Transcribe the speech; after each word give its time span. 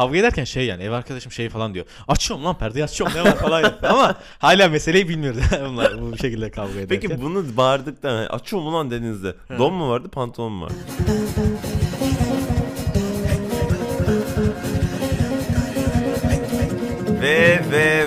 kavga 0.00 0.18
ederken 0.18 0.44
şey 0.44 0.66
yani 0.66 0.82
ev 0.82 0.92
arkadaşım 0.92 1.32
şey 1.32 1.48
falan 1.48 1.74
diyor. 1.74 1.86
Açıyorum 2.08 2.44
lan 2.44 2.58
perdeyi 2.58 2.84
açıyorum 2.84 3.16
ne 3.16 3.24
var 3.24 3.36
falan. 3.36 3.74
Ama 3.82 4.14
hala 4.38 4.68
meseleyi 4.68 5.08
bilmiyordu 5.08 5.38
bunlar 5.68 6.02
bu 6.02 6.16
şekilde 6.18 6.50
kavga 6.50 6.80
ederken. 6.80 7.08
Peki 7.08 7.22
bunu 7.22 7.56
bağırdıktan 7.56 8.26
açıyor 8.26 8.62
mu 8.62 8.72
lan 8.72 8.90
dediğinizde 8.90 9.34
don 9.58 9.72
mu 9.72 9.90
vardı 9.90 10.08
pantolon 10.08 10.52
mu 10.52 10.64
vardı? 10.64 10.74
ve 17.20 17.60
ve 17.70 18.06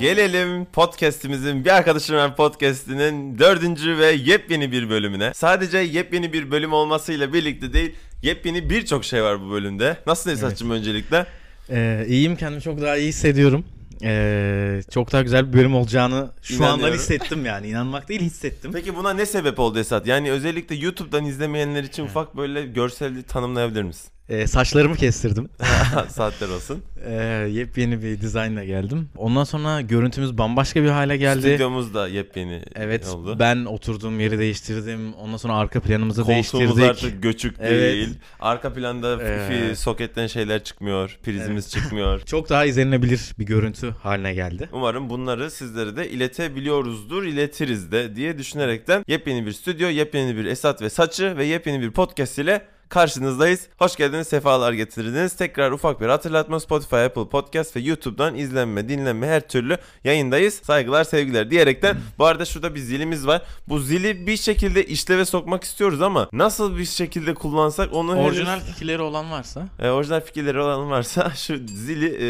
Gelelim 0.00 0.64
podcast'imizin 0.64 1.64
bir 1.64 1.70
arkadaşım 1.70 2.16
ben 2.16 2.34
podcast'inin 2.34 3.38
dördüncü 3.38 3.98
ve 3.98 4.06
yepyeni 4.06 4.72
bir 4.72 4.90
bölümüne. 4.90 5.34
Sadece 5.34 5.78
yepyeni 5.78 6.32
bir 6.32 6.50
bölüm 6.50 6.72
olmasıyla 6.72 7.32
birlikte 7.32 7.72
değil, 7.72 7.94
yepyeni 8.22 8.70
birçok 8.70 9.04
şey 9.04 9.22
var 9.22 9.40
bu 9.40 9.50
bölümde. 9.50 9.96
Nasılsın 10.06 10.30
Esat'cığım 10.30 10.70
öncelikle? 10.70 11.26
Ee, 11.70 12.04
iyiyim 12.08 12.36
kendimi 12.36 12.62
çok 12.62 12.80
daha 12.80 12.96
iyi 12.96 13.08
hissediyorum. 13.08 13.64
Ee, 14.02 14.80
çok 14.90 15.12
daha 15.12 15.22
güzel 15.22 15.48
bir 15.52 15.58
bölüm 15.58 15.74
olacağını 15.74 16.30
şu 16.42 16.64
andan 16.64 16.92
hissettim 16.92 17.44
yani. 17.46 17.68
İnanmak 17.68 18.08
değil 18.08 18.20
hissettim. 18.20 18.70
Peki 18.74 18.96
buna 18.96 19.12
ne 19.12 19.26
sebep 19.26 19.58
oldu 19.58 19.78
Esat? 19.78 20.06
Yani 20.06 20.30
özellikle 20.30 20.74
YouTube'dan 20.74 21.24
izlemeyenler 21.24 21.84
için 21.84 22.04
ufak 22.04 22.36
böyle 22.36 22.66
görselli 22.66 23.22
tanımlayabilir 23.22 23.82
misin? 23.82 24.10
Ee, 24.28 24.46
saçlarımı 24.46 24.96
kestirdim. 24.96 25.48
Saatler 26.08 26.48
olsun. 26.48 26.82
Ee, 27.06 27.12
yepyeni 27.50 28.02
bir 28.02 28.20
dizaynla 28.20 28.64
geldim. 28.64 29.08
Ondan 29.16 29.44
sonra 29.44 29.80
görüntümüz 29.80 30.38
bambaşka 30.38 30.82
bir 30.82 30.88
hale 30.88 31.16
geldi. 31.16 31.40
Stüdyomuz 31.40 31.94
da 31.94 32.08
yepyeni 32.08 32.62
Evet 32.74 33.06
oldu. 33.06 33.36
ben 33.38 33.64
oturduğum 33.64 34.20
yeri 34.20 34.38
değiştirdim. 34.38 35.12
Ondan 35.14 35.36
sonra 35.36 35.52
arka 35.54 35.80
planımızı 35.80 36.22
Koltuğumuz 36.22 36.76
değiştirdik. 36.76 36.90
artık 36.90 37.22
göçük 37.22 37.56
Evet. 37.60 37.70
değil. 37.94 38.14
Arka 38.40 38.72
planda 38.72 39.22
Ee. 39.22 39.74
soketten 39.76 40.26
şeyler 40.26 40.64
çıkmıyor. 40.64 41.18
Prizimiz 41.24 41.70
çıkmıyor. 41.70 42.20
Çok 42.26 42.48
daha 42.48 42.64
izlenebilir 42.64 43.20
bir 43.38 43.46
görüntü 43.46 43.90
haline 44.02 44.34
geldi. 44.34 44.68
Umarım 44.72 45.10
bunları 45.10 45.50
sizlere 45.50 45.96
de 45.96 46.10
iletebiliyoruzdur, 46.10 47.24
iletiriz 47.24 47.92
de 47.92 48.16
diye 48.16 48.38
düşünerekten 48.38 49.04
yepyeni 49.08 49.46
bir 49.46 49.52
stüdyo, 49.52 49.88
yepyeni 49.88 50.36
bir 50.36 50.44
Esat 50.44 50.82
ve 50.82 50.90
Saçı 50.90 51.36
ve 51.36 51.44
yepyeni 51.44 51.80
bir 51.80 51.90
podcast 51.90 52.38
ile 52.38 52.66
karşınızdayız. 52.88 53.66
Hoş 53.78 53.96
geldiniz, 53.96 54.28
sefalar 54.28 54.72
getirdiniz. 54.72 55.36
Tekrar 55.36 55.70
ufak 55.72 56.00
bir 56.00 56.06
hatırlatma 56.06 56.60
Spotify, 56.60 56.96
Apple 56.96 57.28
Podcast 57.28 57.76
ve 57.76 57.80
YouTube'dan 57.80 58.34
izlenme, 58.34 58.88
dinlenme 58.88 59.26
her 59.26 59.48
türlü 59.48 59.78
yayındayız. 60.04 60.54
Saygılar, 60.54 61.04
sevgiler 61.04 61.50
diyerekten. 61.50 61.96
Bu 62.18 62.24
arada 62.24 62.44
şurada 62.44 62.74
bir 62.74 62.80
zilimiz 62.80 63.26
var. 63.26 63.42
Bu 63.68 63.78
zili 63.78 64.26
bir 64.26 64.36
şekilde 64.36 64.84
işleve 64.86 65.24
sokmak 65.24 65.64
istiyoruz 65.64 66.02
ama 66.02 66.28
nasıl 66.32 66.76
bir 66.78 66.84
şekilde 66.84 67.34
kullansak 67.34 67.92
onu 67.94 68.16
henüz- 68.16 68.26
Orijinal 68.26 68.60
fikirleri 68.60 69.02
olan 69.02 69.30
varsa 69.30 69.68
e, 69.78 69.88
orijinal 69.90 70.20
fikirleri 70.20 70.60
olan 70.60 70.90
varsa 70.90 71.30
şu 71.36 71.58
zili 71.66 72.16
e, 72.20 72.26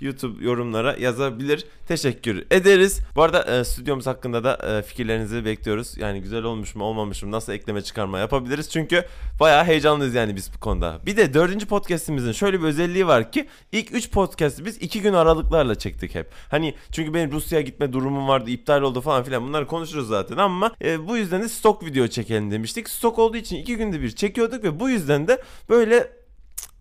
YouTube 0.00 0.44
yorumlara 0.44 0.96
yazabilir. 0.98 1.66
Teşekkür 1.88 2.44
ederiz. 2.50 3.00
Bu 3.16 3.22
arada 3.22 3.42
e, 3.60 3.64
stüdyomuz 3.64 4.06
hakkında 4.06 4.44
da 4.44 4.78
e, 4.78 4.82
fikirlerinizi 4.82 5.44
bekliyoruz. 5.44 5.96
Yani 5.98 6.20
güzel 6.22 6.42
olmuş 6.42 6.74
mu 6.74 6.84
olmamış 6.84 7.22
mı 7.22 7.30
nasıl 7.30 7.52
ekleme 7.52 7.82
çıkarma 7.82 8.18
yapabiliriz. 8.18 8.70
Çünkü 8.70 9.04
bayağı 9.40 9.64
heyecanlıyız 9.94 10.14
yani 10.14 10.36
biz 10.36 10.54
bu 10.54 10.60
konuda. 10.60 11.00
Bir 11.06 11.16
de 11.16 11.34
dördüncü 11.34 11.66
podcastimizin 11.66 12.32
şöyle 12.32 12.60
bir 12.60 12.66
özelliği 12.66 13.06
var 13.06 13.32
ki 13.32 13.46
ilk 13.72 13.94
üç 13.94 14.10
podcast'i 14.10 14.64
biz 14.64 14.76
iki 14.76 15.02
gün 15.02 15.12
aralıklarla 15.12 15.74
çektik 15.74 16.14
hep. 16.14 16.30
Hani 16.50 16.74
çünkü 16.92 17.14
benim 17.14 17.32
Rusya'ya 17.32 17.62
gitme 17.62 17.92
durumum 17.92 18.28
vardı 18.28 18.50
iptal 18.50 18.82
oldu 18.82 19.00
falan 19.00 19.24
filan 19.24 19.48
bunları 19.48 19.66
konuşuruz 19.66 20.08
zaten 20.08 20.36
ama 20.36 20.72
e, 20.84 21.08
bu 21.08 21.16
yüzden 21.16 21.42
de 21.42 21.48
stok 21.48 21.84
video 21.84 22.06
çekelim 22.06 22.50
demiştik. 22.50 22.88
Stok 22.88 23.18
olduğu 23.18 23.36
için 23.36 23.56
iki 23.56 23.76
günde 23.76 24.02
bir 24.02 24.10
çekiyorduk 24.10 24.64
ve 24.64 24.80
bu 24.80 24.88
yüzden 24.88 25.28
de 25.28 25.42
böyle 25.68 26.23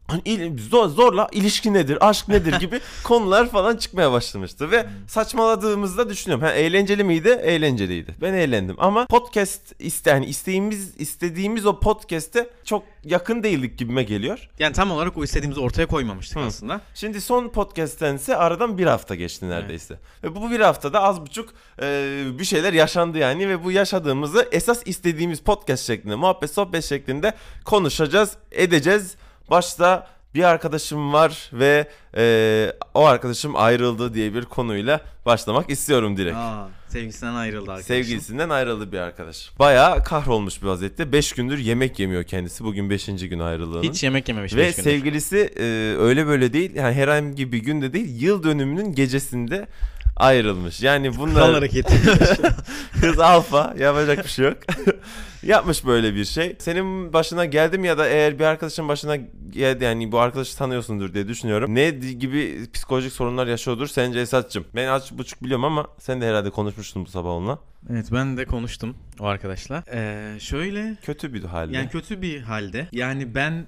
Hani 0.07 0.21
il- 0.25 0.57
zor, 0.69 0.87
zorla 0.89 1.27
ilişki 1.31 1.73
nedir, 1.73 1.97
aşk 2.09 2.27
nedir 2.27 2.59
gibi 2.59 2.79
konular 3.03 3.49
falan 3.49 3.77
çıkmaya 3.77 4.11
başlamıştı 4.11 4.71
ve 4.71 4.85
saçmaladığımızda 5.07 6.09
düşünüyorum. 6.09 6.45
Ha, 6.45 6.51
eğlenceli 6.51 7.03
miydi? 7.03 7.29
Eğlenceliydi. 7.43 8.15
Ben 8.21 8.33
eğlendim 8.33 8.75
ama 8.79 9.05
podcast 9.05 9.75
iste 9.79 10.09
yani 10.09 10.25
isteğimiz 10.25 10.93
istediğimiz 10.97 11.65
o 11.65 11.79
podcast'e 11.79 12.49
çok 12.65 12.83
yakın 13.03 13.43
değildik 13.43 13.77
gibime 13.79 14.03
geliyor. 14.03 14.49
yani 14.59 14.73
tam 14.73 14.91
olarak 14.91 15.17
o 15.17 15.23
istediğimizi 15.23 15.59
ortaya 15.61 15.85
koymamıştık 15.85 16.37
Hı. 16.37 16.43
aslında. 16.45 16.81
Şimdi 16.95 17.21
son 17.21 17.49
podcast'tense 17.49 18.35
aradan 18.35 18.77
bir 18.77 18.85
hafta 18.85 19.15
geçti 19.15 19.49
neredeyse. 19.49 19.99
Ve 20.23 20.35
bu 20.35 20.51
bir 20.51 20.59
haftada 20.59 21.03
az 21.03 21.21
buçuk 21.21 21.49
e, 21.81 22.23
bir 22.39 22.45
şeyler 22.45 22.73
yaşandı 22.73 23.17
yani 23.17 23.49
ve 23.49 23.63
bu 23.63 23.71
yaşadığımızı 23.71 24.47
esas 24.51 24.81
istediğimiz 24.85 25.39
podcast 25.39 25.87
şeklinde, 25.87 26.15
muhabbet 26.15 26.51
sohbet 26.53 26.83
şeklinde 26.83 27.33
konuşacağız, 27.65 28.31
edeceğiz. 28.51 29.15
Başta 29.49 30.07
bir 30.35 30.43
arkadaşım 30.43 31.13
var 31.13 31.49
ve 31.53 31.87
e, 32.17 32.73
o 32.93 33.05
arkadaşım 33.05 33.55
ayrıldı 33.55 34.13
diye 34.13 34.33
bir 34.33 34.45
konuyla 34.45 35.01
başlamak 35.25 35.69
istiyorum 35.69 36.17
direkt. 36.17 36.37
Aa, 36.37 36.67
sevgisinden 36.87 37.33
ayrıldı 37.33 37.71
arkadaşım. 37.71 37.87
Sevgilisinden 37.87 38.49
ayrıldı 38.49 38.91
bir 38.91 38.97
arkadaş. 38.97 39.51
Bayağı 39.59 40.03
kahrolmuş 40.03 40.61
bir 40.61 40.67
vaziyette. 40.67 41.11
5 41.11 41.31
gündür 41.31 41.57
yemek 41.57 41.99
yemiyor 41.99 42.23
kendisi. 42.23 42.63
Bugün 42.63 42.89
5. 42.89 43.05
gün 43.05 43.39
ayrılığının. 43.39 43.83
Hiç 43.83 44.03
yemek 44.03 44.29
yememiş. 44.29 44.55
Ve 44.55 44.73
sevgilisi 44.73 45.53
e, 45.57 45.63
öyle 45.99 46.27
böyle 46.27 46.53
değil 46.53 46.75
yani 46.75 46.93
herhangi 46.93 47.51
bir 47.51 47.57
günde 47.57 47.93
değil 47.93 48.21
yıl 48.21 48.43
dönümünün 48.43 48.93
gecesinde 48.93 49.67
ayrılmış. 50.15 50.81
Yani 50.81 51.11
Kral 51.11 51.19
bunlar 51.19 51.53
hareketi. 51.53 51.93
kız 53.01 53.19
alfa 53.19 53.75
yapacak 53.79 54.23
bir 54.23 54.29
şey 54.29 54.45
yok. 54.45 54.57
Yapmış 55.43 55.85
böyle 55.85 56.15
bir 56.15 56.25
şey. 56.25 56.55
Senin 56.59 57.13
başına 57.13 57.45
geldi 57.45 57.77
mi 57.77 57.87
ya 57.87 57.97
da 57.97 58.07
eğer 58.07 58.39
bir 58.39 58.43
arkadaşın 58.43 58.87
başına 58.87 59.15
geldi 59.49 59.83
yani 59.83 60.11
bu 60.11 60.19
arkadaşı 60.19 60.57
tanıyorsundur 60.57 61.13
diye 61.13 61.27
düşünüyorum. 61.27 61.75
Ne 61.75 61.89
gibi 61.89 62.69
psikolojik 62.73 63.13
sorunlar 63.13 63.47
yaşıyordur 63.47 63.87
sence 63.87 64.19
Esat'cığım? 64.19 64.65
Ben 64.75 64.87
az 64.87 65.17
buçuk 65.17 65.43
biliyorum 65.43 65.65
ama 65.65 65.87
sen 65.99 66.21
de 66.21 66.27
herhalde 66.27 66.49
konuşmuştun 66.49 67.05
bu 67.05 67.09
sabah 67.09 67.29
onunla. 67.29 67.59
evet 67.91 68.05
ben 68.11 68.37
de 68.37 68.45
konuştum 68.45 68.95
o 69.19 69.25
arkadaşla. 69.25 69.83
Ee, 69.93 70.35
şöyle 70.39 70.97
Kötü 71.01 71.33
bir 71.33 71.43
halde. 71.43 71.77
yani 71.77 71.89
kötü 71.89 72.21
bir 72.21 72.41
halde. 72.41 72.87
Yani 72.91 73.35
ben 73.35 73.65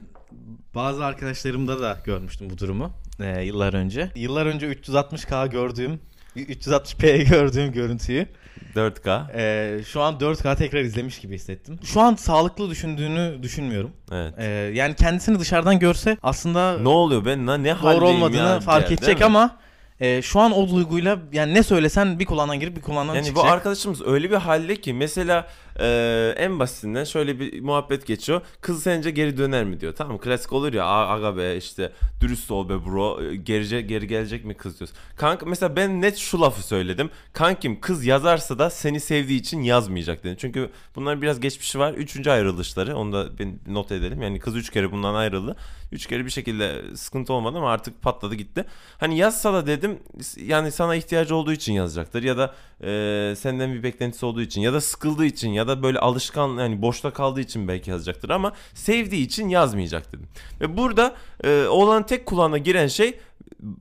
bazı 0.76 1.06
arkadaşlarımda 1.06 1.82
da 1.82 1.98
görmüştüm 2.06 2.50
bu 2.50 2.58
durumu 2.58 2.92
ee, 3.20 3.42
yıllar 3.42 3.74
önce. 3.74 4.12
Yıllar 4.16 4.46
önce 4.46 4.72
360K 4.72 5.50
gördüğüm 5.50 6.00
360p 6.36 7.30
gördüğüm 7.30 7.72
görüntüyü 7.72 8.28
4K. 8.76 9.26
ee, 9.36 9.84
şu 9.84 10.02
an 10.02 10.14
4K 10.14 10.56
tekrar 10.56 10.80
izlemiş 10.80 11.20
gibi 11.20 11.36
hissettim. 11.36 11.80
Şu 11.84 12.02
an 12.02 12.16
sağlıklı 12.16 12.70
düşündüğünü 12.70 13.44
düşünmüyorum. 13.44 13.92
Evet. 14.12 14.34
Ee, 14.38 14.46
yani 14.74 14.96
kendisini 14.96 15.40
dışarıdan 15.40 15.80
görse 15.80 16.18
aslında 16.24 16.78
Ne 16.78 16.88
oluyor 16.90 17.26
ben 17.26 17.46
ne 17.64 17.74
haldeyim 17.74 18.02
doğru 18.02 18.08
olmadığını 18.10 18.38
ya 18.38 18.60
fark 18.60 18.90
değil 18.90 19.00
edecek 19.00 19.22
ama 19.22 19.58
e, 20.00 20.22
şu 20.22 20.40
an 20.40 20.52
o 20.52 20.70
duyguyla 20.70 21.20
yani 21.34 21.54
ne 21.54 21.64
söylesen 21.64 22.20
bir 22.20 22.26
kulağından 22.26 22.60
girip 22.60 22.76
bir 22.76 22.82
kulağından 22.82 23.16
Yani 23.16 23.24
bu 23.24 23.28
çıkacak. 23.28 23.52
arkadaşımız 23.52 24.02
öyle 24.08 24.32
bir 24.32 24.36
halde 24.36 24.76
ki 24.76 24.94
mesela 24.94 25.48
e, 25.80 26.34
en 26.38 26.60
basitinden 26.60 27.04
şöyle 27.04 27.40
bir 27.40 27.62
muhabbet 27.62 28.06
geçiyor. 28.08 28.42
Kız 28.62 28.84
sence 28.84 29.12
geri 29.12 29.38
döner 29.38 29.64
mi 29.64 29.80
diyor. 29.80 29.96
Tamam 29.96 30.18
klasik 30.18 30.54
olur 30.54 30.74
ya 30.74 30.86
"Aa, 30.86 31.08
aga 31.16 31.38
be 31.38 31.58
işte 31.58 31.92
dürüst 32.22 32.52
ol 32.52 32.70
be 32.70 32.86
bro 32.86 33.24
e, 33.24 33.36
geri, 33.36 33.88
geri 33.88 34.08
gelecek 34.08 34.46
mi 34.46 34.54
kız 34.54 34.80
diyoruz. 34.80 34.96
Kanka 35.18 35.46
mesela 35.46 35.76
ben 35.76 36.02
net 36.02 36.18
şu 36.18 36.42
lafı 36.42 36.64
söyledim. 36.68 37.10
Kankim 37.34 37.82
kız 37.82 38.06
yazarsa 38.06 38.60
da 38.60 38.70
seni 38.70 39.00
sevdiği 39.00 39.40
için 39.40 39.62
yazmayacak 39.62 40.24
dedim. 40.24 40.38
Çünkü 40.40 40.70
bunların 40.96 41.22
biraz 41.22 41.40
geçmişi 41.40 41.80
var. 41.80 41.94
Üçüncü 41.94 42.30
ayrılışları 42.30 42.98
onu 42.98 43.14
da 43.14 43.40
ben 43.40 43.60
not 43.68 43.92
edelim. 43.92 44.22
Yani 44.22 44.40
kız 44.40 44.56
üç 44.56 44.70
kere 44.70 44.92
bundan 44.92 45.14
ayrıldı. 45.16 45.56
Üç 45.92 46.06
kere 46.08 46.26
bir 46.26 46.30
şekilde 46.30 46.82
sıkıntı 46.96 47.34
olmadı 47.34 47.58
ama 47.58 47.72
artık 47.72 48.02
patladı 48.02 48.36
gitti. 48.36 48.66
Hani 48.98 49.18
yazsa 49.18 49.54
da 49.54 49.68
dedim 49.68 50.00
yani 50.38 50.72
sana 50.72 50.96
ihtiyacı 50.96 51.36
olduğu 51.36 51.52
için 51.54 51.74
yazacaktır 51.74 52.24
ya 52.24 52.38
da 52.38 52.54
e, 52.84 53.34
senden 53.38 53.74
bir 53.74 53.84
beklentisi 53.84 54.26
olduğu 54.26 54.42
için 54.42 54.62
ya 54.62 54.74
da 54.74 54.82
sıkıldığı 54.82 55.26
için 55.26 55.50
ya 55.50 55.68
da 55.68 55.84
böyle 55.84 56.00
alışkan 56.00 56.58
yani 56.58 56.82
boşta 56.82 57.14
kaldığı 57.14 57.42
için 57.42 57.68
belki 57.68 57.90
yazacaktır 57.90 58.30
ama 58.30 58.54
sevdiği 58.74 59.26
için 59.26 59.50
yazmayacak 59.50 60.14
dedim. 60.14 60.28
Ve 60.62 60.78
burada 60.78 61.16
e, 61.44 61.66
olan 61.66 62.06
tek 62.06 62.26
kulağına 62.26 62.58
giren 62.58 62.88
şey 62.88 63.20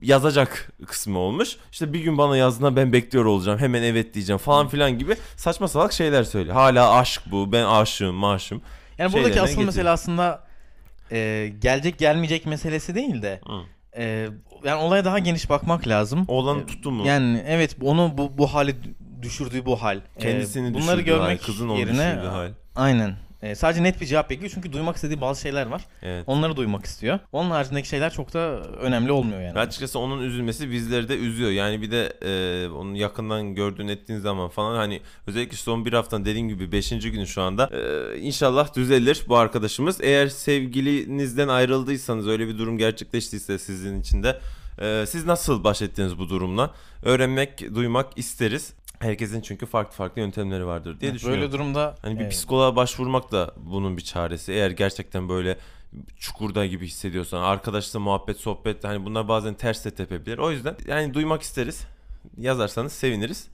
yazacak 0.01 0.71
kısmı 0.85 1.19
olmuş. 1.19 1.57
İşte 1.71 1.93
bir 1.93 1.99
gün 1.99 2.17
bana 2.17 2.37
yazdığında 2.37 2.75
ben 2.75 2.93
bekliyor 2.93 3.25
olacağım. 3.25 3.59
Hemen 3.59 3.83
evet 3.83 4.13
diyeceğim 4.13 4.37
falan 4.37 4.67
filan 4.67 4.99
gibi 4.99 5.15
saçma 5.37 5.67
salak 5.67 5.93
şeyler 5.93 6.23
söylüyor. 6.23 6.55
Hala 6.55 6.91
aşk 6.91 7.21
bu. 7.31 7.51
Ben 7.51 7.65
aşığım, 7.65 8.15
maşım. 8.15 8.61
yani 8.97 9.13
buradaki 9.13 9.41
asıl 9.41 9.47
getiriyor. 9.47 9.65
mesele 9.65 9.89
aslında 9.89 10.43
e, 11.11 11.51
gelecek 11.61 11.97
gelmeyecek 11.97 12.45
meselesi 12.45 12.95
değil 12.95 13.21
de 13.21 13.41
Hı. 13.47 13.61
e, 13.97 14.27
yani 14.65 14.81
olaya 14.81 15.05
daha 15.05 15.19
geniş 15.19 15.49
bakmak 15.49 15.87
lazım. 15.87 16.25
Oğlanın 16.27 16.65
tutumu. 16.65 17.07
Yani 17.07 17.43
evet 17.47 17.75
onu 17.81 18.11
bu 18.17 18.37
bu 18.37 18.47
hale 18.53 18.75
düşürdüğü 19.21 19.65
bu 19.65 19.81
hal. 19.81 19.97
E, 19.97 20.19
Kendisini 20.19 20.73
bunları 20.73 20.97
düşürdüğü 20.97 21.11
hal, 21.11 21.19
görmek 21.19 21.43
kızın 21.43 21.69
yerine 21.69 22.11
düşürdüğü 22.11 22.27
hal. 22.27 22.51
aynen. 22.75 23.15
E, 23.41 23.55
sadece 23.55 23.83
net 23.83 24.01
bir 24.01 24.05
cevap 24.05 24.29
bekliyor 24.29 24.51
çünkü 24.55 24.73
duymak 24.73 24.95
istediği 24.95 25.21
bazı 25.21 25.41
şeyler 25.41 25.65
var. 25.65 25.85
Evet. 26.01 26.23
Onları 26.27 26.55
duymak 26.55 26.85
istiyor. 26.85 27.19
Onun 27.31 27.49
haricindeki 27.51 27.87
şeyler 27.87 28.13
çok 28.13 28.33
da 28.33 28.39
önemli 28.61 29.11
olmuyor 29.11 29.41
yani. 29.41 29.59
Açıkçası 29.59 29.99
onun 29.99 30.21
üzülmesi 30.21 30.71
bizleri 30.71 31.09
de 31.09 31.17
üzüyor. 31.17 31.51
Yani 31.51 31.81
bir 31.81 31.91
de 31.91 32.13
e, 32.21 32.69
onu 32.69 32.97
yakından 32.97 33.55
gördüğün 33.55 33.87
ettiğin 33.87 34.19
zaman 34.19 34.49
falan 34.49 34.75
hani 34.75 35.01
özellikle 35.27 35.57
son 35.57 35.85
bir 35.85 35.93
haftanın 35.93 36.25
dediğim 36.25 36.49
gibi 36.49 36.71
5. 36.71 36.89
günü 36.89 37.27
şu 37.27 37.41
anda. 37.41 37.69
E, 37.73 38.17
inşallah 38.19 38.75
düzelir 38.75 39.21
bu 39.27 39.37
arkadaşımız. 39.37 40.01
Eğer 40.01 40.27
sevgilinizden 40.27 41.47
ayrıldıysanız 41.47 42.27
öyle 42.27 42.47
bir 42.47 42.57
durum 42.57 42.77
gerçekleştiyse 42.77 43.59
sizin 43.59 44.01
için 44.01 44.23
de 44.23 44.39
e, 44.81 45.05
siz 45.07 45.25
nasıl 45.25 45.63
baş 45.63 45.81
ettiniz 45.81 46.19
bu 46.19 46.29
durumla? 46.29 46.73
Öğrenmek, 47.03 47.75
duymak 47.75 48.17
isteriz. 48.17 48.73
Herkesin 48.99 49.41
çünkü 49.41 49.65
farklı 49.65 49.95
farklı 49.95 50.21
yöntemleri 50.21 50.65
vardır 50.65 50.99
diye 50.99 51.13
düşünüyorum. 51.13 51.41
Böyle 51.41 51.53
durumda 51.53 51.95
Hani 52.01 52.15
bir 52.15 52.21
evet. 52.21 52.31
psikoloğa 52.31 52.75
başvurmak 52.75 53.31
da 53.31 53.53
bunun 53.57 53.97
bir 53.97 54.01
çaresi. 54.01 54.51
Eğer 54.51 54.71
gerçekten 54.71 55.29
böyle 55.29 55.57
çukurda 56.19 56.65
gibi 56.65 56.87
hissediyorsan, 56.87 57.41
arkadaşla 57.41 57.99
muhabbet, 57.99 58.37
sohbet 58.39 58.83
hani 58.83 59.05
bunlar 59.05 59.27
bazen 59.27 59.53
ters 59.53 59.85
de 59.85 59.91
tepebilir. 59.91 60.37
O 60.37 60.51
yüzden 60.51 60.75
yani 60.87 61.13
duymak 61.13 61.41
isteriz. 61.41 61.87
Yazarsanız 62.37 62.93
seviniriz. 62.93 63.47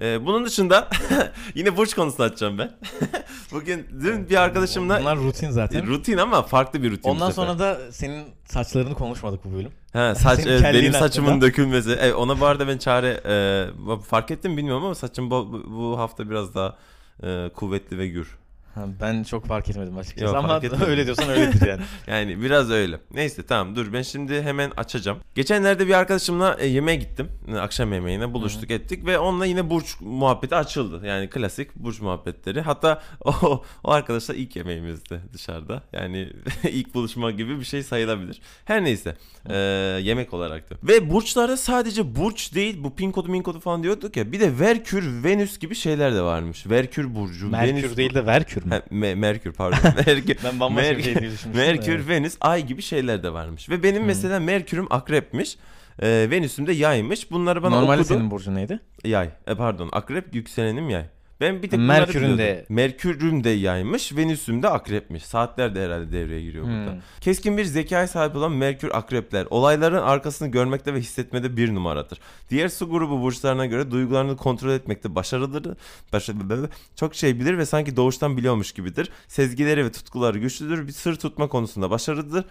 Ee, 0.00 0.26
bunun 0.26 0.44
dışında 0.44 0.88
yine 1.54 1.76
burç 1.76 1.94
konusunu 1.94 2.26
açacağım 2.26 2.58
ben. 2.58 2.70
Bugün 3.52 3.86
dün 4.02 4.30
bir 4.30 4.36
arkadaşımla 4.36 5.00
Bunlar 5.00 5.16
rutin 5.18 5.50
zaten. 5.50 5.86
rutin 5.86 6.16
ama 6.16 6.42
farklı 6.42 6.82
bir 6.82 6.90
rutin. 6.90 7.08
Ondan 7.08 7.30
sonra 7.30 7.58
da 7.58 7.78
senin 7.92 8.24
saçlarını 8.44 8.94
konuşmadık 8.94 9.44
bu 9.44 9.52
bölüm. 9.52 9.70
He, 9.92 10.14
saç 10.18 10.44
kelliğin 10.44 10.74
benim 10.74 10.92
saçımın 10.92 11.28
hakkında. 11.28 11.46
dökülmesi. 11.46 11.96
Evet, 12.00 12.14
ona 12.14 12.40
bu 12.40 12.46
arada 12.46 12.68
ben 12.68 12.78
çare 12.78 13.20
e, 13.26 13.98
fark 14.02 14.30
ettim 14.30 14.56
bilmiyorum 14.56 14.84
ama 14.84 14.94
saçım 14.94 15.30
bu, 15.30 15.64
bu 15.70 15.98
hafta 15.98 16.30
biraz 16.30 16.54
daha 16.54 16.76
e, 17.22 17.50
kuvvetli 17.54 17.98
ve 17.98 18.08
gür. 18.08 18.38
Ha, 18.78 18.86
ben 19.00 19.22
çok 19.22 19.46
fark 19.46 19.68
etmedim 19.68 19.98
açıkçası 19.98 20.24
Yok, 20.24 20.36
ama 20.36 20.48
fark 20.48 20.64
etmedim. 20.64 20.86
öyle 20.88 21.06
diyorsan 21.06 21.28
öyledir 21.28 21.66
yani. 21.66 21.82
Yani 22.06 22.42
biraz 22.42 22.70
öyle. 22.70 23.00
Neyse 23.14 23.46
tamam 23.46 23.76
dur 23.76 23.92
ben 23.92 24.02
şimdi 24.02 24.42
hemen 24.42 24.72
açacağım. 24.76 25.18
Geçenlerde 25.34 25.86
bir 25.86 25.94
arkadaşımla 25.94 26.56
e, 26.58 26.66
yemeğe 26.66 26.96
gittim. 26.96 27.28
E, 27.48 27.56
Akşam 27.56 27.92
yemeğine 27.92 28.32
buluştuk 28.34 28.70
ettik 28.70 29.06
ve 29.06 29.18
onunla 29.18 29.46
yine 29.46 29.70
burç 29.70 29.96
muhabbeti 30.00 30.54
açıldı. 30.56 31.06
Yani 31.06 31.30
klasik 31.30 31.76
burç 31.76 32.00
muhabbetleri. 32.00 32.60
Hatta 32.60 33.02
o, 33.24 33.64
o 33.84 33.90
arkadaşla 33.90 34.34
ilk 34.34 34.56
yemeğimizdi 34.56 35.20
dışarıda. 35.32 35.82
Yani 35.92 36.32
ilk 36.62 36.94
buluşma 36.94 37.30
gibi 37.30 37.60
bir 37.60 37.64
şey 37.64 37.82
sayılabilir. 37.82 38.40
Her 38.64 38.84
neyse 38.84 39.16
e, 39.50 39.56
yemek 40.02 40.34
olaraktı. 40.34 40.78
Ve 40.82 41.10
burçlarda 41.10 41.56
sadece 41.56 42.16
burç 42.16 42.54
değil 42.54 42.84
bu 42.84 42.94
pin 42.94 43.10
kodu 43.10 43.28
min 43.28 43.42
kodu 43.42 43.60
falan 43.60 43.82
diyorduk 43.82 44.16
ya. 44.16 44.32
Bir 44.32 44.40
de 44.40 44.58
Verkür, 44.58 45.24
Venüs 45.24 45.58
gibi 45.58 45.74
şeyler 45.74 46.14
de 46.14 46.22
varmış. 46.22 46.66
Verkür 46.66 47.14
burcu, 47.14 47.48
Merkür 47.48 47.74
Venüs 47.74 47.96
değil 47.96 48.14
de 48.14 48.26
Verkür 48.26 48.67
mü? 48.68 48.74
Ha, 48.74 48.82
Me- 48.90 49.14
Merkür 49.14 49.52
pardon. 49.52 49.78
Merkür. 50.06 50.36
Ben 50.44 50.60
bambaşka 50.60 50.88
Merkür- 50.92 51.02
şey 51.04 51.14
düşünmüştüm. 51.14 51.52
Merkür, 51.54 51.94
evet. 51.96 52.08
Venüs, 52.08 52.36
Ay 52.40 52.66
gibi 52.66 52.82
şeyler 52.82 53.22
de 53.22 53.32
varmış. 53.32 53.68
Ve 53.70 53.82
benim 53.82 54.04
mesela 54.04 54.40
Merkür'üm 54.40 54.86
akrepmiş. 54.92 55.56
E, 56.02 56.26
Venüs'üm 56.30 56.66
de 56.66 56.72
yaymış. 56.72 57.30
Bunları 57.30 57.62
bana 57.62 57.80
Normalde 57.80 58.00
okudu. 58.00 58.14
senin 58.14 58.30
burcun 58.30 58.54
neydi? 58.54 58.80
Yay. 59.04 59.30
E, 59.46 59.54
pardon. 59.54 59.88
Akrep 59.92 60.34
yükselenim 60.34 60.90
yay. 60.90 61.04
Ben 61.40 61.62
bir 61.62 61.70
tek 61.70 61.80
Merkür'ün 61.80 62.38
de- 62.38 62.66
Merkür'üm 62.68 63.44
de 63.44 63.50
yaymış. 63.50 64.16
Venüs'üm 64.16 64.62
de 64.62 64.68
akrepmiş. 64.68 65.24
Saatler 65.24 65.74
de 65.74 65.84
herhalde 65.84 66.12
devreye 66.12 66.42
giriyor 66.42 66.64
burada. 66.64 66.92
Hmm. 66.92 67.00
Keskin 67.20 67.58
bir 67.58 67.64
zekaya 67.64 68.08
sahip 68.08 68.36
olan 68.36 68.52
Merkür 68.52 68.90
akrepler 68.94 69.46
olayların 69.50 70.02
arkasını 70.02 70.48
görmekte 70.48 70.94
ve 70.94 71.00
hissetmede 71.00 71.56
bir 71.56 71.74
numaradır. 71.74 72.20
Diğer 72.50 72.68
su 72.68 72.90
grubu 72.90 73.22
burçlarına 73.22 73.66
göre 73.66 73.90
duygularını 73.90 74.36
kontrol 74.36 74.70
etmekte 74.70 75.14
başarılıdır. 75.14 75.76
Başarılı, 76.12 76.70
çok 76.96 77.14
şey 77.14 77.40
bilir 77.40 77.58
ve 77.58 77.66
sanki 77.66 77.96
doğuştan 77.96 78.36
biliyormuş 78.36 78.72
gibidir. 78.72 79.10
Sezgileri 79.28 79.84
ve 79.84 79.92
tutkuları 79.92 80.38
güçlüdür. 80.38 80.86
Bir 80.86 80.92
sır 80.92 81.16
tutma 81.16 81.48
konusunda 81.48 81.90
başarılıdır. 81.90 82.44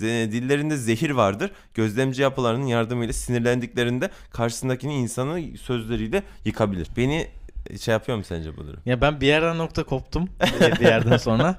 Dillerinde 0.00 0.76
zehir 0.76 1.10
vardır. 1.10 1.50
Gözlemci 1.74 2.22
yapılarının 2.22 2.66
yardımıyla 2.66 3.12
sinirlendiklerinde 3.12 4.10
karşısındakini 4.30 4.94
insanı 4.94 5.58
sözleriyle 5.58 6.22
yıkabilir. 6.44 6.88
Beni 6.96 7.28
şey 7.78 7.92
yapıyor 7.92 8.18
mu 8.18 8.24
sence 8.24 8.56
bu 8.56 8.66
durum? 8.66 8.80
Ya 8.86 9.00
ben 9.00 9.20
bir 9.20 9.26
yerden 9.26 9.58
nokta 9.58 9.82
koptum 9.84 10.28
bir 10.60 10.80
bir 10.80 10.84
yerden 10.84 11.16
sonra. 11.16 11.56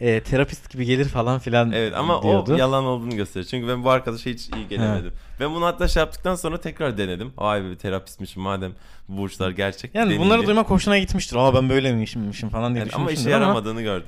E, 0.00 0.20
terapist 0.20 0.70
gibi 0.70 0.84
gelir 0.86 1.04
falan 1.04 1.38
filan 1.38 1.72
Evet 1.72 1.94
ama 1.96 2.22
diyordu. 2.22 2.54
o 2.54 2.56
yalan 2.56 2.84
olduğunu 2.84 3.16
gösteriyor. 3.16 3.46
Çünkü 3.50 3.68
ben 3.68 3.84
bu 3.84 3.90
arkadaşa 3.90 4.30
hiç 4.30 4.48
iyi 4.48 4.68
gelemedim. 4.68 5.12
Ben 5.40 5.54
bunu 5.54 5.66
hatta 5.66 5.88
şey 5.88 6.00
yaptıktan 6.00 6.34
sonra 6.34 6.60
tekrar 6.60 6.98
denedim. 6.98 7.32
Vay 7.36 7.64
be 7.64 7.70
bir 7.70 7.76
terapistmişim 7.76 8.42
madem 8.42 8.72
bu 9.08 9.16
burçlar 9.18 9.50
gerçek. 9.50 9.94
Yani 9.94 10.04
deneyeyim 10.04 10.24
bunları 10.30 10.46
duymak 10.46 10.70
hoşuna 10.70 10.98
gitmiştir. 10.98 11.36
Aa 11.36 11.54
ben 11.54 11.68
böyle 11.68 11.92
miymişim 11.92 12.48
falan 12.48 12.74
diye 12.74 12.84
Yani 12.84 12.92
ama 12.94 13.04
işe 13.04 13.12
düşünmüşsündür 13.12 13.34
ama 13.34 13.44
yaramadığını 13.44 13.82
gördüm. 13.82 14.06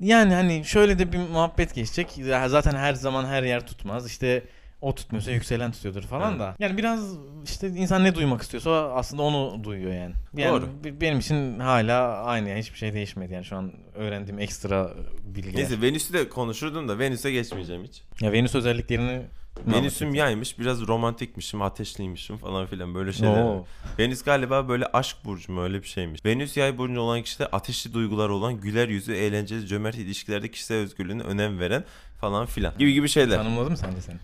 Yani 0.00 0.34
hani 0.34 0.64
şöyle 0.64 0.98
de 0.98 1.12
bir 1.12 1.18
muhabbet 1.18 1.74
geçecek. 1.74 2.08
Zaten 2.46 2.74
her 2.74 2.94
zaman 2.94 3.24
her 3.24 3.42
yer 3.42 3.66
tutmaz. 3.66 4.06
İşte 4.06 4.42
o 4.82 4.94
tutmuyorsa 4.94 5.30
yükselen 5.30 5.72
tutuyordur 5.72 6.02
falan 6.02 6.30
Evet. 6.30 6.40
da. 6.40 6.56
Yani 6.58 6.78
biraz 6.78 7.16
işte 7.44 7.68
insan 7.68 8.04
ne 8.04 8.14
duymak 8.14 8.42
istiyorsa 8.42 8.92
aslında 8.94 9.22
onu 9.22 9.64
duyuyor 9.64 9.92
yani. 9.94 10.14
Yani 10.36 10.52
Doğru. 10.52 10.68
be- 10.84 11.00
benim 11.00 11.18
için 11.18 11.58
hala 11.58 12.22
aynı. 12.24 12.48
Yani 12.48 12.60
hiçbir 12.60 12.78
şey 12.78 12.92
değişmedi 12.92 13.32
yani 13.32 13.44
şu 13.44 13.56
an 13.56 13.72
öğrendiğim 13.94 14.38
ekstra 14.40 14.90
bilgiler. 15.24 15.54
Neyse 15.56 15.82
Venüs'ü 15.82 16.12
de 16.12 16.28
konuşurdum 16.28 16.88
da 16.88 16.98
Venüs'e 16.98 17.30
geçmeyeceğim 17.32 17.84
hiç. 17.84 18.02
Ya 18.20 18.32
Venüs 18.32 18.54
özelliklerini 18.54 19.22
Venüs'üm 19.66 20.14
yaymış 20.14 20.58
biraz 20.58 20.86
romantikmişim 20.86 21.62
ateşliymişim 21.62 22.36
falan 22.36 22.66
filan 22.66 22.94
böyle 22.94 23.12
şeyler. 23.12 23.42
Oo. 23.44 23.64
Venüs 23.98 24.22
galiba 24.22 24.68
böyle 24.68 24.86
aşk 24.86 25.16
burcu 25.24 25.52
mu 25.52 25.62
öyle 25.62 25.82
bir 25.82 25.88
şeymiş. 25.88 26.24
Venüs 26.24 26.56
yay 26.56 26.78
burcu 26.78 27.00
olan 27.00 27.22
kişiler 27.22 27.48
ateşli 27.52 27.92
duyguları 27.94 28.34
olan 28.34 28.60
güler 28.60 28.88
yüzü, 28.88 29.12
eğlenceli, 29.14 29.66
cömert 29.66 29.94
ilişkilerde 29.96 30.50
kişisel 30.50 30.76
özgürlüğüne 30.76 31.22
önem 31.22 31.58
veren 31.60 31.84
falan 32.20 32.46
filan. 32.46 32.78
Gibi 32.78 32.92
gibi 32.92 33.08
şeyler. 33.08 33.36
Tanımladı 33.36 33.70
mı 33.70 33.76
sence 33.76 34.00
seni? 34.00 34.16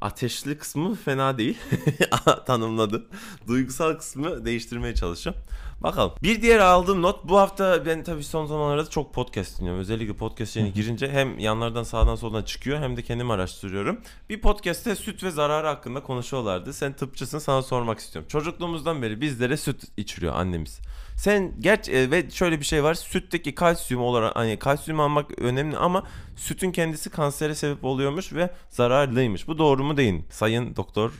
Ateşli 0.00 0.58
kısmı 0.58 0.94
fena 0.94 1.38
değil. 1.38 1.58
Tanımladı. 2.46 3.06
Duygusal 3.46 3.94
kısmı 3.94 4.44
değiştirmeye 4.44 4.94
çalışacağım. 4.94 5.36
Bakalım. 5.82 6.12
Bir 6.22 6.42
diğer 6.42 6.58
aldığım 6.58 7.02
not 7.02 7.24
bu 7.24 7.38
hafta 7.38 7.86
ben 7.86 8.04
tabii 8.04 8.24
son 8.24 8.46
zamanlarda 8.46 8.90
çok 8.90 9.14
podcast 9.14 9.60
dinliyorum. 9.60 9.80
Özellikle 9.80 10.12
podcast 10.12 10.56
yerine 10.56 10.70
girince 10.70 11.10
hem 11.10 11.38
yanlardan 11.38 11.82
sağdan 11.82 12.14
soldan 12.14 12.42
çıkıyor 12.42 12.78
hem 12.78 12.96
de 12.96 13.02
kendim 13.02 13.30
araştırıyorum. 13.30 14.00
Bir 14.28 14.40
podcast'te 14.40 14.96
süt 14.96 15.22
ve 15.22 15.30
zararı 15.30 15.66
hakkında 15.66 16.02
konuşuyorlardı. 16.02 16.72
Sen 16.72 16.92
tıpçısın 16.92 17.38
sana 17.38 17.62
sormak 17.62 17.98
istiyorum. 17.98 18.28
Çocukluğumuzdan 18.28 19.02
beri 19.02 19.20
bizlere 19.20 19.56
süt 19.56 19.84
içiriyor 19.96 20.34
annemiz. 20.34 20.80
Sen 21.16 21.60
geç 21.60 21.88
e, 21.88 22.10
ve 22.10 22.30
şöyle 22.30 22.60
bir 22.60 22.64
şey 22.64 22.84
var. 22.84 22.94
Sütteki 22.94 23.54
kalsiyum 23.54 24.02
olarak 24.02 24.36
hani 24.36 24.58
kalsiyum 24.58 25.00
almak 25.00 25.38
önemli 25.38 25.76
ama 25.76 26.06
sütün 26.36 26.72
kendisi 26.72 27.10
kansere 27.10 27.54
sebep 27.54 27.84
oluyormuş 27.84 28.32
ve 28.32 28.50
zararlıymış. 28.70 29.48
Bu 29.48 29.58
doğru 29.58 29.84
mu 29.84 29.96
değil? 29.96 30.22
Sayın 30.30 30.76
doktor. 30.76 31.12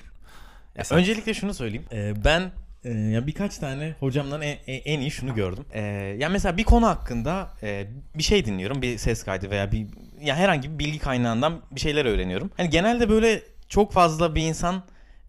Ya 0.77 0.85
öncelikle 0.91 1.35
şunu 1.35 1.55
söyleyeyim. 1.55 1.85
Ee, 1.93 2.15
ben 2.25 2.53
e, 2.85 2.91
ya 2.93 3.27
birkaç 3.27 3.59
tane 3.59 3.95
hocamdan 4.01 4.43
en, 4.43 4.59
en- 4.67 5.01
iyi 5.01 5.11
şunu 5.11 5.35
gördüm. 5.35 5.65
Ee, 5.73 5.81
ya 6.19 6.29
mesela 6.29 6.57
bir 6.57 6.65
konu 6.65 6.87
hakkında 6.87 7.51
e, 7.63 7.87
bir 8.15 8.23
şey 8.23 8.45
dinliyorum, 8.45 8.83
bir 8.83 8.99
ses 8.99 9.25
kaydı 9.25 9.51
veya 9.51 9.73
bir 9.73 9.87
ya 10.23 10.37
herhangi 10.37 10.71
bir 10.75 10.79
bilgi 10.79 10.99
kaynağından 10.99 11.61
bir 11.71 11.81
şeyler 11.81 12.05
öğreniyorum. 12.05 12.51
Hani 12.57 12.71
genelde 12.71 13.09
böyle 13.09 13.43
çok 13.69 13.93
fazla 13.93 14.35
bir 14.35 14.43
insan 14.43 14.83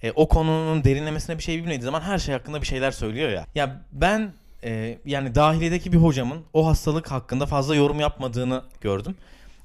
e, 0.03 0.11
o 0.11 0.27
konunun 0.27 0.83
derinlemesine 0.83 1.37
bir 1.37 1.43
şey 1.43 1.57
bilmediği 1.57 1.81
zaman 1.81 2.01
her 2.01 2.17
şey 2.17 2.33
hakkında 2.33 2.61
bir 2.61 2.67
şeyler 2.67 2.91
söylüyor 2.91 3.29
ya. 3.29 3.45
Ya 3.55 3.81
ben 3.91 4.33
e, 4.63 4.97
yani 5.05 5.35
dahiliyedeki 5.35 5.91
bir 5.91 5.97
hocamın 5.97 6.43
o 6.53 6.67
hastalık 6.67 7.11
hakkında 7.11 7.45
fazla 7.45 7.75
yorum 7.75 7.99
yapmadığını 7.99 8.63
gördüm. 8.81 9.15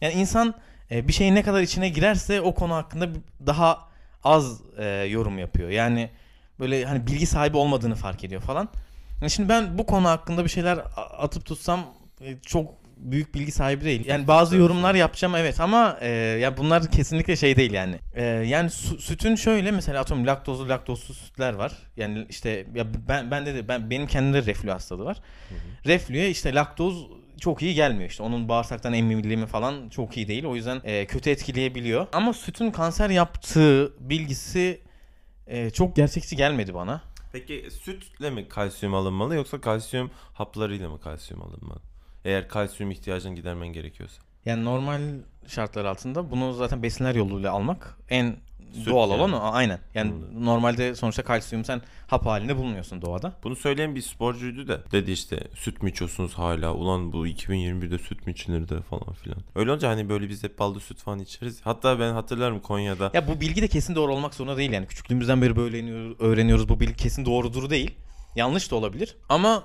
Yani 0.01 0.15
insan 0.15 0.55
e, 0.91 1.09
bir 1.09 1.13
şeyin 1.13 1.35
ne 1.35 1.43
kadar 1.43 1.61
içine 1.63 1.89
girerse 1.89 2.41
o 2.41 2.55
konu 2.55 2.75
hakkında 2.75 3.09
daha 3.47 3.79
az 4.25 4.61
e, 4.79 4.85
yorum 4.87 5.39
yapıyor. 5.39 5.71
Yani 5.71 6.11
böyle 6.61 6.85
hani 6.85 7.07
bilgi 7.07 7.27
sahibi 7.27 7.57
olmadığını 7.57 7.95
fark 7.95 8.25
ediyor 8.25 8.41
falan. 8.41 8.69
Yani 9.21 9.31
şimdi 9.31 9.49
ben 9.49 9.79
bu 9.79 9.87
konu 9.87 10.09
hakkında 10.09 10.45
bir 10.45 10.51
şeyler 10.51 10.79
atıp 11.19 11.45
tutsam 11.47 11.81
e, 12.21 12.37
çok 12.47 12.75
büyük 12.97 13.35
bilgi 13.35 13.53
sahibi 13.53 13.85
değil. 13.85 14.07
Yani 14.07 14.29
bazı 14.29 14.57
yorumlar 14.57 14.95
yapacağım 14.95 15.35
evet 15.35 15.61
ama 15.61 15.99
e, 16.01 16.09
ya 16.11 16.57
bunlar 16.57 16.91
kesinlikle 16.91 17.37
şey 17.37 17.57
değil 17.57 17.73
yani. 17.73 17.99
E, 18.15 18.25
yani 18.25 18.71
su- 18.71 18.99
sütün 18.99 19.35
şöyle 19.35 19.71
mesela 19.71 20.01
atıyorum 20.01 20.27
laktozlu 20.27 20.69
laktozsuz 20.69 21.17
sütler 21.19 21.55
var. 21.55 21.73
Yani 21.97 22.27
işte 22.31 22.67
ya 22.75 22.87
ben 23.09 23.31
bende 23.31 23.55
de 23.55 23.69
ben 23.69 23.91
benim 23.91 24.07
kendimde 24.07 24.47
reflü 24.47 24.71
hastalığı 24.71 25.05
var. 25.05 25.17
Reflüye 25.87 26.31
işte 26.31 26.55
laktoz 26.55 27.07
çok 27.41 27.63
iyi 27.63 27.75
gelmiyor 27.75 28.11
işte. 28.11 28.23
Onun 28.23 28.49
bağırsaktan 28.49 28.93
emilimi 28.93 29.47
falan 29.47 29.89
çok 29.89 30.17
iyi 30.17 30.29
değil. 30.29 30.45
O 30.45 30.57
yüzden 30.57 30.81
e, 30.85 31.07
kötü 31.07 31.31
etkileyebiliyor. 31.31 32.07
Ama 32.13 32.33
sütün 32.33 32.71
kanser 32.71 33.11
yaptığı 33.11 33.93
bilgisi 34.01 34.81
e, 35.47 35.71
çok 35.71 35.97
gerçekçi 35.97 36.37
gelmedi 36.37 36.75
bana. 36.75 37.03
Peki 37.33 37.69
sütle 37.71 38.31
mi 38.31 38.49
kalsiyum 38.49 38.95
alınmalı 38.95 39.35
yoksa 39.35 39.61
kalsiyum 39.61 40.11
haplarıyla 40.35 40.91
mı 40.91 41.01
kalsiyum 41.01 41.43
alınmalı? 41.43 41.81
Eğer 42.25 42.49
kalsiyum 42.49 42.91
ihtiyacını 42.91 43.35
gidermen 43.35 43.69
gerekiyorsa. 43.69 44.23
Yani 44.45 44.65
normal 44.65 45.01
şartlar 45.47 45.85
altında 45.85 46.31
bunu 46.31 46.53
zaten 46.53 46.83
besinler 46.83 47.15
yoluyla 47.15 47.53
almak 47.53 47.99
en 48.09 48.37
Süt 48.73 48.87
Doğal 48.87 49.11
yani. 49.11 49.21
olan 49.23 49.33
o 49.33 49.41
aynen. 49.53 49.79
Yani 49.95 50.11
Hmm. 50.11 50.45
normalde 50.45 50.95
sonuçta 50.95 51.25
kalsiyum 51.25 51.65
sen 51.65 51.83
hap 52.07 52.27
halinde 52.27 52.57
bulmuyorsun 52.57 53.03
doğada. 53.03 53.33
Bunu 53.45 53.57
söyleyen 53.57 53.95
bir 53.95 54.03
sporcuydu 54.03 54.69
da 54.69 54.81
dedi 54.93 55.11
işte 55.11 55.41
süt 55.55 55.83
mü 55.83 55.91
içiyorsunuz 55.91 56.35
hala 56.35 56.75
ulan 56.75 57.13
bu 57.13 57.27
2021'de 57.27 57.99
süt 57.99 58.27
mü 58.27 58.33
içilirdi 58.33 58.81
falan 58.91 59.13
filan. 59.15 59.39
Öyle 59.55 59.71
olunca 59.71 59.89
hani 59.89 60.09
böyle 60.09 60.29
biz 60.29 60.45
hep 60.45 60.59
ballı 60.59 60.81
süt 60.81 60.99
falan 61.03 61.19
içeriz. 61.19 61.61
Hatta 61.65 62.01
ben 62.01 62.13
hatırlarım 62.13 62.61
Konya'da 62.61 63.11
Ya 63.15 63.29
bu 63.29 63.41
bilgi 63.41 63.63
de 63.63 63.69
kesin 63.69 63.95
doğru 63.95 64.15
olmak 64.15 64.35
zorunda 64.35 64.57
değil 64.57 64.73
yani. 64.73 64.87
Küçüklüğümüzden 64.87 65.43
beri 65.43 65.57
böyle 65.57 65.77
öğreniyoruz, 65.77 66.17
öğreniyoruz. 66.21 66.69
Bu 66.69 66.81
bilgi 66.81 66.97
kesin 66.97 67.25
doğrudur 67.27 67.71
değil. 67.71 67.95
Yanlış 68.37 68.71
da 68.71 68.77
olabilir. 68.77 69.17
Ama 69.29 69.63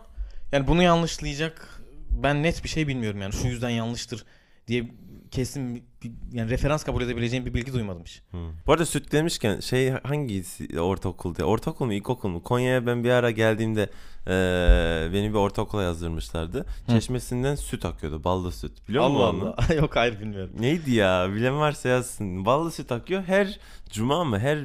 yani 0.51 0.67
bunu 0.67 0.83
yanlışlayacak 0.83 1.81
ben 2.09 2.43
net 2.43 2.63
bir 2.63 2.69
şey 2.69 2.87
bilmiyorum 2.87 3.21
yani. 3.21 3.33
Şu 3.33 3.47
yüzden 3.47 3.69
yanlıştır 3.69 4.25
diye 4.67 4.91
kesin 5.31 5.83
yani 6.31 6.49
referans 6.49 6.83
kabul 6.83 7.01
edebileceğim 7.01 7.45
bir 7.45 7.53
bilgi 7.53 7.73
duymadım 7.73 8.03
hiç. 8.05 8.21
Hı. 8.31 8.37
Bu 8.67 8.71
arada 8.71 8.85
süt 8.85 9.11
demişken 9.11 9.59
şey 9.59 9.89
hangisi 9.89 10.81
ortaokul 10.81 11.35
diye. 11.35 11.45
Ortaokul 11.45 11.85
mu 11.85 11.93
ilkokul 11.93 12.29
mu? 12.29 12.43
Konya'ya 12.43 12.85
ben 12.85 13.03
bir 13.03 13.09
ara 13.09 13.31
geldiğimde 13.31 13.89
eee, 14.27 15.13
beni 15.13 15.29
bir 15.29 15.37
ortaokula 15.37 15.83
yazdırmışlardı. 15.83 16.65
Çeşmesinden 16.89 17.55
süt 17.55 17.85
akıyordu. 17.85 18.23
Ballı 18.23 18.51
süt. 18.51 18.89
Biliyor 18.89 19.09
musun 19.09 19.21
onu? 19.23 19.55
Yok 19.75 19.95
hayır 19.95 20.19
bilmiyorum. 20.19 20.53
Neydi 20.59 20.91
ya? 20.91 21.29
Bilen 21.35 21.59
varsa 21.59 21.89
yazsın. 21.89 22.45
Ballı 22.45 22.71
süt 22.71 22.91
akıyor. 22.91 23.23
Her 23.23 23.59
cuma 23.89 24.23
mı? 24.23 24.39
Her 24.39 24.59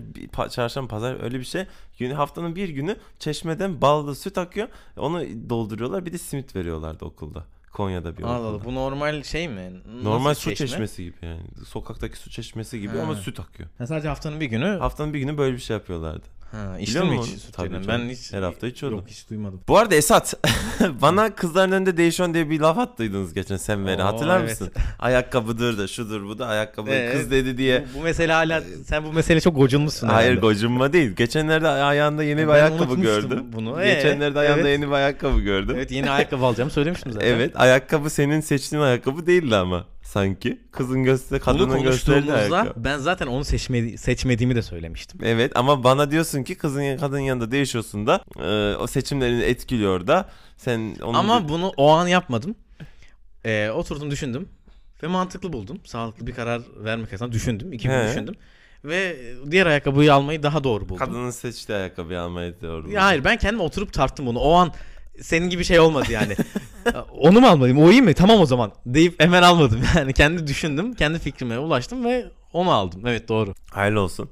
çarşamba 0.50 0.88
pazar 0.88 1.22
öyle 1.22 1.38
bir 1.38 1.44
şey. 1.44 1.64
Günü, 1.98 2.14
haftanın 2.14 2.56
bir 2.56 2.68
günü 2.68 2.96
çeşmeden 3.18 3.80
ballı 3.80 4.14
süt 4.14 4.38
akıyor. 4.38 4.68
Onu 4.96 5.22
dolduruyorlar. 5.50 6.06
Bir 6.06 6.12
de 6.12 6.18
simit 6.18 6.56
veriyorlardı 6.56 7.04
okulda. 7.04 7.44
Konya'da 7.76 8.16
bir 8.18 8.22
Allah. 8.22 8.32
Allah 8.34 8.64
bu 8.64 8.74
normal 8.74 9.22
şey 9.22 9.48
mi? 9.48 9.72
Nasıl 9.86 10.02
Normal 10.08 10.34
su 10.34 10.50
çeşme? 10.50 10.66
çeşmesi 10.66 11.04
gibi 11.04 11.16
yani. 11.22 11.40
Sokaktaki 11.66 12.18
su 12.18 12.30
çeşmesi 12.30 12.80
gibi 12.80 12.96
Ha. 12.96 13.02
ama 13.02 13.14
süt 13.14 13.40
akıyor. 13.40 13.68
Ha, 13.78 13.86
sadece 13.86 14.08
haftanın 14.08 14.40
bir 14.40 14.46
günü. 14.46 14.66
Haftanın 14.78 15.14
bir 15.14 15.18
günü 15.18 15.38
böyle 15.38 15.56
bir 15.56 15.60
şey 15.62 15.76
yapıyorlardı. 15.76 16.22
Ha, 16.56 16.78
içtin 16.78 17.06
mi 17.06 17.18
hiç 17.22 17.26
süt 17.42 17.52
Tabii 17.56 17.70
canım. 17.70 17.84
Ben 17.88 17.98
hiç 18.08 18.32
Her 18.32 18.42
hafta 18.42 18.66
içiyordum. 18.66 18.98
Yok 18.98 19.08
hiç 19.08 19.30
duymadım. 19.30 19.60
Bu 19.68 19.78
arada 19.78 19.94
Esat 19.94 20.34
bana 21.02 21.34
kızların 21.34 21.72
önünde 21.72 21.96
değişiyorsun 21.96 22.34
diye 22.34 22.50
bir 22.50 22.60
laf 22.60 22.78
attıydınız 22.78 23.34
geçen 23.34 23.56
sen 23.56 23.86
beni 23.86 24.02
Oo, 24.02 24.06
hatırlar 24.06 24.40
evet. 24.40 24.50
mısın? 24.50 24.70
Ayakkabıdır 24.98 25.78
da 25.78 25.86
şudur 25.88 26.22
bu 26.28 26.38
da 26.38 26.46
ayakkabı 26.46 26.90
Ee, 26.90 27.12
kız 27.12 27.30
dedi 27.30 27.58
diye. 27.58 27.84
Bu, 27.94 27.98
bu 27.98 28.02
mesele 28.02 28.32
hala 28.32 28.62
sen 28.86 29.04
bu 29.04 29.12
mesele 29.12 29.40
çok 29.40 29.56
gocunmuşsun 29.56 30.08
Hayır 30.08 30.26
herhalde. 30.30 30.40
gocunma 30.40 30.92
değil. 30.92 31.10
Geçenlerde 31.16 31.68
ayağında 31.68 32.22
yeni 32.24 32.38
bir 32.42 32.48
Ben 32.48 32.52
ayakkabı 32.52 32.82
unutmuştum 32.92 33.02
gördüm. 33.30 33.44
bunu. 33.52 33.82
Ee, 33.82 33.94
Geçenlerde 33.94 34.38
ayağında 34.38 34.68
evet. 34.68 34.78
yeni 34.80 34.86
bir 34.86 34.92
ayakkabı 34.92 35.40
gördüm. 35.40 35.66
Evet. 35.70 35.76
Evet 35.78 35.90
yeni 35.90 36.10
ayakkabı 36.10 36.44
alacağım 36.44 36.70
söylemiştim 36.70 37.12
zaten. 37.12 37.50
ayakkabı 37.54 38.10
senin 38.10 38.40
seçtiğin 38.40 38.82
ayakkabı 38.82 39.26
değildi 39.26 39.56
ama 39.56 39.84
sanki. 40.16 40.60
Kızın 40.72 41.04
göster 41.04 41.40
Bunu 41.40 41.44
kadının 41.44 41.82
gösterdiği 41.82 42.26
konuştuğumuzda 42.26 42.56
ayakkabı. 42.56 42.84
ben 42.84 42.98
zaten 42.98 43.26
onu 43.26 43.44
seçmedi, 43.44 43.98
seçmediğimi 43.98 44.56
de 44.56 44.62
söylemiştim. 44.62 45.20
Evet 45.22 45.52
ama 45.54 45.84
bana 45.84 46.10
diyorsun 46.10 46.42
ki 46.42 46.54
kızın 46.54 46.96
kadının 46.96 47.20
yanında 47.20 47.50
değişiyorsun 47.50 48.06
da 48.06 48.24
e, 48.38 48.76
o 48.76 48.86
seçimlerini 48.86 49.42
etkiliyor 49.42 50.06
da 50.06 50.28
sen 50.56 50.96
onu 51.02 51.18
Ama 51.18 51.48
bunu 51.48 51.72
o 51.76 51.90
an 51.90 52.06
yapmadım. 52.06 52.54
Ee, 53.44 53.70
oturdum 53.70 54.10
düşündüm 54.10 54.48
ve 55.02 55.06
mantıklı 55.06 55.52
buldum. 55.52 55.78
Sağlıklı 55.84 56.26
bir 56.26 56.34
karar 56.34 56.62
vermek 56.84 57.12
adına 57.12 57.32
düşündüm. 57.32 57.72
İki 57.72 57.88
gün 57.88 57.94
He. 57.94 58.08
düşündüm. 58.08 58.34
Ve 58.84 59.16
diğer 59.50 59.66
ayakkabıyı 59.66 60.14
almayı 60.14 60.42
daha 60.42 60.64
doğru 60.64 60.84
buldum. 60.88 60.96
kadının 60.96 61.30
seçtiği 61.30 61.78
ayakkabıyı 61.78 62.20
almaya 62.20 62.60
doğru. 62.60 62.90
Ya 62.90 63.04
hayır 63.04 63.24
ben 63.24 63.36
kendim 63.36 63.60
oturup 63.60 63.92
tarttım 63.92 64.26
bunu. 64.26 64.38
O 64.38 64.52
an 64.54 64.72
senin 65.22 65.50
gibi 65.50 65.64
şey 65.64 65.80
olmadı 65.80 66.06
yani. 66.12 66.36
Onu 67.18 67.40
mu 67.40 67.46
almalıyım? 67.46 67.78
O 67.78 67.90
iyi 67.90 68.02
mi? 68.02 68.14
Tamam 68.14 68.40
o 68.40 68.46
zaman. 68.46 68.72
Deyip 68.86 69.22
hemen 69.22 69.42
almadım. 69.42 69.80
Yani 69.96 70.12
kendi 70.12 70.46
düşündüm. 70.46 70.94
Kendi 70.94 71.18
fikrime 71.18 71.58
ulaştım 71.58 72.04
ve 72.04 72.26
onu 72.52 72.70
aldım. 72.70 73.06
Evet 73.06 73.28
doğru. 73.28 73.54
Hayırlı 73.70 74.00
olsun. 74.00 74.30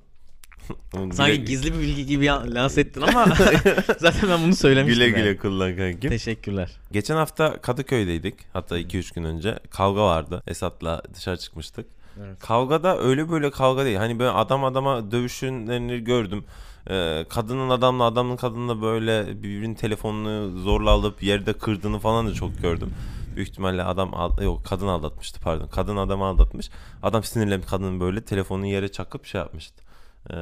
Sanki 1.12 1.44
gizli 1.44 1.74
bir 1.74 1.78
bilgi 1.78 2.06
gibi 2.06 2.26
lanse 2.26 2.80
ettin 2.80 3.00
ama 3.00 3.26
zaten 3.98 4.30
ben 4.30 4.42
bunu 4.44 4.56
söylemiştim. 4.56 5.04
güle 5.04 5.04
yani. 5.04 5.14
güle 5.24 5.36
kullan 5.36 5.76
kankim. 5.76 6.10
Teşekkürler. 6.10 6.70
Geçen 6.92 7.16
hafta 7.16 7.60
Kadıköy'deydik. 7.60 8.34
Hatta 8.52 8.78
2-3 8.78 9.14
gün 9.14 9.24
önce. 9.24 9.58
Kavga 9.70 10.04
vardı. 10.04 10.42
Esat'la 10.46 11.02
dışarı 11.14 11.36
çıkmıştık. 11.36 11.86
Evet. 12.18 12.38
Kavgada 12.40 12.98
öyle 12.98 13.30
böyle 13.30 13.50
kavga 13.50 13.84
değil. 13.84 13.96
Hani 13.96 14.18
böyle 14.18 14.30
adam 14.30 14.64
adama 14.64 15.10
dövüşünlerini 15.10 16.04
gördüm. 16.04 16.44
Ee, 16.90 17.24
kadının 17.28 17.70
adamla 17.70 18.04
adamın 18.04 18.36
kadınla 18.36 18.82
böyle 18.82 19.42
birbirinin 19.42 19.74
telefonunu 19.74 20.58
zorla 20.58 20.90
alıp 20.90 21.22
yerde 21.22 21.52
kırdığını 21.52 21.98
falan 21.98 22.26
da 22.26 22.34
çok 22.34 22.62
gördüm. 22.62 22.94
Büyük 23.36 23.48
ihtimalle 23.48 23.82
adam 23.82 24.12
yok 24.42 24.64
kadın 24.64 24.86
aldatmıştı 24.86 25.40
pardon. 25.40 25.66
Kadın 25.66 25.96
adamı 25.96 26.24
aldatmış. 26.24 26.70
Adam 27.02 27.24
sinirlenip 27.24 27.68
kadının 27.68 28.00
böyle 28.00 28.24
telefonunu 28.24 28.66
yere 28.66 28.92
çakıp 28.92 29.26
şey 29.26 29.40
yapmıştı. 29.40 29.82
Ee, 30.30 30.36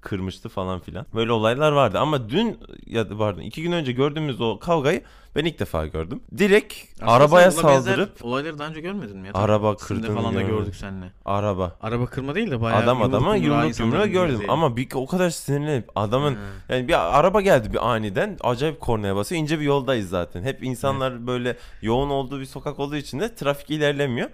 kırmıştı 0.00 0.48
falan 0.48 0.80
filan. 0.80 1.06
Böyle 1.14 1.32
olaylar 1.32 1.72
vardı 1.72 1.98
ama 1.98 2.28
dün 2.28 2.58
ya 2.86 3.08
pardon 3.18 3.40
iki 3.40 3.62
gün 3.62 3.72
önce 3.72 3.92
gördüğümüz 3.92 4.40
o 4.40 4.58
kavgayı 4.58 5.02
ben 5.36 5.44
ilk 5.44 5.58
defa 5.58 5.86
gördüm. 5.86 6.20
Direkt 6.38 6.74
Aslında 6.94 7.12
arabaya 7.12 7.50
sen 7.50 7.62
buna 7.62 7.72
benzer 7.72 7.90
saldırıp 7.90 8.24
Olayları 8.24 8.58
daha 8.58 8.68
önce 8.68 8.80
görmedin 8.80 9.18
mi? 9.18 9.26
Ya? 9.26 9.34
Araba 9.34 9.76
Filmde 9.76 10.02
kırdığını 10.02 10.16
falan 10.16 10.34
da 10.34 10.42
gördük 10.42 10.76
seninle. 10.76 11.12
araba 11.24 11.76
Araba 11.82 12.06
kırma 12.06 12.34
değil 12.34 12.50
de 12.50 12.60
bayağı 12.60 12.82
Adam 12.82 12.98
yumruk 12.98 13.14
adama 13.14 13.36
yumruğa 13.36 13.56
yumruk 13.56 13.68
insanların 13.68 13.92
yumruğa 13.92 14.06
gördüm 14.06 14.50
ama 14.50 14.76
bir 14.76 14.88
o 14.94 15.06
kadar 15.06 15.30
sinirlenip 15.30 15.90
adamın 15.94 16.36
yani 16.68 16.88
bir 16.88 17.18
araba 17.18 17.40
geldi 17.40 17.72
bir 17.72 17.90
aniden 17.90 18.36
acayip 18.40 18.80
kornaya 18.80 19.16
basıyor 19.16 19.42
ince 19.42 19.60
bir 19.60 19.64
yoldayız 19.64 20.08
zaten 20.08 20.42
hep 20.42 20.62
insanlar 20.64 21.26
böyle 21.26 21.56
yoğun 21.82 22.10
olduğu 22.10 22.40
bir 22.40 22.46
sokak 22.46 22.80
olduğu 22.80 22.96
için 22.96 23.20
de 23.20 23.34
trafik 23.34 23.70
ilerlemiyor 23.70 24.30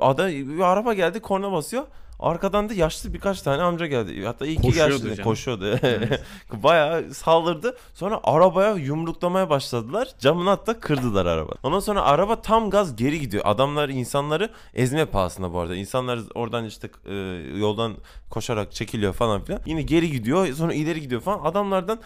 adam 0.00 0.28
bir 0.28 0.60
araba 0.60 0.94
geldi 0.94 1.20
korna 1.20 1.52
basıyor 1.52 1.84
arkadan 2.22 2.68
da 2.68 2.74
yaşlı 2.74 3.14
birkaç 3.14 3.42
tane 3.42 3.62
amca 3.62 3.86
geldi. 3.86 4.24
Hatta 4.26 4.46
iki 4.46 4.62
Koşuyordu 4.62 4.92
yaşlı 4.92 5.08
canım. 5.08 5.24
koşuyordu. 5.24 5.78
Bayağı 6.52 7.14
saldırdı. 7.14 7.76
Sonra 7.94 8.20
arabaya 8.24 8.72
yumruklamaya 8.74 9.50
başladılar. 9.50 10.08
Camını 10.18 10.48
hatta 10.48 10.80
kırdılar 10.80 11.26
araba 11.26 11.52
ondan 11.62 11.80
sonra 11.80 12.02
araba 12.02 12.40
tam 12.40 12.70
gaz 12.70 12.96
geri 12.96 13.20
gidiyor. 13.20 13.42
Adamlar 13.46 13.88
insanları 13.88 14.50
ezme 14.74 15.04
pahasına 15.04 15.52
bu 15.52 15.58
arada. 15.58 15.74
İnsanlar 15.74 16.20
oradan 16.34 16.64
işte 16.64 16.90
e, 17.06 17.14
yoldan 17.58 17.94
koşarak 18.30 18.72
çekiliyor 18.72 19.12
falan 19.12 19.44
filan. 19.44 19.60
Yine 19.66 19.82
geri 19.82 20.10
gidiyor 20.10 20.52
sonra 20.52 20.74
ileri 20.74 21.00
gidiyor 21.00 21.20
falan. 21.20 21.44
Adamlardan 21.44 21.98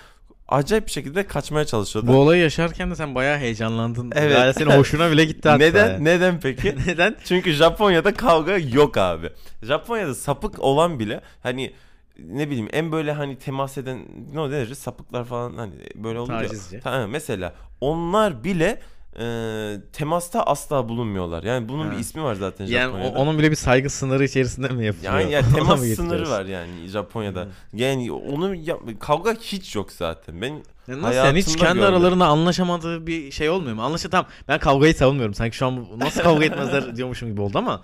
acayip 0.49 0.87
bir 0.87 0.93
şekilde 0.93 1.27
kaçmaya 1.27 1.65
çalışıyorlar. 1.65 2.15
Bu 2.15 2.19
olayı 2.19 2.43
yaşarken 2.43 2.91
de 2.91 2.97
sen 2.97 3.15
bayağı 3.15 3.39
heyecanlandın. 3.39 4.13
Evet. 4.15 4.39
Yani 4.39 4.55
senin 4.55 4.71
hoşuna 4.71 5.11
bile 5.11 5.25
gitti 5.25 5.49
hatta. 5.49 5.65
neden 5.65 5.89
yani. 5.89 6.05
neden 6.05 6.41
peki? 6.41 6.75
Neden? 6.87 7.17
Çünkü 7.25 7.53
Japonya'da 7.53 8.15
kavga 8.15 8.59
yok 8.59 8.97
abi. 8.97 9.31
Japonya'da 9.63 10.15
sapık 10.15 10.59
olan 10.59 10.99
bile 10.99 11.21
hani 11.43 11.73
ne 12.19 12.51
bileyim 12.51 12.69
en 12.73 12.93
böyle 12.93 13.13
hani 13.13 13.37
temas 13.37 13.79
eden 13.79 13.99
ne 14.35 14.51
deriz 14.51 14.79
sapıklar 14.79 15.25
falan 15.25 15.57
hani 15.57 15.75
böyle 15.95 16.19
olur 16.19 16.33
ya. 16.33 16.39
Tacizci. 16.39 16.81
Ta- 16.81 17.07
mesela 17.07 17.55
onlar 17.81 18.45
bile 18.45 18.81
e, 19.19 19.77
temasta 19.93 20.43
asla 20.43 20.89
bulunmuyor. 20.89 21.43
Yani 21.43 21.69
bunun 21.69 21.87
Ha. 21.87 21.93
bir 21.93 21.99
ismi 21.99 22.23
var 22.23 22.35
zaten 22.35 22.67
Yani 22.67 22.83
Japonya'da. 22.93 23.19
o- 23.19 23.23
onun 23.23 23.39
bile 23.39 23.51
bir 23.51 23.57
saygı 23.57 23.91
sınırı 23.91 24.25
içerisinde 24.25 24.69
mi 24.69 24.87
yapılıyor? 24.87 25.15
Yani 25.19 25.33
ya 25.33 25.41
Ona 25.49 25.55
temas 25.55 25.81
sınırı 25.81 26.31
var 26.31 26.45
yani 26.45 26.89
Japonya'da. 26.89 27.49
Yani 27.73 28.13
onu 28.13 28.55
yap- 28.55 28.81
kavga 29.01 29.35
hiç 29.35 29.75
yok 29.77 29.93
zaten. 29.93 30.41
Ben 30.43 30.63
Ya 30.89 31.03
nasıl 31.03 31.17
yani 31.17 31.39
hiç 31.39 31.57
kendi 31.57 31.79
gördüm. 31.81 31.83
aralarında 31.95 32.27
anlaşamadığı 32.27 33.07
bir 33.07 33.31
şey 33.31 33.51
olmuyor 33.51 33.75
mu? 33.77 33.83
Anlaşa 33.83 34.09
tamam 34.11 34.27
ben 34.49 34.59
kavgayı 34.59 34.95
savunmuyorum. 34.95 35.35
Sanki 35.35 35.57
şu 35.57 35.67
an 35.67 35.87
nasıl 35.97 36.21
kavga 36.23 36.45
etmezler 36.45 36.97
diyormuşum 36.97 37.29
gibi 37.31 37.41
oldu 37.41 37.59
ama 37.59 37.83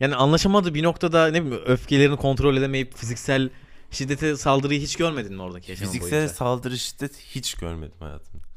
yani 0.00 0.14
anlaşamadığı 0.16 0.74
bir 0.74 0.82
noktada 0.82 1.26
ne 1.26 1.44
bileyim 1.44 1.64
öfkelerini 1.66 2.16
kontrol 2.16 2.56
edemeyip 2.56 2.94
fiziksel 2.94 3.50
şiddete 3.90 4.36
saldırıyı 4.36 4.80
hiç 4.80 4.96
görmedin 4.96 5.34
mi 5.34 5.42
oradaki 5.42 5.70
yaşamın 5.70 5.92
Fiziksel 5.92 6.18
boyunca? 6.18 6.34
saldırı 6.34 6.78
şiddet 6.78 7.16
hiç 7.16 7.54
görmedim 7.54 7.96
hayatımda. 8.00 8.49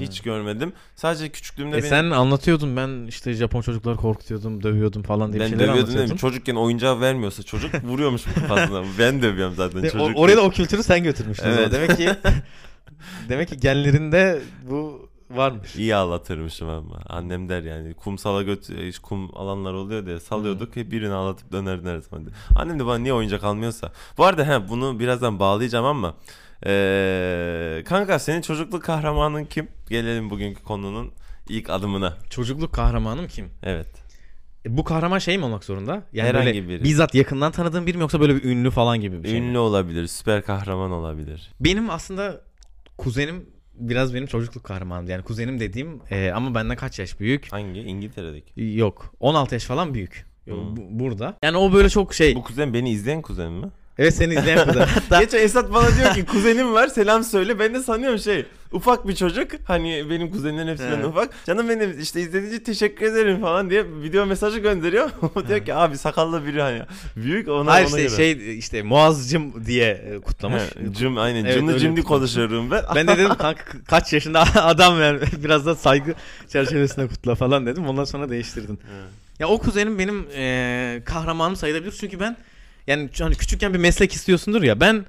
Hiç 0.00 0.20
görmedim. 0.20 0.72
Sadece 0.96 1.28
küçüklüğümde 1.28 1.76
E 1.76 1.78
benim- 1.78 1.88
sen 1.88 2.10
anlatıyordun 2.10 2.76
ben 2.76 3.06
işte 3.06 3.32
Japon 3.32 3.60
çocukları 3.62 3.96
korkutuyordum, 3.96 4.62
dövüyordum 4.62 5.02
falan 5.02 5.32
diye 5.32 5.42
ben 5.42 5.48
şeyler 5.48 5.68
dövüyordum 5.68 5.94
değil 5.96 6.12
mi? 6.12 6.18
Çocukken 6.18 6.54
oyuncak 6.54 7.00
vermiyorsa 7.00 7.42
çocuk 7.42 7.84
vuruyormuş 7.84 8.22
kafasına. 8.24 8.82
ben 8.98 9.22
dövüyorum 9.22 9.54
zaten 9.56 9.82
çocuk. 9.82 10.00
o- 10.00 10.20
oraya 10.20 10.36
da 10.36 10.42
o 10.42 10.50
kültürü 10.50 10.82
sen 10.82 11.02
götürmüştün. 11.02 11.46
Evet. 11.48 11.72
Demek 11.72 11.96
ki 11.96 12.10
demek 13.28 13.48
ki 13.48 13.56
genlerinde 13.60 14.40
bu 14.70 15.08
varmış. 15.30 15.76
İyi 15.76 15.94
ağlatırmışım 15.94 16.68
ama. 16.68 17.00
Annem 17.06 17.48
der 17.48 17.62
yani 17.62 17.94
kumsala 17.94 18.42
göt 18.42 18.70
iş 18.70 18.98
kum 18.98 19.36
alanlar 19.38 19.72
oluyor 19.72 20.06
diye 20.06 20.20
salıyorduk. 20.20 20.76
Hep 20.76 20.90
birini 20.92 21.12
ağlatıp 21.14 21.52
zaman. 21.52 22.26
diye. 22.26 22.34
Annem 22.56 22.78
de 22.80 22.86
bana 22.86 22.98
niye 22.98 23.12
oyuncak 23.14 23.44
almıyorsa. 23.44 23.92
Bu 24.18 24.24
arada 24.24 24.48
he, 24.48 24.68
bunu 24.68 24.98
birazdan 24.98 25.38
bağlayacağım 25.38 25.84
ama 25.84 26.14
ee, 26.66 27.82
kanka 27.86 28.18
senin 28.18 28.40
çocukluk 28.40 28.82
kahramanın 28.82 29.44
kim? 29.44 29.68
Gelelim 29.90 30.30
bugünkü 30.30 30.62
konunun 30.62 31.10
ilk 31.48 31.70
adımına. 31.70 32.16
Çocukluk 32.30 32.72
kahramanım 32.72 33.26
kim? 33.28 33.46
Evet. 33.62 33.86
E, 34.66 34.76
bu 34.76 34.84
kahraman 34.84 35.18
şey 35.18 35.38
mi 35.38 35.44
olmak 35.44 35.64
zorunda? 35.64 36.02
Yani 36.12 36.28
Herhangi 36.28 36.46
böyle 36.46 36.68
biri. 36.68 36.84
bizzat 36.84 37.14
yakından 37.14 37.52
tanıdığın 37.52 37.86
biri 37.86 37.96
mi 37.96 38.00
yoksa 38.00 38.20
böyle 38.20 38.36
bir 38.36 38.44
ünlü 38.44 38.70
falan 38.70 39.00
gibi 39.00 39.22
bir 39.24 39.28
şey 39.28 39.40
mi? 39.40 39.46
Ünlü 39.46 39.58
olabilir, 39.58 40.06
süper 40.06 40.42
kahraman 40.42 40.90
olabilir. 40.90 41.50
Benim 41.60 41.90
aslında 41.90 42.40
kuzenim 42.98 43.46
biraz 43.74 44.14
benim 44.14 44.26
çocukluk 44.26 44.64
kahramanım. 44.64 45.08
Yani 45.08 45.22
kuzenim 45.22 45.60
dediğim 45.60 46.00
e, 46.10 46.30
ama 46.34 46.54
benden 46.54 46.76
kaç 46.76 46.98
yaş 46.98 47.20
büyük? 47.20 47.52
Hangi? 47.52 47.80
İngiltere'deki. 47.80 48.76
Yok. 48.76 49.14
16 49.20 49.54
yaş 49.54 49.64
falan 49.64 49.94
büyük. 49.94 50.26
Hmm. 50.44 50.76
Bu- 50.76 50.86
burada. 51.04 51.36
Yani 51.42 51.56
o 51.56 51.72
böyle 51.72 51.88
çok 51.88 52.14
şey. 52.14 52.34
Bu 52.34 52.42
kuzen 52.42 52.74
beni 52.74 52.90
izleyen 52.90 53.22
kuzen 53.22 53.52
mi? 53.52 53.66
Evet 53.98 54.14
seni 54.14 54.34
izleyen 54.34 54.66
kuzen. 54.66 54.86
Hatta 54.86 55.20
Geçen 55.20 55.38
Esat 55.38 55.72
bana 55.74 55.96
diyor 55.96 56.14
ki 56.14 56.24
kuzenim 56.24 56.72
var 56.72 56.88
selam 56.88 57.24
söyle. 57.24 57.58
Ben 57.58 57.74
de 57.74 57.82
sanıyorum 57.82 58.18
şey 58.18 58.46
ufak 58.72 59.08
bir 59.08 59.14
çocuk. 59.14 59.50
Hani 59.64 60.10
benim 60.10 60.30
kuzenlerin 60.30 60.68
hepsinden 60.68 61.02
ufak. 61.02 61.30
Canım 61.46 61.68
benim 61.68 62.00
işte 62.00 62.20
izlediğiniz 62.20 62.52
için 62.52 62.64
teşekkür 62.64 63.06
ederim 63.06 63.40
falan 63.40 63.70
diye 63.70 63.84
video 64.02 64.26
mesajı 64.26 64.58
gönderiyor. 64.58 65.10
o 65.34 65.48
diyor 65.48 65.64
ki 65.64 65.74
abi 65.74 65.98
sakallı 65.98 66.46
biri 66.46 66.62
hani. 66.62 66.82
Büyük 67.16 67.48
ona, 67.48 67.72
Hayır 67.72 67.88
ona 67.88 68.00
işte 68.00 68.02
göre. 68.02 68.16
şey 68.16 68.58
işte 68.58 68.82
Muazzcım 68.82 69.66
diye 69.66 69.90
e, 69.90 70.18
kutlamış. 70.18 70.62
He, 70.62 70.94
cım 70.94 71.18
aynen 71.18 71.44
Evet, 71.44 71.54
cımlı 71.54 71.78
cimli 71.78 72.02
konuşuyorum 72.02 72.70
ben. 72.70 72.84
Ben 72.94 73.08
de 73.08 73.18
dedim 73.18 73.34
kanka 73.38 73.62
kaç 73.86 74.12
yaşında 74.12 74.44
adam 74.54 75.00
yani 75.00 75.20
biraz 75.44 75.66
da 75.66 75.74
saygı 75.74 76.14
çerçevesinde 76.48 77.08
kutla 77.08 77.34
falan 77.34 77.66
dedim. 77.66 77.86
Ondan 77.86 78.04
sonra 78.04 78.30
değiştirdin. 78.30 78.78
Ya 79.38 79.48
o 79.48 79.58
kuzenim 79.58 79.98
benim 79.98 80.26
e, 80.36 81.02
kahramanım 81.04 81.56
sayılabilir 81.56 81.92
çünkü 82.00 82.20
ben 82.20 82.36
yani 82.88 83.08
hani 83.18 83.34
küçükken 83.34 83.74
bir 83.74 83.78
meslek 83.78 84.12
istiyorsundur 84.12 84.62
ya 84.62 84.80
ben 84.80 85.04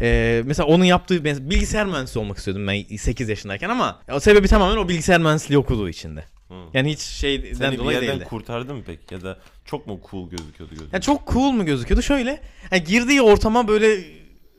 e, 0.00 0.42
mesela 0.46 0.66
onun 0.66 0.84
yaptığı 0.84 1.24
bilgisayar 1.24 1.86
mühendisi 1.86 2.18
olmak 2.18 2.38
istiyordum 2.38 2.66
ben 2.66 2.96
8 2.96 3.28
yaşındayken 3.28 3.68
ama 3.68 4.00
o 4.12 4.20
sebebi 4.20 4.48
tamamen 4.48 4.76
o 4.76 4.88
bilgisayar 4.88 5.20
mühendisliği 5.20 5.58
okuduğu 5.58 5.88
içinde. 5.88 6.24
Hı. 6.48 6.54
Yani 6.74 6.92
hiç 6.92 7.00
şeyden 7.00 7.54
Seni 7.54 7.72
bir 7.72 7.78
dolayı 7.78 7.98
yerden 7.98 8.14
değildi. 8.14 8.28
kurtardı 8.28 8.74
mı 8.74 8.82
peki? 8.86 9.14
Ya 9.14 9.22
da 9.22 9.38
çok 9.64 9.86
mu 9.86 10.00
cool 10.10 10.30
gözüküyordu 10.30 10.74
gözün? 10.74 10.88
Ya 10.92 11.00
çok 11.00 11.32
cool 11.32 11.50
mu 11.52 11.64
gözüküyordu? 11.66 12.02
Şöyle 12.02 12.40
yani 12.70 12.84
girdiği 12.84 13.22
ortama 13.22 13.68
böyle 13.68 14.04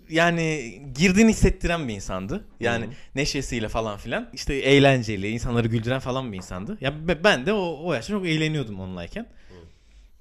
yani 0.10 0.74
girdiğini 0.96 1.30
hissettiren 1.32 1.88
bir 1.88 1.94
insandı. 1.94 2.44
Yani 2.60 2.86
Hı. 2.86 2.89
neşesiyle 3.15 3.68
falan 3.68 3.98
filan. 3.98 4.30
İşte 4.34 4.53
eğlenceli, 4.56 5.30
insanları 5.30 5.68
güldüren 5.68 6.00
falan 6.00 6.32
bir 6.32 6.38
insandı. 6.38 6.77
Ya 6.82 7.08
be- 7.08 7.24
ben 7.24 7.46
de 7.46 7.53
o, 7.53 7.80
o 7.84 7.94
yaşta 7.94 8.13
çok 8.13 8.27
eğleniyordum 8.27 8.80
onunlayken. 8.80 9.25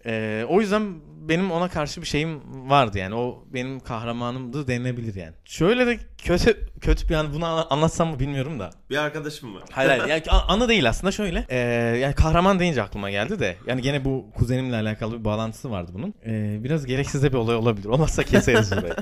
Ee, 0.06 0.44
o 0.48 0.60
yüzden 0.60 0.82
benim 1.28 1.50
ona 1.52 1.68
karşı 1.68 2.00
bir 2.02 2.06
şeyim 2.06 2.40
vardı 2.70 2.98
yani. 2.98 3.14
O 3.14 3.44
benim 3.54 3.80
kahramanımdı 3.80 4.68
denilebilir 4.68 5.14
yani. 5.14 5.32
Şöyle 5.44 5.86
de 5.86 5.98
kötü 6.18 6.66
kötü 6.80 7.08
bir 7.08 7.14
an 7.14 7.34
bunu 7.34 7.72
anlatsam 7.72 8.08
mı 8.10 8.20
bilmiyorum 8.20 8.60
da. 8.60 8.70
Bir 8.90 8.96
arkadaşım 8.96 9.54
var. 9.54 9.62
Hayır 9.70 9.90
hayır. 9.90 10.04
Yani 10.06 10.22
a- 10.28 10.46
anı 10.52 10.68
değil 10.68 10.88
aslında 10.88 11.12
şöyle. 11.12 11.46
Ee, 11.48 11.56
yani 12.00 12.14
kahraman 12.14 12.58
deyince 12.58 12.82
aklıma 12.82 13.10
geldi 13.10 13.40
de. 13.40 13.56
Yani 13.66 13.82
gene 13.82 14.04
bu 14.04 14.26
kuzenimle 14.34 14.76
alakalı 14.76 15.18
bir 15.20 15.24
bağlantısı 15.24 15.70
vardı 15.70 15.90
bunun. 15.94 16.14
Ee, 16.26 16.64
biraz 16.64 16.86
gereksiz 16.86 17.22
de 17.22 17.32
bir 17.32 17.36
olay 17.38 17.56
olabilir. 17.56 17.88
Olmazsa 17.88 18.22
keseriz 18.22 18.72
burayı. 18.76 18.94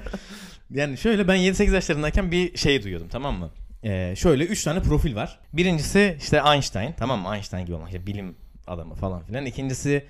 yani 0.71 0.99
şöyle 0.99 1.29
ben 1.29 1.37
7-8 1.37 1.75
yaşlarındayken 1.75 2.31
bir 2.33 2.57
şey 2.57 2.83
duyuyordum 2.83 3.09
tamam 3.09 3.39
mı? 3.39 3.51
Ee, 3.85 4.15
şöyle 4.17 4.45
3 4.45 4.65
tane 4.65 4.81
profil 4.83 5.15
var. 5.17 5.41
Birincisi 5.53 6.17
işte 6.21 6.43
Einstein 6.53 6.93
tamam 6.99 7.21
mı? 7.21 7.35
Einstein 7.35 7.67
gibi 7.67 7.75
olmak. 7.77 7.89
işte 7.89 8.07
bilim 8.07 8.37
adamı 8.67 8.95
falan 8.95 9.23
filan. 9.25 9.47
İkincisi 9.47 10.07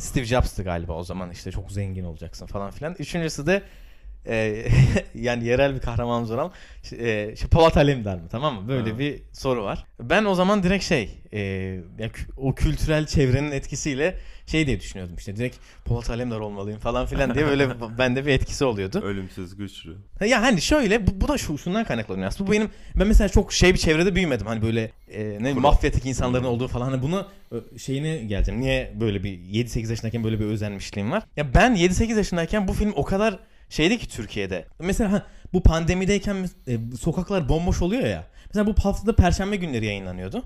Steve 0.00 0.24
Jobs'tı 0.24 0.62
galiba 0.62 0.92
o 0.92 1.02
zaman 1.02 1.30
işte 1.30 1.50
çok 1.50 1.72
zengin 1.72 2.04
olacaksın 2.04 2.46
falan 2.46 2.70
filan. 2.70 2.96
Üçüncüsü 2.98 3.46
de 3.46 3.62
e, 4.26 4.66
yani 5.14 5.44
yerel 5.44 5.74
bir 5.74 5.80
kahramanımız 5.80 6.30
olan 6.30 6.52
e, 6.98 7.32
işte 7.34 7.46
Polat 7.48 7.76
Alemdar 7.76 8.16
mı 8.16 8.28
tamam 8.30 8.62
mı? 8.62 8.68
Böyle 8.68 8.90
Ha. 8.90 8.98
bir 8.98 9.22
soru 9.32 9.64
var. 9.64 9.84
Ben 10.00 10.24
o 10.24 10.34
zaman 10.34 10.62
direkt 10.62 10.84
şey 10.84 11.10
e, 11.32 11.40
ya 11.98 12.10
o 12.36 12.54
kültürel 12.54 13.06
çevrenin 13.06 13.50
etkisiyle 13.50 14.18
şey 14.46 14.66
diye 14.66 14.80
düşünüyordum 14.80 15.16
işte 15.16 15.36
direkt 15.36 15.56
Polat 15.84 16.10
Alemdar 16.10 16.40
olmalıyım 16.40 16.78
falan 16.78 17.06
filan 17.06 17.34
diye 17.34 17.46
böyle 17.46 17.68
bende 17.98 18.26
bir 18.26 18.32
etkisi 18.32 18.64
oluyordu. 18.64 19.00
Ölümsüz 19.00 19.56
güçlü. 19.56 19.96
Ya 20.26 20.42
hani 20.42 20.62
şöyle 20.62 21.06
bu, 21.06 21.20
bu 21.20 21.28
da 21.28 21.38
şu 21.38 21.58
şundan 21.58 21.84
kaynaklanıyor 21.84 22.28
aslında. 22.28 22.48
Bu 22.48 22.52
benim 22.52 22.70
ben 22.96 23.06
mesela 23.06 23.28
çok 23.28 23.52
şey 23.52 23.72
bir 23.72 23.78
çevrede 23.78 24.14
büyümedim. 24.14 24.46
Hani 24.46 24.62
böyle 24.62 24.90
e, 25.12 25.38
ne 25.40 25.54
mafyatik 25.54 26.06
insanların 26.06 26.44
olduğu 26.44 26.68
falan. 26.68 26.90
Hani 26.90 27.02
bunu 27.02 27.28
şeyine 27.78 28.16
geleceğim. 28.16 28.60
Niye 28.60 28.92
böyle 29.00 29.24
bir 29.24 29.30
7-8 29.38 29.90
yaşındayken 29.90 30.24
böyle 30.24 30.40
bir 30.40 30.44
özenmişliğim 30.44 31.10
var? 31.10 31.22
Ya 31.36 31.54
ben 31.54 31.76
7-8 31.76 32.16
yaşındayken 32.16 32.68
bu 32.68 32.72
film 32.72 32.92
o 32.96 33.04
kadar 33.04 33.38
şeydi 33.74 33.98
ki 33.98 34.08
Türkiye'de. 34.08 34.64
Mesela 34.78 35.26
bu 35.52 35.62
pandemideyken 35.62 36.48
e, 36.68 36.78
sokaklar 37.00 37.48
bomboş 37.48 37.82
oluyor 37.82 38.02
ya. 38.06 38.24
Mesela 38.46 38.66
bu 38.66 38.74
haftada 38.84 39.16
perşembe 39.16 39.56
günleri 39.56 39.86
yayınlanıyordu. 39.86 40.44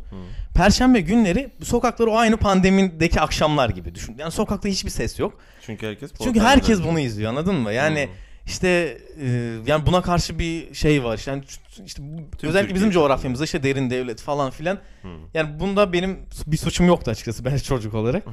Perşembe 0.55 1.01
günleri 1.01 1.51
sokaklar 1.63 2.07
o 2.07 2.17
aynı 2.17 2.37
pandemideki 2.37 3.21
akşamlar 3.21 3.69
gibi 3.71 3.95
düşün. 3.95 4.17
Yani 4.19 4.33
sokakta 4.33 4.69
hiçbir 4.69 4.91
ses 4.91 5.19
yok. 5.19 5.39
Çünkü 5.67 5.87
herkes 5.87 6.11
Çünkü 6.23 6.41
herkes 6.41 6.83
bunu 6.85 7.01
izliyor 7.01 7.31
anladın 7.31 7.55
mı? 7.55 7.73
Yani 7.73 8.05
Hmm. 8.07 8.13
işte 8.47 8.99
e, 9.25 9.29
yani 9.67 9.87
buna 9.87 10.03
karşı 10.03 10.39
bir 10.39 10.75
şey 10.75 11.05
var. 11.05 11.23
Yani 11.27 11.43
işte 11.87 12.03
bu- 12.03 12.17
Tüm 12.37 12.49
özellikle 12.51 12.61
Türkiye 12.61 12.75
bizim 12.75 12.91
coğrafyamızda 12.91 13.45
işte 13.45 13.63
derin 13.63 13.91
devlet 13.91 14.21
falan 14.21 14.51
filan. 14.51 14.79
Hmm. 15.03 15.11
Yani 15.35 15.61
bunda 15.61 15.93
benim 15.93 16.19
bir 16.47 16.57
suçum 16.57 16.87
yoktu 16.87 17.11
açıkçası 17.11 17.45
ben 17.45 17.57
çocuk 17.69 17.95
olarak. 17.95 18.25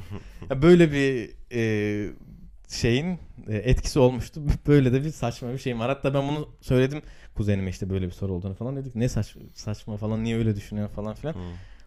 Ya 0.50 0.62
böyle 0.62 0.92
bir 0.92 1.30
e, 1.52 2.10
şeyin 2.68 3.18
e, 3.48 3.56
etkisi 3.56 3.98
olmuştu. 3.98 4.40
Böyle 4.66 4.92
de 4.92 5.04
bir 5.04 5.10
saçma 5.10 5.52
bir 5.52 5.58
şeyim 5.58 5.80
var. 5.80 5.88
Hatta 5.88 6.14
ben 6.14 6.28
bunu 6.28 6.48
söyledim 6.60 7.02
kuzenime 7.34 7.70
işte 7.70 7.90
böyle 7.90 8.06
bir 8.06 8.12
soru 8.12 8.32
olduğunu 8.32 8.54
falan 8.54 8.76
dedik. 8.76 8.94
Ne 8.94 9.08
saç, 9.08 9.36
saçma 9.54 9.96
falan 9.96 10.24
niye 10.24 10.36
öyle 10.36 10.56
düşünüyor 10.56 10.88
falan 10.88 11.14
filan. 11.14 11.34
Hmm. 11.34 11.42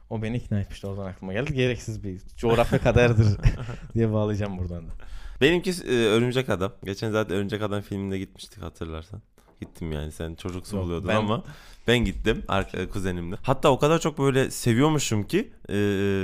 O 0.09 0.21
beni 0.21 0.37
ikna 0.37 0.59
etmişti 0.59 0.87
oradan 0.87 1.05
aklıma 1.05 1.33
geldi. 1.33 1.53
Gereksiz 1.53 2.03
bir 2.03 2.21
coğrafya 2.37 2.79
kaderdir 2.79 3.27
diye 3.93 4.11
bağlayacağım 4.13 4.57
buradan 4.57 4.87
da. 4.87 4.91
Benimki 5.41 5.71
e, 5.71 5.93
Örümcek 5.93 6.49
Adam. 6.49 6.73
Geçen 6.83 7.11
zaten 7.11 7.37
Örümcek 7.37 7.61
Adam 7.61 7.81
filminde 7.81 8.19
gitmiştik 8.19 8.63
hatırlarsan. 8.63 9.21
Gittim 9.61 9.91
yani 9.91 10.11
sen 10.11 10.35
çocuksu 10.35 10.75
Yok, 10.75 10.85
buluyordun 10.85 11.07
ben- 11.07 11.15
ama 11.15 11.43
ben 11.87 11.97
gittim 11.97 12.43
kuzenimle. 12.93 13.35
Hatta 13.43 13.69
o 13.71 13.79
kadar 13.79 13.99
çok 13.99 14.19
böyle 14.19 14.51
seviyormuşum 14.51 15.23
ki 15.23 15.49
e, 15.69 15.73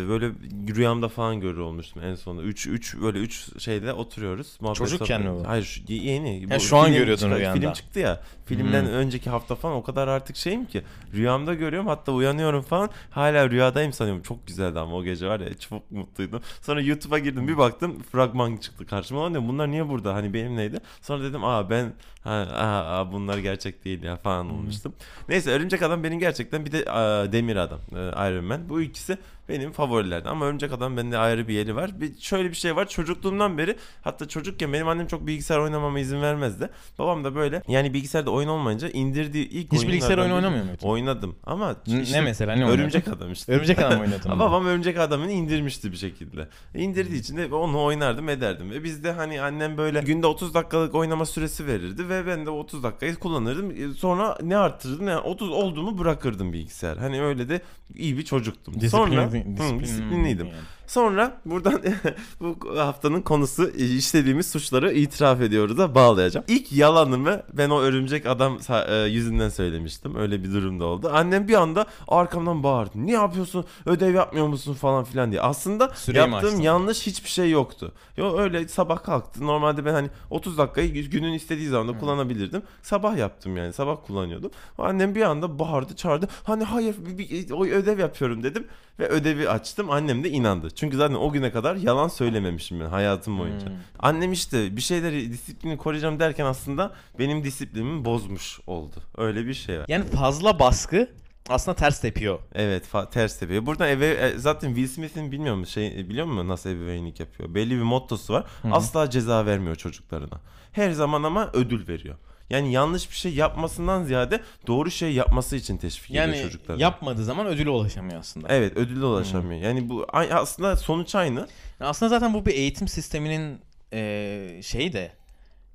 böyle 0.09 0.31
rüyamda 0.75 1.09
falan 1.09 1.39
görür 1.39 1.57
olmuştum 1.57 2.01
en 2.05 2.15
sonunda. 2.15 2.43
3 2.43 2.67
3 2.67 2.95
böyle 3.01 3.19
3 3.19 3.61
şeyde 3.63 3.93
oturuyoruz. 3.93 4.57
muhabbet 4.61 4.77
Çocukken 4.77 5.21
mi 5.21 5.31
bu? 5.31 5.47
Hayır 5.47 5.83
yeni. 5.87 6.47
Ha, 6.49 6.55
Bu 6.55 6.59
şu 6.59 6.77
an 6.77 6.93
görüyordun 6.93 7.21
çıktı- 7.21 7.39
rüyanda. 7.39 7.59
Film 7.59 7.73
çıktı 7.73 7.99
ya. 7.99 8.21
Filmden 8.45 8.83
Hmm. 8.85 8.91
önceki 8.93 9.29
hafta 9.29 9.55
falan 9.55 9.75
o 9.75 9.83
kadar 9.83 10.07
artık 10.07 10.35
şeyim 10.35 10.65
ki 10.65 10.83
rüyamda 11.13 11.53
görüyorum 11.53 11.87
hatta 11.87 12.11
uyanıyorum 12.11 12.61
falan 12.61 12.89
hala 13.11 13.49
rüyadayım 13.49 13.93
sanıyorum. 13.93 14.21
Çok 14.23 14.47
güzeldi 14.47 14.79
ama 14.79 14.95
o 14.95 15.03
gece 15.03 15.27
var 15.27 15.39
ya 15.39 15.57
çok 15.57 15.91
mutluydum. 15.91 16.41
Sonra 16.61 16.81
YouTube'a 16.81 17.19
girdim 17.19 17.47
bir 17.47 17.57
baktım 17.57 17.99
fragman 18.11 18.57
çıktı 18.57 18.85
karşıma. 18.85 19.23
Lan 19.23 19.33
dedim 19.33 19.47
bunlar 19.47 19.71
niye 19.71 19.89
burada 19.89 20.13
hani 20.13 20.33
benim 20.33 20.55
neydi? 20.57 20.77
Sonra 21.01 21.23
dedim 21.23 21.43
aa 21.43 21.69
ben 21.69 21.93
ha, 22.23 22.47
aa, 22.55 23.11
bunlar 23.11 23.37
gerçek 23.37 23.85
değil 23.85 24.03
ya 24.03 24.17
falan 24.17 24.49
olmuştum. 24.49 24.93
Neyse 25.29 25.51
Örümcek 25.51 25.81
Adam 25.81 26.03
benim 26.03 26.19
gerçekten 26.19 26.65
bir 26.65 26.71
de 26.71 26.91
aa, 26.91 27.31
Demir 27.31 27.55
Adam 27.55 27.79
e, 27.91 28.29
Iron 28.31 28.45
Man. 28.45 28.69
Bu 28.69 28.81
ikisi 28.81 29.17
benim 29.49 29.71
favorilerden 29.71 30.29
ama 30.29 30.45
Örümcek 30.45 30.71
Adam 30.73 30.97
bende 30.97 31.17
ayrı 31.17 31.47
bir 31.47 31.53
yeri 31.53 31.75
var. 31.75 32.01
Bir, 32.01 32.19
şöyle 32.19 32.49
bir 32.49 32.55
şey 32.55 32.75
var 32.75 32.87
çocukluğumdan 32.89 33.57
beri 33.57 33.75
hatta 34.01 34.27
çocukken 34.27 34.73
benim 34.73 34.87
annem 34.87 35.07
çok 35.07 35.27
bilgisayar 35.27 35.59
oynamama 35.59 35.99
izin 35.99 36.21
vermezdi. 36.21 36.69
Babam 36.99 37.23
da 37.23 37.35
böyle 37.35 37.61
yani 37.67 37.93
bilgisayarda 37.93 38.31
oyun 38.31 38.47
olmayınca 38.47 38.89
indirdiği 38.89 39.49
ilk 39.49 39.73
Hiç 39.73 39.87
bilgisayar 39.87 40.17
oyunu 40.17 40.35
oynamıyor 40.35 40.63
muydun? 40.65 40.87
Oynadım 40.87 41.35
ama 41.43 41.75
işte 41.85 42.17
ne 42.17 42.21
mesela 42.21 42.55
ne? 42.55 42.65
Örümcek 42.65 43.07
Adam 43.07 43.31
işte. 43.31 43.51
Örümcek 43.53 43.79
adam 43.79 43.99
mı? 44.07 44.39
babam 44.39 44.65
örümcek 44.65 44.97
adamını 44.99 45.31
indirmişti 45.31 45.91
bir 45.91 45.97
şekilde. 45.97 46.47
İndirdiği 46.75 47.19
için 47.19 47.37
de 47.37 47.55
onu 47.55 47.83
oynardım 47.83 48.29
ederdim. 48.29 48.71
Ve 48.71 48.83
bizde 48.83 49.11
hani 49.11 49.41
annem 49.41 49.77
böyle 49.77 49.99
günde 50.01 50.27
30 50.27 50.53
dakikalık 50.53 50.95
oynama 50.95 51.25
süresi 51.25 51.67
verirdi 51.67 52.09
ve 52.09 52.27
ben 52.27 52.45
de 52.45 52.49
30 52.49 52.83
dakikayı 52.83 53.15
kullanırdım. 53.15 53.71
E, 53.71 53.93
Sonra 53.93 54.37
ne 54.41 54.57
arttırırdım 54.57 55.07
yani 55.07 55.19
30 55.19 55.49
olduğumu 55.51 55.97
bırakırdım 55.97 56.53
bilgisayar. 56.53 56.97
Hani 56.97 57.21
öyle 57.21 57.49
de 57.49 57.61
iyi 57.95 58.17
bir 58.17 58.23
çocuktum. 58.25 58.73
Sonra 58.89 59.29
Hı, 59.43 59.49
disiplinli- 59.49 59.83
disiplinliydim. 59.83 60.45
yani. 60.47 60.57
Sonra 60.87 61.41
buradan 61.45 61.81
bu 62.39 62.57
haftanın 62.79 63.21
konusu 63.21 63.69
e, 63.69 63.85
işlediğimiz 63.85 64.51
suçları 64.51 64.93
itiraf 64.93 65.41
ediyoruz 65.41 65.77
da 65.77 65.95
bağlayacağım. 65.95 66.45
İlk 66.47 66.71
yalanımı 66.71 67.41
ben 67.53 67.69
o 67.69 67.79
örümcek 67.79 68.25
adam 68.25 68.57
e, 68.89 68.95
yüzünden 68.95 69.49
söylemiştim. 69.49 70.15
Öyle 70.15 70.43
bir 70.43 70.51
durumda 70.53 70.85
oldu. 70.85 71.09
Annem 71.13 71.47
bir 71.47 71.53
anda 71.53 71.85
arkamdan 72.07 72.63
bağırdı. 72.63 72.91
Ne 72.95 73.11
yapıyorsun? 73.11 73.65
Ödev 73.85 74.13
yapmıyor 74.13 74.47
musun 74.47 74.73
falan 74.73 75.03
filan 75.03 75.31
diye. 75.31 75.41
Aslında 75.41 75.89
Süreyi 75.95 76.29
yaptığım 76.29 76.59
yanlış 76.61 77.07
hiçbir 77.07 77.29
şey 77.29 77.49
yoktu. 77.51 77.91
Yo 78.17 78.37
öyle 78.37 78.67
sabah 78.67 79.03
kalktı. 79.03 79.45
Normalde 79.45 79.85
ben 79.85 79.93
hani 79.93 80.09
30 80.29 80.57
dakikayı 80.57 81.09
günün 81.09 81.33
istediği 81.33 81.67
zaman 81.67 81.87
da 81.95 81.99
kullanabilirdim. 81.99 82.61
Sabah 82.81 83.17
yaptım 83.17 83.57
yani. 83.57 83.73
Sabah 83.73 83.97
kullanıyordum. 84.07 84.51
Annem 84.77 85.15
bir 85.15 85.21
anda 85.21 85.59
bağırdı, 85.59 85.95
çağırdı. 85.95 86.27
Hani 86.43 86.63
hayır 86.63 86.95
bir, 87.05 87.17
bir- 87.17 87.51
o 87.51 87.65
ödev 87.65 87.99
yapıyorum 87.99 88.43
dedim 88.43 88.67
ve 88.99 89.07
ödevi 89.07 89.49
açtım. 89.49 89.89
Annem 89.89 90.23
de 90.23 90.29
inandı. 90.29 90.69
Çünkü 90.75 90.97
zaten 90.97 91.15
o 91.15 91.31
güne 91.31 91.51
kadar 91.51 91.75
yalan 91.75 92.07
söylememişim 92.07 92.79
ben 92.79 92.85
hayatım 92.85 93.39
boyunca. 93.39 93.67
Hmm. 93.67 93.75
Annem 93.99 94.31
işte 94.31 94.75
bir 94.75 94.81
şeyleri 94.81 95.31
disiplini 95.31 95.77
koruyacağım 95.77 96.19
derken 96.19 96.45
aslında 96.45 96.93
benim 97.19 97.43
disiplinimi 97.43 98.05
bozmuş 98.05 98.59
oldu. 98.67 98.95
Öyle 99.17 99.45
bir 99.47 99.53
şey 99.53 99.79
var. 99.79 99.85
Yani 99.87 100.05
fazla 100.05 100.59
baskı 100.59 101.09
aslında 101.49 101.75
ters 101.75 102.01
tepiyor. 102.01 102.39
Evet 102.55 102.83
ters 103.11 103.39
tepiyor. 103.39 103.65
Buradan 103.65 103.89
eve 103.89 104.07
e, 104.07 104.37
zaten 104.37 104.67
Will 104.67 104.87
Smith'in 104.87 105.31
bilmiyor 105.31 105.55
musun 105.55 105.73
şey 105.73 106.09
biliyor 106.09 106.25
musun 106.25 106.47
nasıl 106.47 106.69
ebeveynlik 106.69 107.19
yapıyor? 107.19 107.55
Belli 107.55 107.71
bir 107.71 107.83
mottosu 107.83 108.33
var. 108.33 108.45
Hı 108.61 108.67
hı. 108.67 108.73
Asla 108.73 109.09
ceza 109.09 109.45
vermiyor 109.45 109.75
çocuklarına. 109.75 110.41
Her 110.71 110.91
zaman 110.91 111.23
ama 111.23 111.49
ödül 111.53 111.87
veriyor. 111.87 112.15
Yani 112.49 112.71
yanlış 112.71 113.11
bir 113.11 113.15
şey 113.15 113.33
yapmasından 113.33 114.03
ziyade 114.03 114.41
doğru 114.67 114.91
şey 114.91 115.11
yapması 115.13 115.55
için 115.55 115.77
teşvik 115.77 116.11
Yani 116.11 116.31
ediyor 116.31 116.45
çocuklarına. 116.45 116.81
yapmadığı 116.81 117.23
zaman 117.23 117.47
ödüle 117.47 117.69
ulaşamıyor 117.69 118.19
aslında. 118.19 118.47
Evet 118.49 118.77
ödüle 118.77 119.05
ulaşamıyor. 119.05 119.61
Yani 119.61 119.89
bu 119.89 120.05
aslında 120.13 120.75
sonuç 120.75 121.15
aynı. 121.15 121.47
Aslında 121.79 122.09
zaten 122.09 122.33
bu 122.33 122.45
bir 122.45 122.53
eğitim 122.53 122.87
sisteminin 122.87 123.59
eee 123.91 124.59
şeyi 124.63 124.93
de 124.93 125.11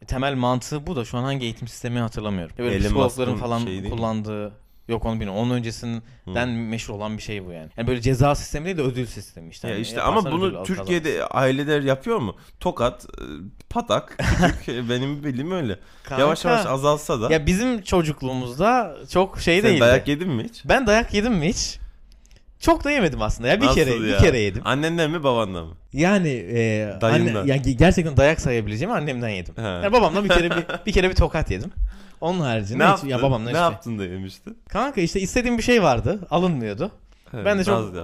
temel 0.06 0.34
mantığı 0.34 0.86
bu 0.86 0.96
da 0.96 1.04
şu 1.04 1.18
an 1.18 1.22
hangi 1.22 1.44
eğitim 1.44 1.68
sistemi 1.68 1.98
hatırlamıyorum. 1.98 2.56
Böyle 2.58 2.74
Elon 2.74 2.84
psikologların 2.84 3.36
falan 3.36 3.62
mi? 3.62 3.90
kullandığı 3.90 4.52
yok 4.90 5.04
onu 5.06 5.12
bilmiyorum. 5.14 5.38
Onun 5.42 5.54
öncesinden 5.54 6.48
meşhur 6.48 6.94
olan 6.94 7.16
bir 7.16 7.22
şey 7.22 7.46
bu 7.46 7.52
yani. 7.52 7.68
Yani 7.76 7.88
böyle 7.88 8.00
ceza 8.00 8.34
sistemi 8.34 8.64
değil 8.66 8.76
de 8.76 8.82
ödül 8.82 9.06
sistemi 9.06 9.50
işte. 9.50 9.68
Ya 9.68 9.74
Hani 9.74 9.82
işte 9.82 10.02
ama 10.02 10.20
ödül 10.20 10.30
bunu 10.30 10.58
al, 10.58 10.64
Türkiye'de 10.64 11.26
aileler 11.26 11.82
yapıyor 11.82 12.18
mu? 12.18 12.36
Tokat, 12.60 13.04
e, 13.04 13.22
patak, 13.70 14.16
küçük 14.64 14.90
benim 14.90 15.24
bildiğim 15.24 15.52
öyle. 15.52 15.78
Kanka, 16.04 16.22
Yavaş 16.22 16.44
yavaş 16.44 16.66
azalsa 16.66 17.20
da. 17.20 17.32
Ya 17.32 17.46
bizim 17.46 17.82
çocukluğumuzda 17.82 18.96
çok 19.12 19.40
şey 19.40 19.60
Sen 19.60 19.70
değildi. 19.70 19.80
dayak 19.80 20.08
yedin 20.08 20.28
mi 20.28 20.44
hiç? 20.44 20.62
Ben 20.64 20.86
dayak 20.86 21.14
yedim 21.14 21.34
mi 21.34 21.48
hiç? 21.48 21.78
Çok 22.60 22.84
da 22.84 22.90
yemedim 22.90 23.22
aslında 23.22 23.48
ya 23.48 23.60
bir 23.60 23.66
Nasıl 23.66 23.74
kere 23.74 23.90
ya? 23.90 24.00
bir 24.00 24.18
kere 24.18 24.38
yedim. 24.38 24.62
Annenden 24.64 25.10
mi 25.10 25.24
babandan 25.24 25.66
mı? 25.66 25.74
Yani 25.92 26.28
e, 26.28 26.88
Dayından. 27.00 27.34
anne, 27.34 27.52
yani 27.52 27.76
gerçekten 27.76 28.16
dayak 28.16 28.40
sayabileceğim 28.40 28.94
annemden 28.94 29.28
yedim. 29.28 29.54
He. 29.56 29.62
Yani 29.62 29.92
babamdan 29.92 30.24
bir 30.24 30.28
kere 30.28 30.50
bir, 30.50 30.64
bir 30.86 30.92
kere 30.92 31.10
bir 31.10 31.14
tokat 31.14 31.50
yedim. 31.50 31.70
Onun 32.20 32.40
haricinde 32.40 32.78
Ne 32.78 32.84
hiç, 32.84 32.88
yaptın? 32.90 33.08
ya 33.08 33.22
babamdan 33.22 33.46
ne 33.46 33.50
işte. 33.50 33.62
yaptın 33.62 33.98
da 33.98 34.04
yemiştin? 34.04 34.58
Kanka 34.68 35.00
işte 35.00 35.20
istediğim 35.20 35.58
bir 35.58 35.62
şey 35.62 35.82
vardı, 35.82 36.20
alınmıyordu. 36.30 36.90
He, 37.30 37.44
ben 37.44 37.58
de 37.58 37.64
çok 37.64 37.94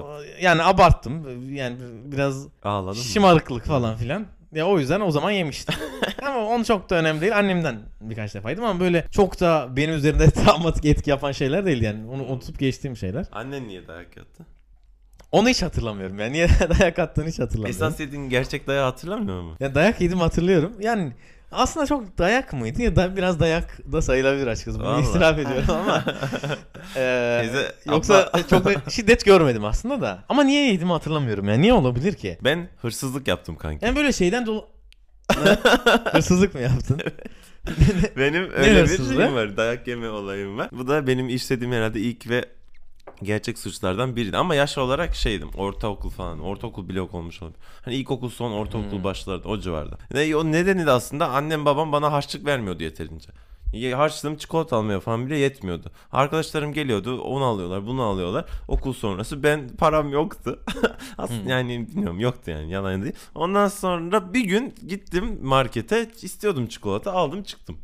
yani 0.41 0.63
abarttım. 0.63 1.45
Yani 1.55 1.77
biraz 2.05 2.47
Ağladın 2.65 2.99
mı? 2.99 3.05
şımarıklık 3.05 3.65
falan 3.65 3.97
filan. 3.97 4.27
Ya 4.53 4.67
o 4.67 4.79
yüzden 4.79 5.01
o 5.01 5.11
zaman 5.11 5.31
yemiştim. 5.31 5.75
ama 6.23 6.39
onu 6.47 6.65
çok 6.65 6.91
da 6.91 6.95
önemli 6.95 7.21
değil. 7.21 7.39
Annemden 7.39 7.79
birkaç 8.01 8.35
defa 8.35 8.51
yedim 8.51 8.65
ama 8.65 8.81
böyle 8.81 9.05
çok 9.11 9.41
da 9.41 9.69
benim 9.77 9.95
üzerinde 9.95 10.31
travmatik 10.31 10.85
etki 10.85 11.11
yapan 11.11 11.33
şeyler 11.33 11.67
değil 11.67 11.83
yani. 11.83 12.11
Onu 12.11 12.23
unutup 12.25 12.59
geçtiğim 12.59 12.97
şeyler. 12.97 13.27
Annen 13.33 13.69
niye 13.69 13.89
dayak 13.89 14.17
yattı? 14.17 14.47
Onu 15.33 15.49
hiç 15.49 15.63
hatırlamıyorum 15.63 16.19
yani. 16.19 16.33
Niye 16.33 16.49
dayak 16.81 16.99
attığını 16.99 17.29
hiç 17.29 17.39
hatırlamıyorum. 17.39 17.77
Esas 17.87 18.01
yediğin 18.01 18.29
gerçek 18.29 18.67
dayağı 18.67 18.85
hatırlamıyor 18.85 19.43
mu? 19.43 19.57
Ya 19.61 19.75
dayak 19.75 20.01
yedim 20.01 20.19
hatırlıyorum. 20.19 20.73
Yani 20.81 21.13
aslında 21.53 21.87
çok 21.87 22.19
dayak 22.19 22.53
mıydı 22.53 22.83
ya 22.83 22.97
da 22.97 23.17
biraz 23.17 23.41
dayak 23.41 23.93
da 23.93 24.03
sayılabilir 24.03 24.47
açıkçası. 24.47 24.79
Bunu 24.81 24.89
Vallahi. 24.89 25.09
itiraf 25.11 25.39
ediyorum 25.39 25.65
ama. 25.71 26.05
Teyze, 26.95 27.73
yoksa 27.87 28.15
abla- 28.15 28.49
çok 28.51 28.65
da 28.65 28.91
şiddet 28.91 29.25
görmedim 29.25 29.65
aslında 29.65 30.01
da. 30.01 30.25
Ama 30.29 30.45
niye 30.45 30.73
yedim 30.73 30.91
hatırlamıyorum 30.91 31.49
ya. 31.49 31.55
Niye 31.55 31.73
olabilir 31.73 32.15
ki? 32.15 32.39
Ben 32.45 32.69
hırsızlık 32.83 33.29
yaptım 33.29 33.57
kanki. 33.57 33.85
Yani 33.85 33.97
böyle 33.97 34.13
şeyden 34.13 34.47
dolu... 34.47 34.69
Hırsızlık 36.13 36.55
mı 36.55 36.61
yaptın? 36.61 37.01
Benim 38.17 38.51
öyle 38.53 38.75
bir 38.75 38.81
hırsızlığı? 38.81 39.15
şeyim 39.17 39.35
var. 39.35 39.57
Dayak 39.57 39.89
yeme 39.89 40.09
olayım 40.09 40.59
var. 40.59 40.69
Bu 40.73 40.89
da 40.89 41.07
benim 41.07 41.29
işlediğim 41.29 41.73
herhalde 41.73 42.01
ilk 42.01 42.29
ve 42.29 42.45
gerçek 43.23 43.59
suçlardan 43.59 44.16
biriydi. 44.16 44.37
Ama 44.37 44.55
yaş 44.55 44.79
olarak 44.79 45.14
şeydim. 45.14 45.49
Ortaokul 45.57 46.11
falan. 46.11 46.40
Ortaokul 46.40 46.88
blok 46.88 47.14
olmuş 47.14 47.42
olabilir. 47.42 47.61
Hani 47.85 47.95
ilkokul 47.95 48.29
son 48.31 48.53
ortaokul 48.53 48.97
Hmm. 48.97 49.05
başlardı. 49.05 49.49
O 49.49 49.59
civarda. 49.59 49.99
Ne, 50.14 50.37
o 50.37 50.45
nedeni 50.45 50.87
de 50.87 50.90
aslında 50.90 51.29
annem 51.31 51.64
babam 51.64 51.92
bana 51.92 52.12
harçlık 52.12 52.47
vermiyordu 52.47 52.83
yeterince. 52.83 53.29
Ye- 53.73 53.95
Harçlığım 53.95 54.37
çikolata 54.37 54.77
almaya 54.77 55.01
falan 55.01 55.27
bile 55.27 55.38
yetmiyordu. 55.38 55.90
Arkadaşlarım 56.12 56.73
geliyordu 56.73 57.21
onu 57.21 57.45
alıyorlar 57.45 57.87
bunu 57.87 58.03
alıyorlar. 58.03 58.45
Okul 58.69 58.92
sonrası 58.92 59.42
ben 59.42 59.69
param 59.79 60.09
yoktu. 60.12 60.61
Aslında 61.19 61.42
Hmm. 61.42 61.49
yani 61.49 61.88
bilmiyorum 61.88 62.21
yoktu 62.21 62.51
yani 62.51 62.71
yalan 62.73 63.03
değil. 63.03 63.14
Ondan 63.35 63.69
sonra 63.69 64.35
bir 64.35 64.45
gün 64.45 64.75
gittim 64.88 65.38
markete 65.42 66.11
istiyordum 66.23 66.66
çikolata 66.66 67.12
aldım 67.12 67.42
çıktım. 67.42 67.79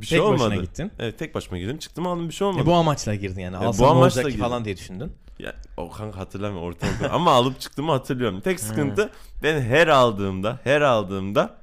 Bir 0.00 0.06
şey 0.06 0.18
Tek 0.18 0.28
başına 0.28 0.46
olmadı. 0.46 0.60
gittin. 0.62 0.92
Evet 0.98 1.18
tek 1.18 1.34
başıma 1.34 1.58
girdim 1.58 1.78
çıktım 1.78 2.06
aldım 2.06 2.28
bir 2.28 2.34
şey 2.34 2.46
olmadı. 2.46 2.62
E, 2.62 2.66
bu 2.66 2.74
amaçla 2.74 3.14
girdin 3.14 3.40
yani. 3.40 3.56
bu 3.60 3.64
Alsam 3.64 3.86
ne 3.86 3.90
amaçla 3.90 4.22
girdim. 4.22 4.40
falan 4.40 4.64
diye 4.64 4.76
düşündün. 4.76 5.12
Ya, 5.38 5.54
o 5.76 5.90
kanka 5.90 6.18
hatırlamıyorum 6.18 6.68
ortaokul 6.68 7.04
ama 7.14 7.30
alıp 7.30 7.60
çıktığımı 7.60 7.92
hatırlıyorum. 7.92 8.40
Tek 8.40 8.60
sıkıntı 8.60 9.10
ben 9.42 9.60
her 9.60 9.88
aldığımda 9.88 10.58
her 10.64 10.80
aldığımda 10.80 11.54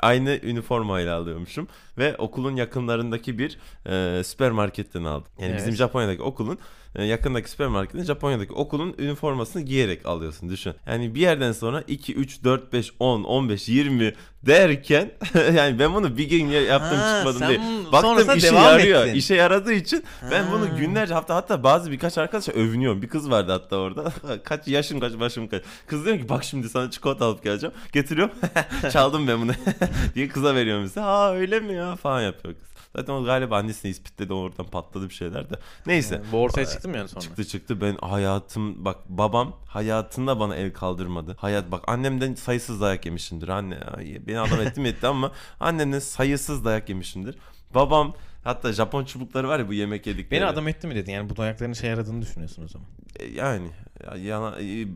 aynı 0.00 0.38
üniformayla 0.42 1.16
alıyormuşum 1.18 1.68
ve 1.98 2.16
okulun 2.16 2.56
yakınlarındaki 2.56 3.38
bir 3.38 3.58
e, 3.86 4.24
süpermarketten 4.24 5.04
aldım. 5.04 5.28
Yani 5.38 5.50
Evet. 5.50 5.60
bizim 5.60 5.74
Japonya'daki 5.74 6.22
okulun 6.22 6.58
e, 6.96 7.04
yakındaki 7.04 7.50
süpermarketin 7.50 8.04
Japonya'daki 8.04 8.52
okulun 8.52 8.94
üniformasını 8.98 9.62
giyerek 9.62 10.06
alıyorsun 10.06 10.48
düşün. 10.50 10.74
Yani 10.86 11.14
bir 11.14 11.20
yerden 11.20 11.52
sonra 11.52 11.84
2 11.88 12.14
3 12.14 12.44
4 12.44 12.72
5 12.72 12.92
10 13.00 13.24
15 13.24 13.68
20 13.68 14.14
derken 14.46 15.10
yani 15.54 15.78
ben 15.78 15.94
bunu 15.94 16.16
bir 16.18 16.28
gün 16.28 16.46
yaptım 16.46 16.98
Ha, 16.98 17.16
çıkmadım 17.24 17.56
bunu- 17.58 17.92
Baktım 17.92 18.38
işe 18.38 18.46
devam 18.50 18.62
yarıyor. 18.64 19.06
ettin. 19.06 19.14
İşe 19.18 19.34
yaradığı 19.34 19.72
için 19.72 20.04
ben 20.30 20.42
Ha. 20.42 20.48
bunu 20.52 20.76
günlerce 20.76 21.14
hafta 21.14 21.34
hatta 21.34 21.62
bazı 21.62 21.90
birkaç 21.90 22.18
arkadaşa 22.18 22.52
övünüyorum. 22.52 23.02
Bir 23.02 23.08
kız 23.08 23.30
vardı 23.30 23.52
hatta 23.52 23.76
orada. 23.76 24.12
kaç 24.44 24.68
yaşın 24.68 25.00
kaç 25.00 25.12
başım 25.18 25.48
kaç. 25.48 25.62
Kız 25.86 26.04
diyor 26.04 26.18
ki 26.18 26.28
bak 26.28 26.44
şimdi 26.44 26.68
sana 26.68 26.90
çikolata 26.90 27.26
alıp 27.26 27.44
geleceğim. 27.44 27.74
Getiriyorum. 27.92 28.34
Çaldım 28.92 29.28
ben 29.28 29.40
bunu 29.42 29.52
diye 30.14 30.28
kıza 30.28 30.54
veriyorum 30.54 30.84
bize. 30.84 31.00
Ha 31.00 31.34
öyle 31.34 31.60
mi 31.60 31.74
ya 31.74 31.83
falan 31.96 32.22
yapıyor 32.22 32.54
kız. 32.54 32.68
Zaten 32.96 33.12
o 33.12 33.24
galiba 33.24 33.56
annesini 33.58 33.90
ispitledi 33.90 34.32
oradan 34.32 34.66
patladı 34.66 35.08
bir 35.08 35.14
şeyler 35.14 35.50
de. 35.50 35.54
Neyse. 35.86 36.22
Bu 36.32 36.36
ortaya 36.42 36.66
çıktı 36.66 36.88
mı 36.88 36.96
yani 36.96 37.08
sonra? 37.08 37.20
Çıktı 37.20 37.44
çıktı 37.44 37.80
ben 37.80 37.96
hayatım 38.00 38.84
bak 38.84 38.96
babam 39.08 39.56
hayatında 39.66 40.40
bana 40.40 40.56
el 40.56 40.72
kaldırmadı. 40.72 41.36
Hayat 41.38 41.70
bak 41.72 41.84
annemden 41.86 42.34
sayısız 42.34 42.80
dayak 42.80 43.06
yemişimdir. 43.06 43.48
Anne 43.48 43.78
ay, 43.78 44.20
beni 44.26 44.40
adam 44.40 44.60
etti 44.60 44.80
mi 44.80 44.88
etti 44.88 45.06
ama 45.06 45.32
annemden 45.60 45.98
sayısız 45.98 46.64
dayak 46.64 46.88
yemişimdir. 46.88 47.38
Babam 47.74 48.14
hatta 48.44 48.72
Japon 48.72 49.04
çubukları 49.04 49.48
var 49.48 49.58
ya 49.58 49.68
bu 49.68 49.72
yemek 49.74 50.06
yedikleri. 50.06 50.40
Beni 50.40 50.44
adam 50.50 50.68
etti 50.68 50.86
mi 50.86 50.94
dedin 50.94 51.12
yani 51.12 51.30
bu 51.30 51.36
dayakların 51.36 51.72
işe 51.72 51.86
yaradığını 51.86 52.22
düşünüyorsun 52.22 52.64
o 52.64 52.68
zaman. 52.68 52.88
E, 53.20 53.24
Yani 53.24 53.68
ya- 54.06 54.16
yana 54.16 54.60
e, 54.60 54.86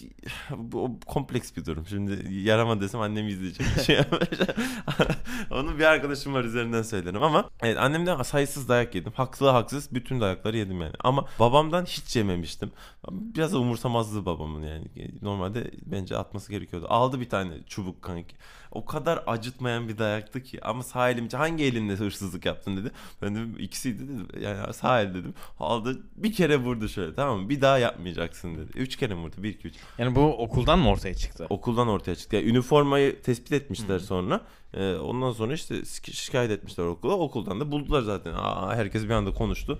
bu 0.56 1.00
kompleks 1.06 1.56
bir 1.56 1.64
durum. 1.64 1.86
Şimdi 1.86 2.34
yarama 2.34 2.80
desem 2.80 3.00
annem 3.00 3.28
izleyecek. 3.28 3.66
Şey. 3.86 4.00
Onu 5.50 5.78
bir 5.78 5.84
arkadaşım 5.84 6.34
var 6.34 6.44
üzerinden 6.44 6.82
söylerim 6.82 7.22
ama 7.22 7.50
evet 7.62 7.78
annemden 7.78 8.22
sayısız 8.22 8.68
dayak 8.68 8.94
yedim. 8.94 9.12
Haklı 9.12 9.48
haksız 9.48 9.94
bütün 9.94 10.20
dayakları 10.20 10.56
yedim 10.56 10.80
yani. 10.80 10.94
Ama 11.00 11.26
babamdan 11.40 11.84
hiç 11.84 12.16
yememiştim. 12.16 12.72
Biraz 13.10 13.52
da 13.52 13.58
umursamazlığı 13.58 14.26
babamın 14.26 14.62
yani. 14.62 14.86
Normalde 15.22 15.70
bence 15.86 16.16
atması 16.16 16.52
gerekiyordu. 16.52 16.86
Aldı 16.88 17.20
bir 17.20 17.28
tane 17.28 17.62
çubuk 17.66 18.02
kanki. 18.02 18.36
O 18.72 18.84
kadar 18.84 19.22
acıtmayan 19.26 19.88
bir 19.88 19.98
dayaktı 19.98 20.42
ki. 20.42 20.64
Ama 20.64 20.82
sağ 20.82 21.10
elimce 21.10 21.36
hangi 21.36 21.64
elinle 21.64 21.94
hırsızlık 21.94 22.46
yaptın 22.46 22.76
dedi. 22.76 22.90
Ben 23.22 23.34
dedim 23.34 23.56
ikisiydi 23.58 24.02
dedim. 24.02 24.28
Yani 24.40 24.74
sağ 24.74 25.00
el 25.00 25.14
dedim. 25.14 25.34
Aldı 25.60 26.02
bir 26.16 26.32
kere 26.32 26.56
vurdu 26.56 26.88
şöyle 26.88 27.14
tamam 27.14 27.40
mı? 27.40 27.48
Bir 27.48 27.60
daha 27.60 27.78
yapmayacaksın 27.78 28.54
dedi. 28.54 28.78
Üç 28.78 28.96
kere 28.96 29.14
mi 29.14 29.20
vurdu? 29.20 29.36
Bir 29.38 29.48
iki 29.48 29.68
üç. 29.68 29.74
Yani 29.98 30.14
bu 30.14 30.42
okuldan 30.42 30.78
mı 30.78 30.88
ortaya 30.90 31.14
çıktı? 31.14 31.46
Okuldan 31.50 31.88
ortaya 31.88 32.14
çıktı. 32.14 32.36
Yani 32.36 32.48
üniformayı 32.48 33.22
tespit 33.22 33.52
etmişler 33.52 33.98
sonra. 33.98 34.40
Ee, 34.74 34.94
ondan 34.94 35.32
sonra 35.32 35.54
işte 35.54 35.74
şik- 35.74 36.12
şikayet 36.12 36.50
etmişler 36.50 36.84
okula. 36.84 37.14
Okuldan 37.14 37.60
da 37.60 37.70
buldular 37.72 38.02
zaten. 38.02 38.32
Aa, 38.34 38.76
herkes 38.76 39.04
bir 39.04 39.10
anda 39.10 39.32
konuştu. 39.34 39.78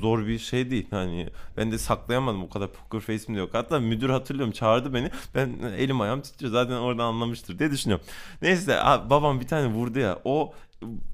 Zor 0.00 0.26
bir 0.26 0.38
şey 0.38 0.70
değil. 0.70 0.86
Hani 0.90 1.28
ben 1.56 1.72
de 1.72 1.78
saklayamadım. 1.78 2.42
O 2.42 2.48
kadar 2.48 2.68
poker 2.72 3.00
face'im 3.00 3.34
de 3.34 3.38
yok. 3.38 3.50
Hatta 3.52 3.78
müdür 3.80 4.10
hatırlıyorum 4.10 4.52
çağırdı 4.52 4.94
beni. 4.94 5.10
Ben 5.34 5.50
elim 5.78 6.00
ayağım 6.00 6.20
titriyor. 6.20 6.52
Zaten 6.52 6.74
oradan 6.76 7.04
anlamıştır 7.04 7.58
diye 7.58 7.70
düşünüyorum. 7.70 8.06
Neyse 8.42 8.78
babam 9.10 9.40
bir 9.40 9.46
tane 9.46 9.66
vurdu 9.66 9.98
ya. 9.98 10.18
O 10.24 10.52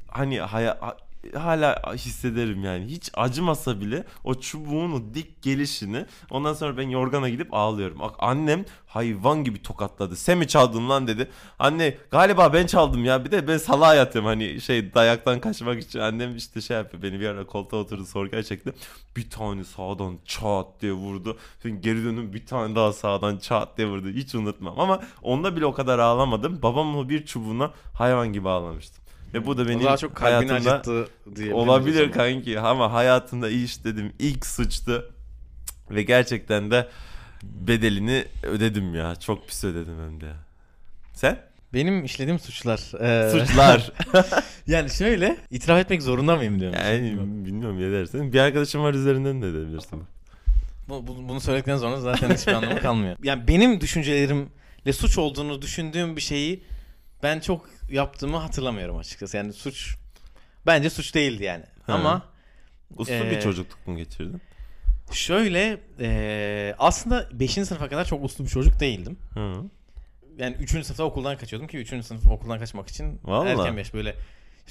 hani 0.09 0.41
haya, 0.41 0.79
ha- 0.81 0.97
hala 1.35 1.95
hissederim 1.95 2.65
yani. 2.65 2.87
Hiç 2.87 3.11
acımasa 3.15 3.81
bile 3.81 4.05
o 4.25 4.35
çubuğun 4.35 4.93
o 4.93 5.15
dik 5.15 5.43
gelişini 5.43 6.07
ondan 6.31 6.55
sonra 6.55 6.77
ben 6.77 6.89
yorgana 6.89 7.29
gidip 7.29 7.55
ağlıyorum. 7.55 7.99
Bak 7.99 8.15
annem 8.19 8.65
hayvan 8.87 9.45
gibi 9.45 9.63
tokatladı. 9.63 10.17
Sen 10.17 10.39
mi 10.39 10.49
çaldın 10.49 10.89
lan 10.89 11.07
dedi. 11.07 11.31
Anne 11.59 11.97
galiba 12.11 12.53
ben 12.53 12.67
çaldım 12.67 13.05
ya. 13.05 13.25
Bir 13.25 13.31
de 13.31 13.49
ben 13.49 13.59
salağa 13.59 13.95
yatıyorum 13.95 14.29
hani 14.29 14.61
şey 14.61 14.95
dayaktan 14.95 15.41
kaçmak 15.41 15.83
için. 15.83 15.99
Annem 15.99 16.37
işte 16.37 16.61
şey 16.61 16.77
yapıyor. 16.77 17.03
Beni 17.03 17.21
bir 17.21 17.29
ara 17.29 17.47
koltuğa 17.47 17.81
oturdu 17.81 18.07
sorguya 18.07 18.43
çekti. 18.43 18.73
Bir 19.17 19.31
tane 19.31 19.65
sağdan 19.65 20.19
çat 20.25 20.67
diye 20.81 20.93
vurdu. 20.93 21.39
Sonra 21.63 21.75
geri 21.75 22.05
dönüp 22.05 22.35
bir 22.35 22.47
tane 22.47 22.77
daha 22.77 22.93
sağdan 22.93 23.37
çat 23.39 23.79
diye 23.79 23.89
vurdu. 23.89 24.09
Hiç 24.09 24.35
unutmam 24.35 24.81
ama 24.81 25.01
onda 25.23 25.57
bile 25.57 25.67
o 25.67 25.73
kadar 25.73 25.99
ağlamadım. 25.99 26.63
Babamın 26.63 26.99
o 26.99 27.09
bir 27.09 27.27
çubuğuna 27.27 27.71
hayvan 27.95 28.33
gibi 28.33 28.49
ağlamıştım. 28.49 29.02
Ve 29.35 29.47
bu 29.47 29.59
da 29.59 29.63
O 29.63 29.67
benim 29.69 29.85
daha 29.85 29.97
çok 29.97 30.15
kalbini 30.17 30.51
hayatımda 30.51 30.75
acıttı 30.75 31.09
diye. 31.37 31.55
olabilir 31.55 32.13
kanki 32.13 32.61
ama 32.61 32.93
hayatımda 32.93 33.51
işledim 33.51 34.13
ilk 34.19 34.47
suçtu 34.47 35.13
ve 35.91 36.03
gerçekten 36.03 36.71
de 36.71 36.89
bedelini 37.43 38.25
ödedim 38.43 38.95
ya. 38.95 39.17
Çok 39.17 39.49
pis 39.49 39.65
ödedim 39.65 39.95
hem 40.05 40.21
de. 40.21 40.27
Sen? 41.15 41.39
Benim 41.75 42.05
işlediğim 42.05 42.39
suçlar. 42.39 42.81
eee, 43.01 43.31
Suçlar. 43.47 43.91
yani 44.67 44.91
şöyle 44.91 45.37
itiraf 45.51 45.79
etmek 45.81 46.03
zorunda 46.03 46.37
mıyım 46.37 46.61
diyorum. 46.61 46.79
yani 46.85 47.17
bilmiyorum 47.47 47.81
ne 47.81 47.93
dersin. 47.93 48.33
Bir 48.33 48.39
arkadaşım 48.41 48.83
var 48.83 48.95
üzerinden 48.95 49.43
de 49.43 49.49
edebilirsin. 49.49 50.03
Bu, 50.89 51.07
bu- 51.07 51.29
bunu 51.29 51.41
söyledikten 51.41 51.77
sonra 51.77 52.01
zaten 52.01 52.31
hiçbir 52.35 52.53
anlamı 52.53 52.81
kalmıyor. 52.81 53.17
Yani 53.23 53.49
benim 53.49 53.81
düşüncelerimle 53.81 54.93
suç 54.93 55.19
olduğunu 55.19 55.63
düşündüğüm 55.63 56.17
bir 56.17 56.21
şeyi 56.21 56.63
ben 57.23 57.41
çok 57.41 57.69
yaptığımı 57.91 58.37
hatırlamıyorum 58.37 58.97
açıkçası. 58.97 59.37
Yani 59.37 59.53
suç 59.53 59.97
bence 60.67 60.91
suç 60.91 61.15
değildi 61.15 61.45
yani. 61.45 61.65
Ha. 61.87 61.93
Ama 61.93 62.23
Uslu 62.97 63.13
Ee, 63.15 63.31
bir 63.31 63.41
çocukluk 63.41 63.87
mu 63.87 63.97
geçirdin? 63.97 64.43
şöyle 65.13 65.81
eee, 66.01 66.75
aslında 66.79 67.29
5. 67.33 67.53
sınıfa 67.53 67.89
kadar 67.89 68.05
çok 68.05 68.25
uslu 68.25 68.45
bir 68.45 68.49
çocuk 68.51 68.81
değildim. 68.81 69.19
Hı. 69.35 69.55
yani 70.39 70.57
3. 70.61 70.71
sınıfta 70.71 71.05
okuldan 71.05 71.37
kaçıyordum 71.37 71.69
ki 71.69 71.79
3. 71.79 72.05
sınıf 72.05 72.27
okuldan 72.31 72.59
kaçmak 72.59 72.89
için 72.89 73.21
Vallahi. 73.25 73.49
erken 73.49 73.77
yaş 73.77 73.95
böyle 73.95 74.15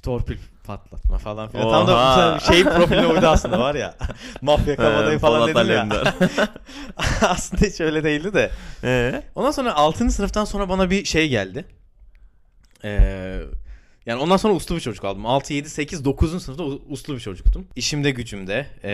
torpil 0.03 0.37
patlatma 0.63 1.17
falan 1.17 1.49
filan. 1.49 1.65
Oha. 1.67 1.71
Tam 1.85 1.87
da 1.87 2.39
şey 2.39 2.63
profiline 2.63 3.07
uydu 3.07 3.27
aslında 3.27 3.59
var 3.59 3.75
ya. 3.75 3.95
Mafya 4.41 4.75
kabadayı 4.75 5.19
falan 5.19 5.41
dedim 5.47 5.55
ya. 5.57 5.61
Alemdar. 5.63 6.13
aslında 7.21 7.65
hiç 7.65 7.81
öyle 7.81 8.03
değildi 8.03 8.33
de. 8.33 8.51
Ee? 8.83 9.23
Ondan 9.35 9.51
sonra 9.51 9.75
6. 9.75 10.11
sınıftan 10.11 10.45
sonra 10.45 10.69
bana 10.69 10.89
bir 10.89 11.05
şey 11.05 11.29
geldi. 11.29 11.65
Ee, 12.83 13.41
yani 14.05 14.21
ondan 14.21 14.37
sonra 14.37 14.53
uslu 14.53 14.75
bir 14.75 14.81
çocuk 14.81 15.05
aldım. 15.05 15.25
6, 15.25 15.53
7, 15.53 15.69
8, 15.69 16.05
9. 16.05 16.43
sınıfta 16.43 16.63
uslu 16.63 17.15
bir 17.15 17.19
çocuktum. 17.19 17.67
İşimde 17.75 18.11
gücümde. 18.11 18.67
ee, 18.83 18.91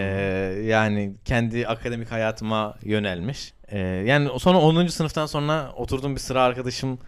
yani 0.66 1.16
kendi 1.26 1.68
akademik 1.68 2.12
hayatıma 2.12 2.76
yönelmiş. 2.84 3.54
Ee, 3.68 3.80
yani 3.80 4.30
sonra 4.40 4.58
10. 4.58 4.88
sınıftan 4.88 5.26
sonra 5.26 5.72
oturduğum 5.76 6.16
bir 6.16 6.20
sıra 6.20 6.42
arkadaşımın 6.44 7.00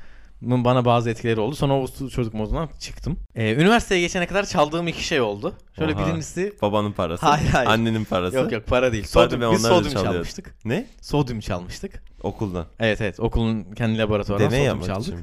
bana 0.42 0.86
bazı 0.86 1.10
etkileri 1.10 1.40
oldu. 1.40 1.56
Sonra 1.56 1.74
o 1.74 1.82
uslu 1.82 2.10
çocuk 2.10 2.34
modundan 2.34 2.70
çıktım. 2.80 3.18
Ee, 3.36 3.54
üniversiteye 3.54 4.02
geçene 4.02 4.28
kadar 4.28 4.46
çaldığım 4.46 4.88
iki 4.88 5.04
şey 5.04 5.22
oldu. 5.22 5.54
Şöyle 5.76 5.94
Oha. 5.94 6.08
birincisi... 6.08 6.54
Babanın 6.62 6.92
parası. 6.92 7.26
Hayır, 7.26 7.50
hayır. 7.50 7.70
Annenin 7.70 8.06
parası. 8.06 8.38
Yok 8.38 8.52
yok 8.52 8.68
para 8.68 8.92
değil. 8.92 9.04
Sodyum, 9.04 9.42
ben 9.42 9.52
biz 9.52 9.62
sodyum 9.62 9.94
çalmıştık. 9.94 10.56
Ne? 10.66 10.88
Sodyum 11.02 11.40
çalmıştık. 11.40 12.04
Okuldan. 12.24 12.66
Evet 12.80 13.02
evet 13.02 13.20
okulun 13.20 13.64
kendi 13.64 13.98
laboratuvarından 13.98 14.52
Deney 14.52 14.70
sodyum 14.70 14.88
çaldık. 14.88 15.08
için. 15.08 15.20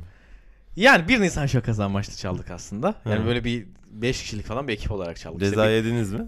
Yani 0.77 1.09
bir 1.09 1.21
Nisan 1.21 1.47
şakası 1.47 1.85
amaçlı 1.85 2.17
çaldık 2.17 2.51
aslında. 2.51 2.95
Yani 3.05 3.23
Hı. 3.23 3.27
böyle 3.27 3.45
bir 3.45 3.67
5 3.91 4.23
kişilik 4.23 4.47
falan 4.47 4.69
bir 4.69 4.73
ekip 4.73 4.93
olarak 4.93 5.17
çaldık. 5.17 5.43
İşte 5.43 5.51
Ceza 5.51 5.67
bir- 5.67 5.71
yediniz 5.71 6.12
mi? 6.12 6.21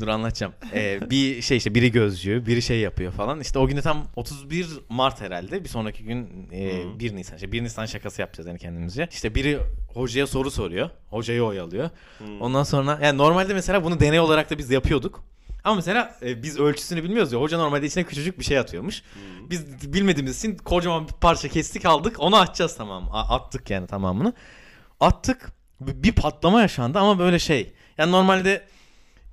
dur 0.00 0.08
anlatacağım. 0.08 0.52
Ee, 0.74 1.00
bir 1.10 1.42
şey 1.42 1.56
işte 1.56 1.74
biri 1.74 1.92
gözcü, 1.92 2.46
biri 2.46 2.62
şey 2.62 2.80
yapıyor 2.80 3.12
falan. 3.12 3.40
İşte 3.40 3.58
o 3.58 3.66
günde 3.66 3.82
tam 3.82 4.06
31 4.16 4.68
Mart 4.88 5.20
herhalde. 5.20 5.64
Bir 5.64 5.68
sonraki 5.68 6.04
gün 6.04 6.48
e, 6.52 6.82
Hı. 6.94 6.98
1 6.98 7.16
Nisan. 7.16 7.36
İşte 7.36 7.52
1 7.52 7.62
Nisan 7.62 7.86
şakası 7.86 8.20
yapacağız 8.20 8.46
yani 8.46 8.58
kendimizce. 8.58 9.08
İşte 9.12 9.34
biri 9.34 9.58
hocaya 9.94 10.26
soru 10.26 10.50
soruyor. 10.50 10.90
Hocayı 11.10 11.42
oyalıyor. 11.42 11.90
Ondan 12.40 12.62
sonra 12.62 12.98
yani 13.02 13.18
normalde 13.18 13.54
mesela 13.54 13.84
bunu 13.84 14.00
deney 14.00 14.20
olarak 14.20 14.50
da 14.50 14.58
biz 14.58 14.70
yapıyorduk. 14.70 15.24
Ama 15.66 15.74
mesela 15.76 16.16
e, 16.22 16.42
biz 16.42 16.58
ölçüsünü 16.58 17.02
bilmiyoruz 17.04 17.32
ya. 17.32 17.40
Hoca 17.40 17.58
normalde 17.58 17.86
içine 17.86 18.04
küçücük 18.04 18.38
bir 18.38 18.44
şey 18.44 18.58
atıyormuş. 18.58 19.02
Biz 19.50 19.92
bilmediğimiz 19.92 20.38
için 20.38 20.56
kocaman 20.56 21.08
bir 21.08 21.12
parça 21.12 21.48
kestik 21.48 21.86
aldık. 21.86 22.16
Onu 22.18 22.36
atacağız 22.36 22.76
tamam. 22.76 23.08
A- 23.12 23.34
attık 23.36 23.70
yani 23.70 23.86
tamamını. 23.86 24.32
Attık. 25.00 25.52
B- 25.80 26.02
Bir 26.02 26.12
patlama 26.12 26.60
yaşandı 26.60 26.98
ama 26.98 27.18
böyle 27.18 27.38
şey. 27.38 27.72
Yani 27.98 28.12
normalde 28.12 28.64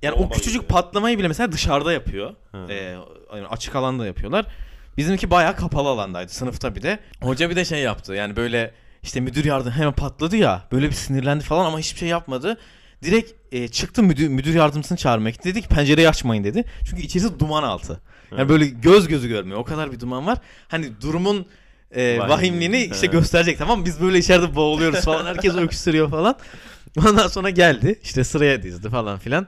yani 0.02 0.14
o 0.14 0.18
Bomba 0.18 0.34
küçücük 0.34 0.62
gibi. 0.62 0.72
patlamayı 0.72 1.18
bile 1.18 1.28
mesela 1.28 1.52
dışarıda 1.52 1.92
yapıyor. 1.92 2.34
Hı. 2.52 2.66
Ee, 2.70 2.96
yani 3.36 3.46
açık 3.46 3.76
alanda 3.76 4.06
yapıyorlar. 4.06 4.46
Bizimki 4.96 5.30
bayağı 5.30 5.56
kapalı 5.56 5.88
alandaydı 5.88 6.32
sınıfta 6.32 6.74
bir 6.74 6.82
de. 6.82 6.98
Hoca 7.22 7.50
bir 7.50 7.56
de 7.56 7.64
şey 7.64 7.78
yaptı. 7.80 8.14
Yani 8.14 8.36
böyle 8.36 8.74
işte 9.02 9.20
müdür 9.20 9.44
yardım 9.44 9.72
hemen 9.72 9.92
patladı 9.92 10.36
ya. 10.36 10.62
Böyle 10.72 10.88
bir 10.88 10.94
sinirlendi 10.94 11.44
falan 11.44 11.64
ama 11.64 11.78
hiçbir 11.78 11.98
şey 11.98 12.08
yapmadı. 12.08 12.58
Direkt 13.04 13.32
e, 13.52 13.68
çıktı 13.68 14.02
müdür, 14.02 14.28
müdür 14.28 14.54
yardımcısını 14.54 14.98
çağırmaya 14.98 15.30
gitti. 15.30 15.48
Dedi 15.48 15.62
ki 15.62 15.68
pencereyi 15.68 16.08
açmayın 16.08 16.44
dedi. 16.44 16.64
Çünkü 16.84 17.02
içerisi 17.02 17.40
duman 17.40 17.62
altı. 17.62 18.00
Yani 18.30 18.40
Evet. 18.40 18.48
böyle 18.48 18.66
göz 18.66 19.08
gözü 19.08 19.28
görmüyor. 19.28 19.58
O 19.58 19.64
kadar 19.64 19.92
bir 19.92 20.00
duman 20.00 20.26
var. 20.26 20.38
Hani 20.68 21.00
durumun 21.00 21.46
e, 21.90 22.02
Vahimliğini, 22.18 22.28
vahimliğini 22.30 22.84
işte 22.92 23.06
gösterecek 23.06 23.58
tamam 23.58 23.78
mı? 23.78 23.84
Biz 23.86 24.00
böyle 24.00 24.18
içeride 24.18 24.54
boğuluyoruz 24.54 25.00
falan. 25.00 25.26
Herkes 25.26 25.54
öksürüyor 25.56 26.10
falan. 26.10 26.36
Ondan 27.08 27.28
sonra 27.28 27.50
geldi. 27.50 28.00
işte 28.02 28.24
sıraya 28.24 28.62
dizdi 28.62 28.90
falan 28.90 29.18
filan. 29.18 29.46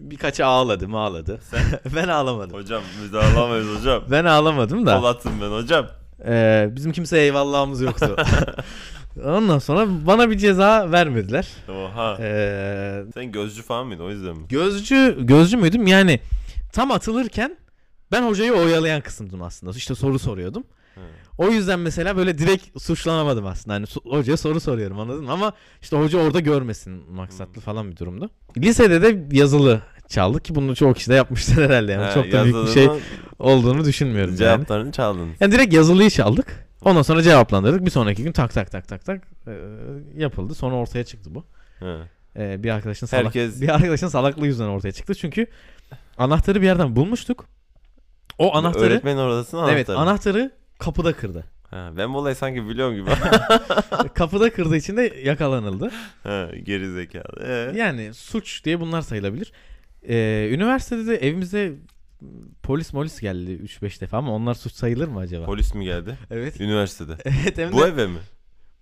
Birkaçı 0.00 0.46
ağladı 0.46 0.88
mı 0.88 0.98
ağladı. 0.98 1.40
ben 1.96 2.08
ağlamadım. 2.08 2.56
Hocam 2.56 2.82
müdahalamayız 3.02 3.66
hocam. 3.78 4.02
Ben 4.10 4.24
ağlamadım 4.24 4.86
da. 4.86 4.96
Polat'ım 5.00 5.32
ben 5.40 5.50
hocam. 5.50 5.86
Ee, 6.26 6.68
bizim 6.70 6.92
kimseye 6.92 7.24
eyvallahımız 7.24 7.80
yoktu. 7.80 8.16
Ondan 9.24 9.58
sonra 9.58 9.86
bana 10.06 10.30
bir 10.30 10.38
ceza 10.38 10.92
vermediler. 10.92 11.48
Oha. 11.68 12.16
Ee, 12.20 13.02
Sen 13.14 13.32
gözcü 13.32 13.62
falan 13.62 13.86
mıydın 13.86 14.04
o 14.04 14.10
yüzden 14.10 14.36
mi? 14.36 14.46
gözcü 14.48 15.16
gözcü 15.20 15.56
müydüm? 15.56 15.86
Yani 15.86 16.20
tam 16.72 16.90
atılırken 16.90 17.56
ben 18.12 18.22
hocayı 18.22 18.52
oyalayan 18.52 19.00
kısımdım 19.00 19.42
aslında. 19.42 19.72
İşte 19.76 19.94
soru 19.94 20.18
soruyordum. 20.18 20.64
O 21.38 21.48
yüzden 21.50 21.80
mesela 21.80 22.16
böyle 22.16 22.38
direkt 22.38 22.82
suçlanamadım 22.82 23.46
aslında. 23.46 23.74
Hani 23.74 23.86
hocaya 24.04 24.36
soru 24.36 24.60
soruyorum 24.60 24.98
anladın 25.00 25.24
mı? 25.24 25.32
Ama 25.32 25.52
işte 25.82 25.96
hoca 25.96 26.18
orada 26.18 26.40
görmesin 26.40 27.10
maksatlı 27.10 27.60
falan 27.60 27.90
bir 27.90 27.96
durumdu. 27.96 28.30
Lisede 28.56 29.02
de 29.02 29.36
yazılı 29.36 29.82
çaldık 30.08 30.44
ki 30.44 30.54
bunu 30.54 30.76
çoğu 30.76 30.94
kişi 30.94 31.10
de 31.10 31.14
yapmıştır 31.14 31.62
herhalde. 31.64 31.92
Yani 31.92 32.04
Ha, 32.04 32.14
çok 32.14 32.32
da 32.32 32.44
büyük 32.44 32.56
bir 32.66 32.72
şey 32.72 32.88
olduğunu 33.38 33.84
düşünmüyorum 33.84 34.30
yani. 34.30 34.38
Cevaplarını 34.38 34.92
çaldın. 34.92 35.28
Yani 35.40 35.52
direkt 35.52 35.74
yazılıyı 35.74 36.10
çaldık. 36.10 36.69
Ondan 36.84 37.02
sonra 37.02 37.22
cevaplandırdık. 37.22 37.84
Bir 37.84 37.90
sonraki 37.90 38.22
gün 38.22 38.32
tak 38.32 38.54
tak 38.54 38.70
tak 38.70 38.88
tak 38.88 39.04
tak 39.04 39.22
e, 39.46 39.52
yapıldı. 40.16 40.54
Sonra 40.54 40.74
ortaya 40.76 41.04
çıktı 41.04 41.34
bu. 41.34 41.44
He. 41.78 41.96
E, 42.36 42.62
bir 42.62 42.70
arkadaşın 42.70 43.06
salak 43.06 43.24
Herkes- 43.24 43.60
bir 43.60 43.68
arkadaşın 43.68 44.08
salaklığı 44.08 44.46
yüzünden 44.46 44.68
ortaya 44.68 44.92
çıktı. 44.92 45.14
Çünkü 45.14 45.46
anahtarı 46.18 46.60
bir 46.60 46.66
yerden 46.66 46.96
bulmuştuk. 46.96 47.46
O 48.38 48.56
anahtarı 48.56 48.84
Öğretmenin 48.84 49.16
oradasın 49.18 49.56
anahtarı. 49.56 49.76
evet 49.76 49.90
anahtarı 49.90 50.50
kapıda 50.78 51.12
kırdı. 51.12 51.44
Ha, 51.70 51.90
ben 51.96 52.14
bu 52.14 52.18
olayı 52.18 52.36
sanki 52.36 52.68
biliyorum 52.68 52.94
gibi. 52.94 53.10
kapıda 54.14 54.52
kırdığı 54.52 54.76
için 54.76 54.96
de 54.96 55.02
yakalanıldı. 55.24 55.90
ha, 56.22 56.48
geri 56.62 56.92
zekalı. 56.92 57.44
Ee? 57.46 57.78
Yani 57.78 58.14
suç 58.14 58.64
diye 58.64 58.80
bunlar 58.80 59.02
sayılabilir. 59.02 59.52
E, 60.08 60.48
üniversitede 60.52 61.06
de 61.06 61.16
evimize 61.16 61.72
polis 62.62 62.92
molis 62.92 63.20
geldi 63.20 63.50
3-5 63.64 64.00
defa 64.00 64.16
ama 64.18 64.32
onlar 64.34 64.54
suç 64.54 64.72
sayılır 64.72 65.08
mı 65.08 65.18
acaba? 65.18 65.44
Polis 65.46 65.74
mi 65.74 65.84
geldi? 65.84 66.18
evet. 66.30 66.60
Üniversitede. 66.60 67.16
Evet 67.24 67.58
hem 67.58 67.68
de 67.68 67.72
Bu 67.72 67.86
eve 67.86 68.06
mi? 68.06 68.18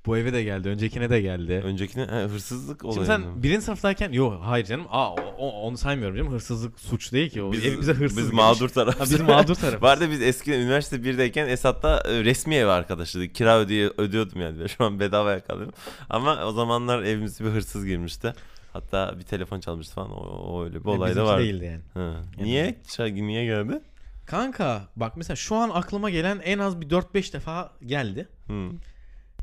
bu 0.06 0.16
eve 0.16 0.32
de 0.32 0.42
geldi. 0.42 0.68
Öncekine 0.68 1.10
de 1.10 1.20
geldi. 1.20 1.52
Öncekine 1.64 2.04
ha, 2.04 2.16
hırsızlık 2.16 2.84
olayı 2.84 2.94
Şimdi 2.94 3.06
sen 3.06 3.20
mı? 3.20 3.42
birinci 3.42 3.64
sınıftayken 3.64 4.12
yok 4.12 4.40
hayır 4.44 4.64
canım 4.66 4.86
aa 4.90 5.12
o- 5.14 5.50
onu 5.62 5.76
saymıyorum 5.78 6.16
canım 6.16 6.32
hırsızlık 6.32 6.80
suç 6.80 7.12
değil 7.12 7.30
ki 7.30 7.42
o 7.42 7.52
Biz, 7.52 7.66
evimize 7.66 7.92
hırsız 7.92 8.18
biz 8.18 8.32
mağdur 8.32 8.68
taraf. 8.68 9.00
Biz 9.00 9.20
mağdur 9.20 9.54
tarafız. 9.54 9.82
Vardı 9.82 10.08
biz 10.10 10.22
eskiden 10.22 10.60
üniversite 10.60 10.96
1'deyken 10.96 11.48
Esat'ta 11.48 12.02
e, 12.08 12.24
resmi 12.24 12.54
ev 12.54 12.66
arkadaşıydık. 12.66 13.34
Kira 13.34 13.58
ödeye, 13.58 13.90
ödüyordum 13.98 14.40
yani. 14.40 14.68
Şu 14.68 14.84
an 14.84 15.00
bedavaya 15.00 15.40
kalıyorum. 15.44 15.74
Ama 16.10 16.44
o 16.44 16.52
zamanlar 16.52 17.02
evimize 17.02 17.44
bir 17.44 17.50
hırsız 17.50 17.86
girmişti. 17.86 18.34
Hatta 18.80 19.18
bir 19.18 19.22
telefon 19.24 19.60
çalmıştı 19.60 19.94
falan. 19.94 20.10
O, 20.10 20.16
o 20.20 20.64
öyle 20.64 20.80
bir 20.80 20.84
olay 20.88 21.16
da 21.16 21.24
var. 21.24 21.40
değildi 21.40 21.64
yani. 21.64 21.82
Ha. 21.94 22.22
Niye? 22.38 22.74
Şarkı 22.88 23.14
niye 23.14 23.44
geldi? 23.44 23.80
Kanka 24.26 24.88
bak 24.96 25.16
mesela 25.16 25.36
şu 25.36 25.56
an 25.56 25.70
aklıma 25.70 26.10
gelen 26.10 26.40
en 26.44 26.58
az 26.58 26.80
bir 26.80 26.88
4-5 26.90 27.32
defa 27.32 27.72
geldi. 27.86 28.28
Hı. 28.46 28.70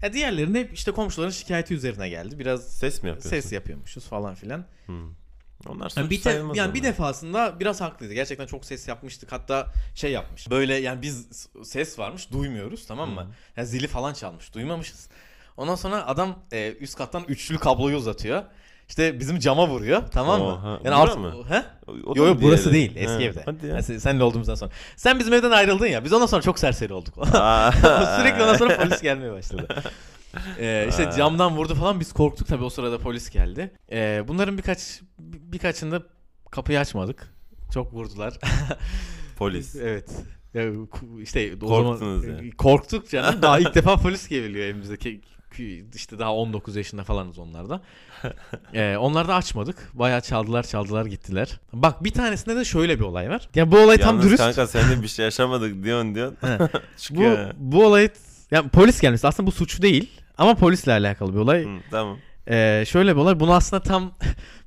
Ya 0.01 0.13
diğerlerinde 0.13 0.59
hep 0.59 0.73
işte 0.73 0.91
komşuların 0.91 1.31
şikayeti 1.31 1.73
üzerine 1.73 2.09
geldi. 2.09 2.39
Biraz 2.39 2.67
Ses 2.67 3.03
mi 3.03 3.07
yapıyorsun? 3.07 3.29
ses 3.29 3.51
yapıyormuşuz 3.51 4.05
falan 4.05 4.35
filan. 4.35 4.65
Hı. 4.85 4.93
Onlar 5.69 5.89
suç 5.89 5.97
Yani 5.97 6.09
bir, 6.09 6.15
te- 6.17 6.21
sayılmaz 6.21 6.57
yani 6.57 6.73
bir 6.73 6.79
onlar. 6.79 6.89
defasında 6.89 7.59
biraz 7.59 7.81
haklıydı. 7.81 8.13
Gerçekten 8.13 8.45
çok 8.45 8.65
ses 8.65 8.87
yapmıştık. 8.87 9.31
Hatta 9.31 9.67
şey 9.95 10.11
yapmış. 10.11 10.49
Böyle 10.49 10.73
yani 10.75 11.01
biz 11.01 11.27
s- 11.31 11.63
ses 11.63 11.99
varmış 11.99 12.31
duymuyoruz 12.31 12.87
tamam 12.87 13.09
mı? 13.09 13.21
Hı. 13.21 13.27
Yani 13.57 13.67
zili 13.67 13.87
falan 13.87 14.13
çalmış. 14.13 14.53
Duymamışız. 14.53 15.09
Ondan 15.57 15.75
sonra 15.75 16.07
adam 16.07 16.39
e, 16.51 16.73
üst 16.79 16.95
kattan 16.97 17.23
üçlü 17.27 17.57
kabloyu 17.57 17.97
uzatıyor. 17.97 18.43
İşte 18.89 19.19
bizim 19.19 19.39
cama 19.39 19.67
vuruyor 19.67 20.03
tamam 20.11 20.41
mı? 20.41 20.47
Oha, 20.47 20.79
Yani 20.83 20.95
artık 20.95 21.17
mı? 21.17 21.33
he? 21.49 21.63
Yok 22.05 22.17
yok 22.17 22.37
burası 22.41 22.73
değil 22.73 22.91
eski 22.95 23.07
Ha, 23.13 23.21
evde. 23.21 23.41
Hadi 23.45 23.65
ya. 23.67 23.73
Yani 23.73 23.83
sen- 23.83 23.97
seninle 23.97 24.23
olduğumuzdan 24.23 24.55
sonra. 24.55 24.71
Sen 24.95 25.19
bizim 25.19 25.33
evden 25.33 25.51
ayrıldın 25.51 25.85
ya. 25.87 26.03
Biz 26.05 26.13
ondan 26.13 26.25
sonra 26.25 26.41
çok 26.41 26.59
serseri 26.59 26.93
olduk. 26.93 27.13
Sürekli 28.17 28.43
ondan 28.43 28.57
sonra 28.57 28.77
polis 28.77 29.01
gelmeye 29.01 29.31
başladı. 29.31 29.67
Ee, 30.59 30.85
işte 30.89 31.09
camdan 31.17 31.57
vurdu 31.57 31.75
falan 31.75 31.99
biz 31.99 32.13
korktuk 32.13 32.47
tabii 32.47 32.63
o 32.63 32.69
sırada 32.69 32.97
polis 32.97 33.29
geldi. 33.29 33.71
Ee, 33.91 34.23
bunların 34.27 34.57
birkaç 34.57 35.01
bir- 35.19 35.39
birkaçında 35.53 36.01
kapıyı 36.51 36.79
açmadık. 36.79 37.33
Çok 37.73 37.93
vurdular. 37.93 38.33
Polis. 39.37 39.75
evet. 39.75 40.09
Ya, 40.53 40.63
işte 41.21 41.53
o 41.55 41.67
Korktunuz 41.67 41.99
zaman 41.99 42.37
yani. 42.37 42.51
korktuk 42.51 43.09
canım. 43.09 43.41
Daha 43.41 43.59
ilk 43.59 43.75
defa 43.75 43.97
polis 43.97 44.27
geliyor 44.27 44.65
evimize. 44.65 44.97
İşte 45.95 46.19
daha 46.19 46.33
19 46.33 46.75
yaşında 46.75 47.03
falanız 47.03 47.39
onlarda. 47.39 47.81
Ee, 48.73 48.97
onlar 48.97 49.27
da 49.27 49.35
açmadık. 49.35 49.89
Bayağı 49.93 50.21
çaldılar 50.21 50.63
çaldılar 50.63 51.05
gittiler. 51.05 51.59
Bak 51.73 52.03
bir 52.03 52.11
tanesinde 52.11 52.55
de 52.55 52.65
şöyle 52.65 52.99
bir 52.99 53.03
olay 53.03 53.29
var. 53.29 53.49
Ya 53.55 53.71
bu 53.71 53.77
olay 53.79 53.97
tam 53.97 54.07
Yalnız 54.15 54.25
dürüst. 54.25 54.43
kanka 54.43 54.67
sen 54.67 54.91
de 54.91 55.01
bir 55.03 55.07
şey 55.07 55.25
yaşamadık 55.25 55.83
diyorsun 55.83 56.15
diyorsun. 56.15 56.37
Bu 57.11 57.37
bu 57.57 57.85
olay 57.85 58.09
yani 58.51 58.69
polis 58.69 59.01
gelmesi 59.01 59.27
aslında 59.27 59.47
bu 59.47 59.51
suç 59.51 59.81
değil 59.81 60.11
ama 60.37 60.55
polisle 60.55 60.91
alakalı 60.91 61.33
bir 61.33 61.39
olay. 61.39 61.65
Hı, 61.65 61.79
tamam. 61.91 62.17
Ee, 62.49 62.83
şöyle 62.87 63.15
bir 63.15 63.21
olay. 63.21 63.39
Bunu 63.39 63.53
aslında 63.53 63.83
tam 63.83 64.11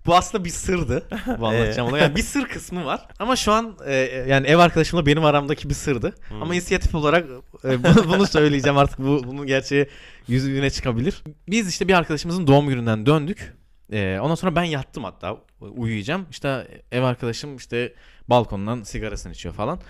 bu 0.08 0.16
aslında 0.16 0.44
bir 0.44 0.50
sırdı. 0.50 1.02
Bu 1.38 1.46
anlatacağım 1.46 1.88
olay. 1.88 2.00
Yani 2.00 2.16
bir 2.16 2.22
sır 2.22 2.44
kısmı 2.44 2.84
var. 2.84 3.08
Ama 3.18 3.36
şu 3.36 3.52
an 3.52 3.76
e, 3.86 3.94
yani 4.28 4.46
ev 4.46 4.58
arkadaşımla 4.58 5.06
benim 5.06 5.24
aramdaki 5.24 5.68
bir 5.68 5.74
sırdı. 5.74 6.14
Hmm. 6.28 6.42
Ama 6.42 6.54
inisiyatif 6.54 6.94
olarak 6.94 7.26
e, 7.64 7.84
bunu, 7.84 8.08
bunu 8.08 8.26
söyleyeceğim 8.26 8.78
artık. 8.78 8.98
Bu 8.98 9.22
bunun 9.26 9.46
gerçeği 9.46 9.88
yüzüne 10.28 10.70
çıkabilir. 10.70 11.22
Biz 11.48 11.68
işte 11.68 11.88
bir 11.88 11.94
arkadaşımızın 11.94 12.46
doğum 12.46 12.68
gününden 12.68 13.06
döndük. 13.06 13.54
Ee, 13.92 14.18
ondan 14.22 14.34
sonra 14.34 14.56
ben 14.56 14.62
yattım 14.62 15.04
hatta 15.04 15.36
uyuyacağım. 15.60 16.26
İşte 16.30 16.68
ev 16.92 17.02
arkadaşım 17.02 17.56
işte 17.56 17.94
balkondan 18.28 18.82
sigarasını 18.82 19.32
içiyor 19.32 19.54
falan. 19.54 19.80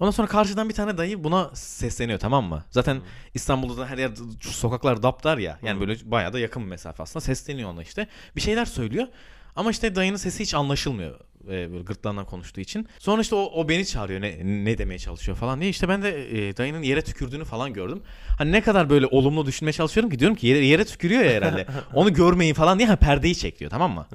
Ondan 0.00 0.10
sonra 0.10 0.28
karşıdan 0.28 0.68
bir 0.68 0.74
tane 0.74 0.98
dayı 0.98 1.24
buna 1.24 1.50
sesleniyor 1.54 2.18
tamam 2.18 2.44
mı? 2.44 2.64
Zaten 2.70 2.94
Hmm. 2.94 3.02
İstanbul'da 3.34 3.82
da 3.82 3.86
her 3.86 3.98
yer 3.98 4.10
sokaklar 4.40 5.02
daptar 5.02 5.38
ya. 5.38 5.58
Yani 5.62 5.76
Hı. 5.76 5.80
böyle 5.80 6.10
bayağı 6.10 6.32
da 6.32 6.38
yakın 6.38 6.62
bir 6.62 6.68
mesafe 6.68 7.02
aslında. 7.02 7.20
Sesleniyor 7.20 7.70
ona 7.70 7.82
işte. 7.82 8.06
Bir 8.36 8.40
şeyler 8.40 8.64
söylüyor. 8.64 9.06
Ama 9.56 9.70
işte 9.70 9.94
dayının 9.94 10.16
sesi 10.16 10.42
hiç 10.42 10.54
anlaşılmıyor. 10.54 11.14
e, 11.44 11.48
böyle 11.72 11.82
gırtlağından 11.82 12.24
konuştuğu 12.26 12.60
için. 12.60 12.88
Sonra 12.98 13.22
işte 13.22 13.34
o, 13.34 13.38
o 13.54 13.68
beni 13.68 13.86
çağırıyor 13.86 14.20
ne, 14.20 14.38
ne 14.64 14.78
demeye 14.78 14.98
çalışıyor 14.98 15.36
falan 15.38 15.60
diye. 15.60 15.70
İşte 15.70 15.88
ben 15.88 16.02
de 16.02 16.48
e, 16.48 16.56
dayının 16.56 16.82
yere 16.82 17.02
tükürdüğünü 17.02 17.44
falan 17.44 17.72
gördüm. 17.72 18.02
Hani 18.38 18.52
ne 18.52 18.60
kadar 18.60 18.90
böyle 18.90 19.06
olumlu 19.06 19.46
düşünmeye 19.46 19.72
çalışıyorum 19.72 20.10
ki 20.10 20.18
diyorum 20.18 20.36
ki 20.36 20.46
yere, 20.46 20.58
yere 20.66 20.84
tükürüyor 20.84 21.22
ya 21.24 21.30
herhalde. 21.32 21.66
onu 21.94 22.12
görmeyin 22.14 22.54
falan 22.54 22.78
diye 22.78 22.88
ha, 22.88 22.96
perdeyi 22.96 23.34
çek 23.36 23.60
diyor 23.60 23.70
tamam 23.70 23.92
mı? 23.92 24.06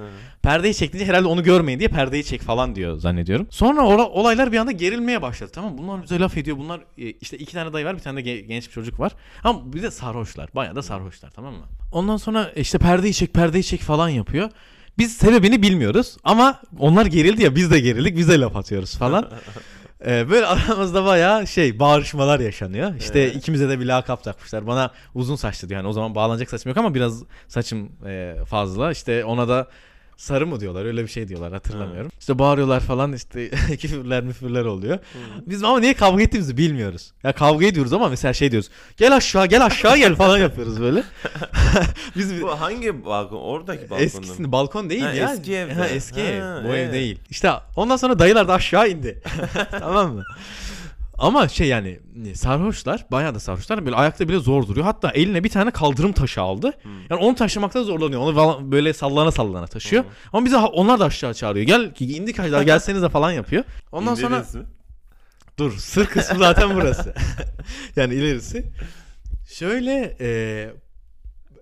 Perdeyi 0.42 0.74
çektiğince 0.76 1.10
herhalde 1.12 1.28
onu 1.28 1.44
görmeyin 1.44 1.80
diye 1.80 1.90
perdeyi 1.90 2.24
çek 2.24 2.42
falan 2.42 2.76
diyor 2.76 2.98
zannediyorum. 2.98 3.48
Sonra 3.50 3.82
ora- 3.82 4.10
olaylar 4.10 4.52
bir 4.52 4.58
anda 4.58 4.72
gerilmeye 4.72 5.22
başladı 5.22 5.52
tamam 5.54 5.72
mı? 5.72 5.78
Bunlar 5.78 6.04
bize 6.04 6.20
laf 6.20 6.38
ediyor. 6.38 6.58
Bunlar 6.58 6.80
e, 6.98 7.10
işte 7.12 7.38
iki 7.38 7.54
tane 7.54 7.74
dayı 7.74 7.86
var 7.86 7.96
bir 7.96 8.02
tane 8.02 8.26
de 8.26 8.30
ge- 8.30 8.40
genç 8.46 8.68
bir 8.68 8.72
çocuk 8.74 9.00
var. 9.00 9.12
Ama 9.44 9.74
bir 9.74 9.84
de 9.84 9.92
sarhoşlar. 9.92 10.50
Bayağı 10.56 10.76
da 10.76 10.82
sarhoşlar 10.82 11.30
tamam 11.32 11.54
mı? 11.54 11.66
Ondan 11.92 12.18
sonra 12.18 12.52
işte 12.56 12.78
perdeyi 12.78 13.14
çek 13.14 13.34
perdeyi 13.34 13.64
çek 13.64 13.82
falan 13.82 14.10
yapıyor. 14.10 14.50
Biz 14.98 15.18
sebebini 15.18 15.62
bilmiyoruz 15.62 16.18
ama 16.24 16.62
onlar 16.80 17.06
gerildi 17.06 17.44
ya 17.44 17.56
biz 17.56 17.72
de 17.72 17.80
gerildik 17.80 18.18
biz 18.18 18.30
de 18.30 18.40
laf 18.40 18.56
atıyoruz 18.56 18.98
falan. 18.98 19.30
Ee, 20.06 20.30
böyle 20.30 20.46
aramızda 20.46 21.06
bayağı 21.06 21.48
şey 21.48 21.80
bağırışmalar 21.80 22.40
yaşanıyor. 22.40 22.96
İşte 23.00 23.20
Evet. 23.20 23.36
ikimize 23.36 23.70
de 23.70 23.80
bir 23.80 23.86
lakap 23.86 24.24
takmışlar. 24.24 24.68
Bana 24.68 24.92
uzun 25.14 25.36
saçlı 25.36 25.70
diyor. 25.70 25.80
Yani 25.80 25.88
o 25.88 25.94
zaman 25.94 26.16
bağlanacak 26.16 26.50
saçım 26.50 26.70
yok 26.70 26.78
ama 26.78 26.96
biraz 26.96 27.24
saçım 27.48 27.92
e, 28.06 28.36
fazla. 28.50 28.92
İşte 28.92 29.26
ona 29.26 29.48
da 29.48 29.68
sarı 30.18 30.48
mı 30.48 30.60
diyorlar 30.60 30.86
öyle 30.86 31.04
bir 31.04 31.08
şey 31.08 31.28
diyorlar 31.28 31.54
hatırlamıyorum. 31.54 32.12
İşte 32.20 32.40
bağırıyorlar 32.40 32.80
falan 32.80 33.14
işte 33.14 33.50
küfürler 33.80 34.24
müfürler 34.24 34.66
oluyor. 34.66 35.00
Biz 35.46 35.64
ama 35.64 35.80
niye 35.80 35.94
kavga 35.94 36.24
ettiğimizi 36.24 36.58
bilmiyoruz. 36.58 37.12
Ya 37.24 37.32
kavga 37.34 37.66
ediyoruz 37.66 37.94
ama 37.94 38.10
mesela 38.10 38.34
şey 38.34 38.52
diyoruz. 38.52 38.70
Gel 38.98 39.16
aşağı 39.16 39.46
gel 39.46 39.66
aşağı 39.66 39.98
gel 39.98 40.16
falan 40.16 40.38
yapıyoruz 40.38 40.82
böyle. 40.82 41.04
Biz 42.16 42.42
Bu 42.42 42.62
hangi 42.62 43.06
balkon? 43.06 43.38
Oradaki 43.42 43.90
balkon. 43.90 44.04
Eskisinde 44.04 44.52
balkon 44.52 44.90
değil 44.90 45.02
Ha, 45.02 45.12
ya. 45.12 45.34
eski 45.34 45.56
evde. 45.56 45.74
Ha, 45.74 45.88
eski 45.88 46.22
Ha, 46.22 46.28
ev. 46.28 46.64
Bu 46.64 46.68
ev 46.68 46.74
evet. 46.74 46.94
değil. 46.94 47.20
İşte 47.30 47.52
ondan 47.76 47.98
sonra 47.98 48.20
dayılar 48.20 48.48
da 48.48 48.54
aşağı 48.54 48.90
indi. 48.90 49.22
tamam 49.72 50.14
mı? 50.14 50.24
Ama 51.18 51.48
şey 51.48 51.68
yani 51.68 52.00
sarhoşlar 52.34 53.06
bayağı 53.12 53.36
da 53.36 53.40
sarhoşlar 53.40 53.86
böyle 53.86 53.96
ayakta 53.96 54.30
bile 54.30 54.40
zor 54.40 54.68
duruyor. 54.68 54.86
Hatta 54.86 55.10
eline 55.10 55.44
bir 55.44 55.50
tane 55.50 55.72
kaldırım 55.72 56.14
taşı 56.14 56.42
aldı. 56.42 56.74
Yani 57.10 57.22
onu 57.22 57.36
taşımakta 57.36 57.84
zorlanıyor. 57.84 58.22
Onu 58.22 58.72
böyle 58.72 58.94
sallana 58.94 59.32
sallana 59.32 59.68
taşıyor. 59.68 60.04
Hı. 60.04 60.08
Ama 60.34 60.46
bize 60.46 60.58
onlar 60.58 61.00
da 61.00 61.06
aşağı 61.06 61.34
çağırıyor. 61.34 61.66
Gel 61.66 61.94
ki 61.94 62.16
indik 62.16 62.40
aşağı 62.40 62.64
gelsenize 62.64 63.10
falan 63.10 63.32
yapıyor. 63.32 63.64
Ondan 63.92 64.16
sonra 64.16 64.36
İndiniz 64.38 64.56
mi? 64.56 64.64
Dur 65.60 65.78
sır 65.78 66.06
kısmı 66.06 66.40
zaten 66.40 66.76
burası. 66.76 67.14
yani 67.96 68.14
ilerisi. 68.14 68.66
Şöyle 69.50 70.18
e, 70.20 70.28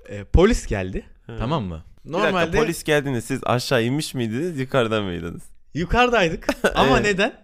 e, 0.10 0.24
polis 0.24 0.66
geldi. 0.68 1.06
Hı. 1.26 1.36
Tamam 1.39 1.63
mı? 1.63 1.84
Bir 2.06 2.13
dakika, 2.13 2.28
Normalde 2.28 2.58
polis 2.58 2.84
geldiğinde 2.84 3.22
siz 3.22 3.39
aşağı 3.44 3.84
inmiş 3.84 4.13
miydiniz 4.13 4.60
yukarıda 4.60 5.02
mıydınız? 5.02 5.44
yukarıdaydık 5.74 6.48
ama 6.76 6.98
Evet. 6.98 7.06
neden? 7.06 7.43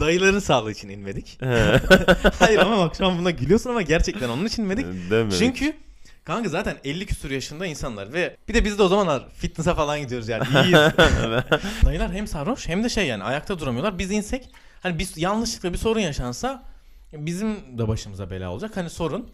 Dayıların 0.00 0.38
sağlığı 0.38 0.72
için 0.72 0.88
inmedik. 0.88 1.38
Ha. 1.42 1.80
Hayır 2.38 2.58
ama 2.58 2.78
bak 2.78 2.96
şu 2.96 3.06
an 3.06 3.18
buna 3.18 3.30
gülüyorsun 3.30 3.70
ama 3.70 3.82
gerçekten 3.82 4.28
onun 4.28 4.44
için 4.46 4.62
inmedik. 4.62 4.86
Demedik. 5.10 5.38
Çünkü 5.38 5.76
kanka 6.24 6.48
zaten 6.48 6.76
50 6.84 7.06
küsur 7.06 7.30
yaşında 7.30 7.66
insanlar 7.66 8.12
ve 8.12 8.36
bir 8.48 8.54
de 8.54 8.64
biz 8.64 8.78
de 8.78 8.82
o 8.82 8.88
zamanlar 8.88 9.28
fitness'a 9.36 9.74
falan 9.74 10.00
gidiyoruz 10.00 10.28
yani 10.28 10.44
iyiyiz. 10.44 10.78
Dayılar 11.84 12.12
hem 12.12 12.26
sarhoş 12.26 12.68
hem 12.68 12.84
de 12.84 12.88
şey 12.88 13.06
yani 13.06 13.24
ayakta 13.24 13.58
duramıyorlar. 13.58 13.98
Biz 13.98 14.10
insek 14.10 14.48
hani 14.80 14.98
biz 14.98 15.18
yanlışlıkla 15.18 15.72
bir 15.72 15.78
sorun 15.78 16.00
yaşansa 16.00 16.62
bizim 17.12 17.78
de 17.78 17.88
başımıza 17.88 18.30
bela 18.30 18.50
olacak. 18.50 18.76
Hani 18.76 18.90
sorun 18.90 19.30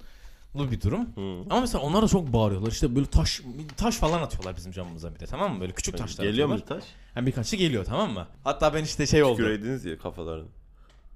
bir 0.54 0.80
durum. 0.80 1.00
Hı. 1.14 1.44
Ama 1.50 1.60
mesela 1.60 1.84
onlar 1.84 2.02
da 2.02 2.08
çok 2.08 2.32
bağırıyorlar. 2.32 2.70
İşte 2.70 2.96
böyle 2.96 3.06
taş 3.06 3.40
taş 3.76 3.96
falan 3.96 4.22
atıyorlar 4.22 4.56
bizim 4.56 4.72
camımıza 4.72 5.14
bir 5.14 5.20
de 5.20 5.26
tamam 5.26 5.54
mı? 5.54 5.60
Böyle 5.60 5.72
küçük 5.72 5.98
taşlar 5.98 6.24
Geliyor 6.24 6.48
mu 6.48 6.54
atıyorlar. 6.54 6.80
taş? 6.80 6.90
Yani 7.16 7.26
birkaçı 7.26 7.56
geliyor 7.56 7.84
tamam 7.84 8.12
mı? 8.12 8.26
Hatta 8.44 8.74
ben 8.74 8.84
işte 8.84 9.06
şey 9.06 9.22
oldu. 9.22 9.36
Tüküreydiniz 9.36 9.84
ya 9.84 9.98
kafalarını. 9.98 10.48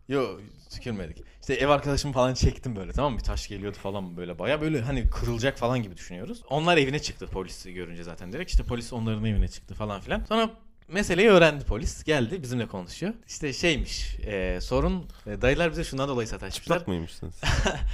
Yo 0.09 0.41
tükürmedik. 0.71 1.25
İşte 1.41 1.55
ev 1.55 1.69
arkadaşımı 1.69 2.15
falan 2.15 2.35
çektim 2.35 2.77
böyle 2.77 2.93
tamam 2.93 3.13
mı? 3.13 3.19
Bir 3.19 3.25
taş 3.25 3.49
geliyordu 3.49 3.79
falan 3.83 4.17
böyle 4.17 4.39
baya 4.39 4.61
böyle 4.61 4.83
hani 4.83 5.11
kırılacak 5.11 5.59
falan 5.59 5.83
gibi 5.83 5.97
düşünüyoruz. 5.97 6.43
Onlar 6.51 6.77
evine 6.77 6.99
çıktı 6.99 7.27
polisi 7.27 7.73
görünce 7.73 8.05
zaten 8.05 8.33
direkt. 8.33 8.51
İşte 8.51 8.63
polis 8.63 8.93
onların 8.93 9.25
evine 9.25 9.49
çıktı 9.49 9.75
falan 9.75 10.01
filan. 10.01 10.25
Sonra 10.25 10.51
meseleyi 10.89 11.29
öğrendi 11.29 11.65
polis. 11.65 12.05
Geldi 12.05 12.43
bizimle 12.43 12.67
konuşuyor. 12.67 13.15
İşte 13.29 13.53
şeymiş 13.53 14.17
e, 14.21 14.59
sorun 14.61 15.07
e, 15.27 15.43
dayılar 15.43 15.71
bize 15.71 15.85
şundan 15.85 16.09
dolayı 16.09 16.29
sataşmışlar. 16.29 16.75
Çıplak 16.79 16.89
mıymışsınız? 16.89 17.35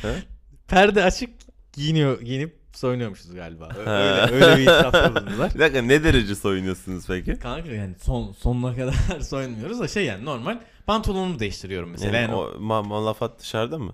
Perde 0.70 1.04
açık 1.04 1.30
giyiniyor 1.72 2.20
giyinip 2.20 2.54
soyunuyormuşuz 2.72 3.34
galiba. 3.34 3.68
Ö- 3.76 3.80
Öyle, 3.90 4.34
öyle 4.34 4.56
bir 4.56 4.62
itirafta 4.62 5.14
bulundular. 5.16 5.50
bir 5.54 5.60
dakika 5.60 5.82
ne 5.82 6.04
derece 6.04 6.34
soyunuyorsunuz 6.34 7.04
peki? 7.06 7.38
Kanka 7.38 7.68
yani 7.70 7.94
son 8.02 8.32
sonuna 8.32 8.76
kadar 8.76 9.20
soyunmuyoruz 9.20 9.80
da 9.80 9.88
şey 9.88 10.04
yani 10.04 10.24
normal 10.24 10.58
pantolonumu 10.86 11.38
değiştiriyorum 11.38 11.90
mesela. 11.90 12.16
Yani 12.16 12.22
Yani, 12.22 12.34
o 12.34 12.44
ma- 12.60 12.86
malafat 12.88 13.40
dışarıda 13.40 13.78
mı? 13.78 13.92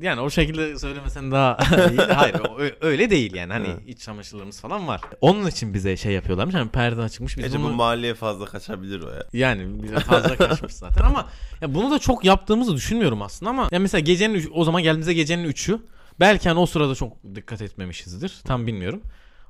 yani 0.00 0.20
o 0.20 0.30
şekilde 0.30 0.78
söylemesen 0.78 1.32
daha 1.32 1.58
iyi. 1.90 1.98
Hayır 2.00 2.34
o- 2.34 2.58
ö- 2.58 2.76
öyle 2.80 3.10
değil 3.10 3.34
yani. 3.34 3.52
Hani 3.52 3.68
iç 3.86 3.98
çamaşırlarımız 3.98 4.60
falan 4.60 4.88
var. 4.88 5.00
Onun 5.20 5.46
için 5.46 5.74
bize 5.74 5.96
şey 5.96 6.12
yapıyorlarmış. 6.12 6.54
Hani 6.54 6.68
perde 6.70 7.00
açıkmış. 7.00 7.38
Biz 7.38 7.54
bunu... 7.54 7.64
bu 7.64 7.72
mahalleye 7.72 8.14
fazla 8.14 8.44
kaçabilir 8.44 9.00
o 9.02 9.10
ya. 9.10 9.24
Yani 9.32 9.82
bize 9.82 9.94
fazla 10.00 10.36
kaçmış 10.36 10.72
zaten 10.72 11.04
ama 11.04 11.28
ya 11.60 11.74
bunu 11.74 11.90
da 11.90 11.98
çok 11.98 12.24
yaptığımızı 12.24 12.74
düşünmüyorum 12.74 13.22
aslında 13.22 13.50
ama 13.50 13.68
ya 13.72 13.78
mesela 13.78 14.00
gecenin 14.00 14.34
üç- 14.34 14.48
o 14.54 14.64
zaman 14.64 14.82
geldiğimizde 14.82 15.14
gecenin 15.14 15.48
3'ü 15.48 15.78
belki 16.20 16.48
hani 16.48 16.58
o 16.58 16.66
sırada 16.66 16.94
çok 16.94 17.16
dikkat 17.34 17.62
etmemişizdir. 17.62 18.40
Tam 18.44 18.66
bilmiyorum. 18.66 19.02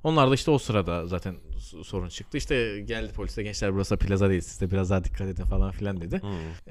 Onlar 0.04 0.30
da 0.30 0.34
işte 0.34 0.50
o 0.50 0.58
sırada 0.58 1.06
zaten 1.06 1.34
sorun 1.84 2.08
çıktı. 2.08 2.38
İşte 2.38 2.80
geldi 2.80 3.12
polis 3.12 3.36
de 3.36 3.42
gençler 3.42 3.74
burası 3.74 3.96
plaza 3.96 4.28
değil 4.30 4.40
siz 4.40 4.60
de 4.60 4.70
biraz 4.70 4.90
daha 4.90 5.04
dikkat 5.04 5.28
edin 5.28 5.44
falan 5.44 5.70
filan 5.70 6.00
dedi. 6.00 6.20
Hı. 6.22 6.26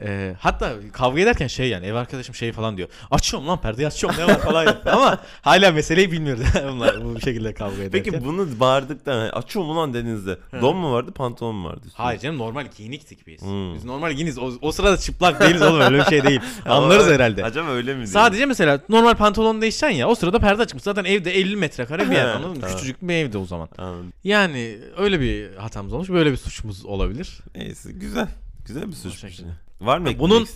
Ee, 0.05 0.35
hatta 0.39 0.73
kavga 0.93 1.21
ederken 1.21 1.47
şey 1.47 1.69
yani 1.69 1.85
ev 1.85 1.93
arkadaşım 1.95 2.35
şey 2.35 2.51
falan 2.51 2.77
diyor. 2.77 2.89
Açıyorum 3.11 3.47
lan 3.47 3.61
perdeyi 3.61 3.87
açıyorum 3.87 4.19
ne 4.19 4.27
var 4.27 4.39
falan 4.39 4.77
ama 4.85 5.19
hala 5.41 5.71
meseleyi 5.71 6.11
bilmiyordu 6.11 6.41
bunlar 6.71 7.05
bu 7.05 7.21
şekilde 7.21 7.53
kavga 7.53 7.83
ederken. 7.83 8.11
Peki 8.11 8.25
bunu 8.25 8.59
bağırdıktan 8.59 9.19
hani 9.19 9.31
açıyor 9.31 9.65
mu 9.65 9.75
lan 9.75 9.93
denizde? 9.93 10.37
Don 10.61 10.75
mu 10.77 10.93
vardı 10.93 11.11
pantolon 11.11 11.55
mu 11.55 11.67
vardı? 11.67 11.81
üstünde? 11.85 12.03
Hayır 12.03 12.19
canım 12.19 12.37
normal 12.37 12.67
giyiniktik 12.77 13.27
biz. 13.27 13.41
Hmm. 13.41 13.75
Biz 13.75 13.85
normal 13.85 14.11
giyiniz. 14.11 14.39
O, 14.39 14.51
o 14.61 14.71
sırada 14.71 14.97
çıplak 14.97 15.41
değiliz 15.41 15.61
oğlum 15.61 15.81
öyle 15.81 15.97
bir 15.97 16.05
şey 16.05 16.23
değil. 16.23 16.39
Anlarız 16.65 17.07
herhalde. 17.07 17.43
Acaba 17.43 17.69
öyle 17.69 17.95
mi? 17.95 18.07
Sadece 18.07 18.45
mesela 18.45 18.79
normal 18.89 19.15
pantolon 19.15 19.61
değişeceksin 19.61 19.97
ya 19.97 20.07
o 20.07 20.15
sırada 20.15 20.39
perde 20.39 20.61
açmış. 20.61 20.83
Zaten 20.83 21.03
evde 21.03 21.31
50 21.31 21.55
metrekare 21.55 22.09
bir 22.09 22.15
yer 22.15 22.27
anladın 22.27 22.57
mı? 22.57 22.67
Küçücük 22.67 23.01
bir 23.01 23.07
evde 23.23 23.37
o 23.37 23.45
zaman. 23.45 23.69
Anladım. 23.77 24.13
Yani 24.23 24.79
öyle 24.97 25.19
bir 25.19 25.55
hatamız 25.55 25.93
olmuş. 25.93 26.09
Böyle 26.09 26.31
bir 26.31 26.37
suçumuz 26.37 26.85
olabilir. 26.85 27.39
Neyse 27.55 27.91
güzel. 27.91 28.27
Güzel 28.65 28.87
bir 28.87 28.93
suç. 28.93 29.41
Var 29.83 29.97
mı 29.97 30.09
bunun- 30.19 30.47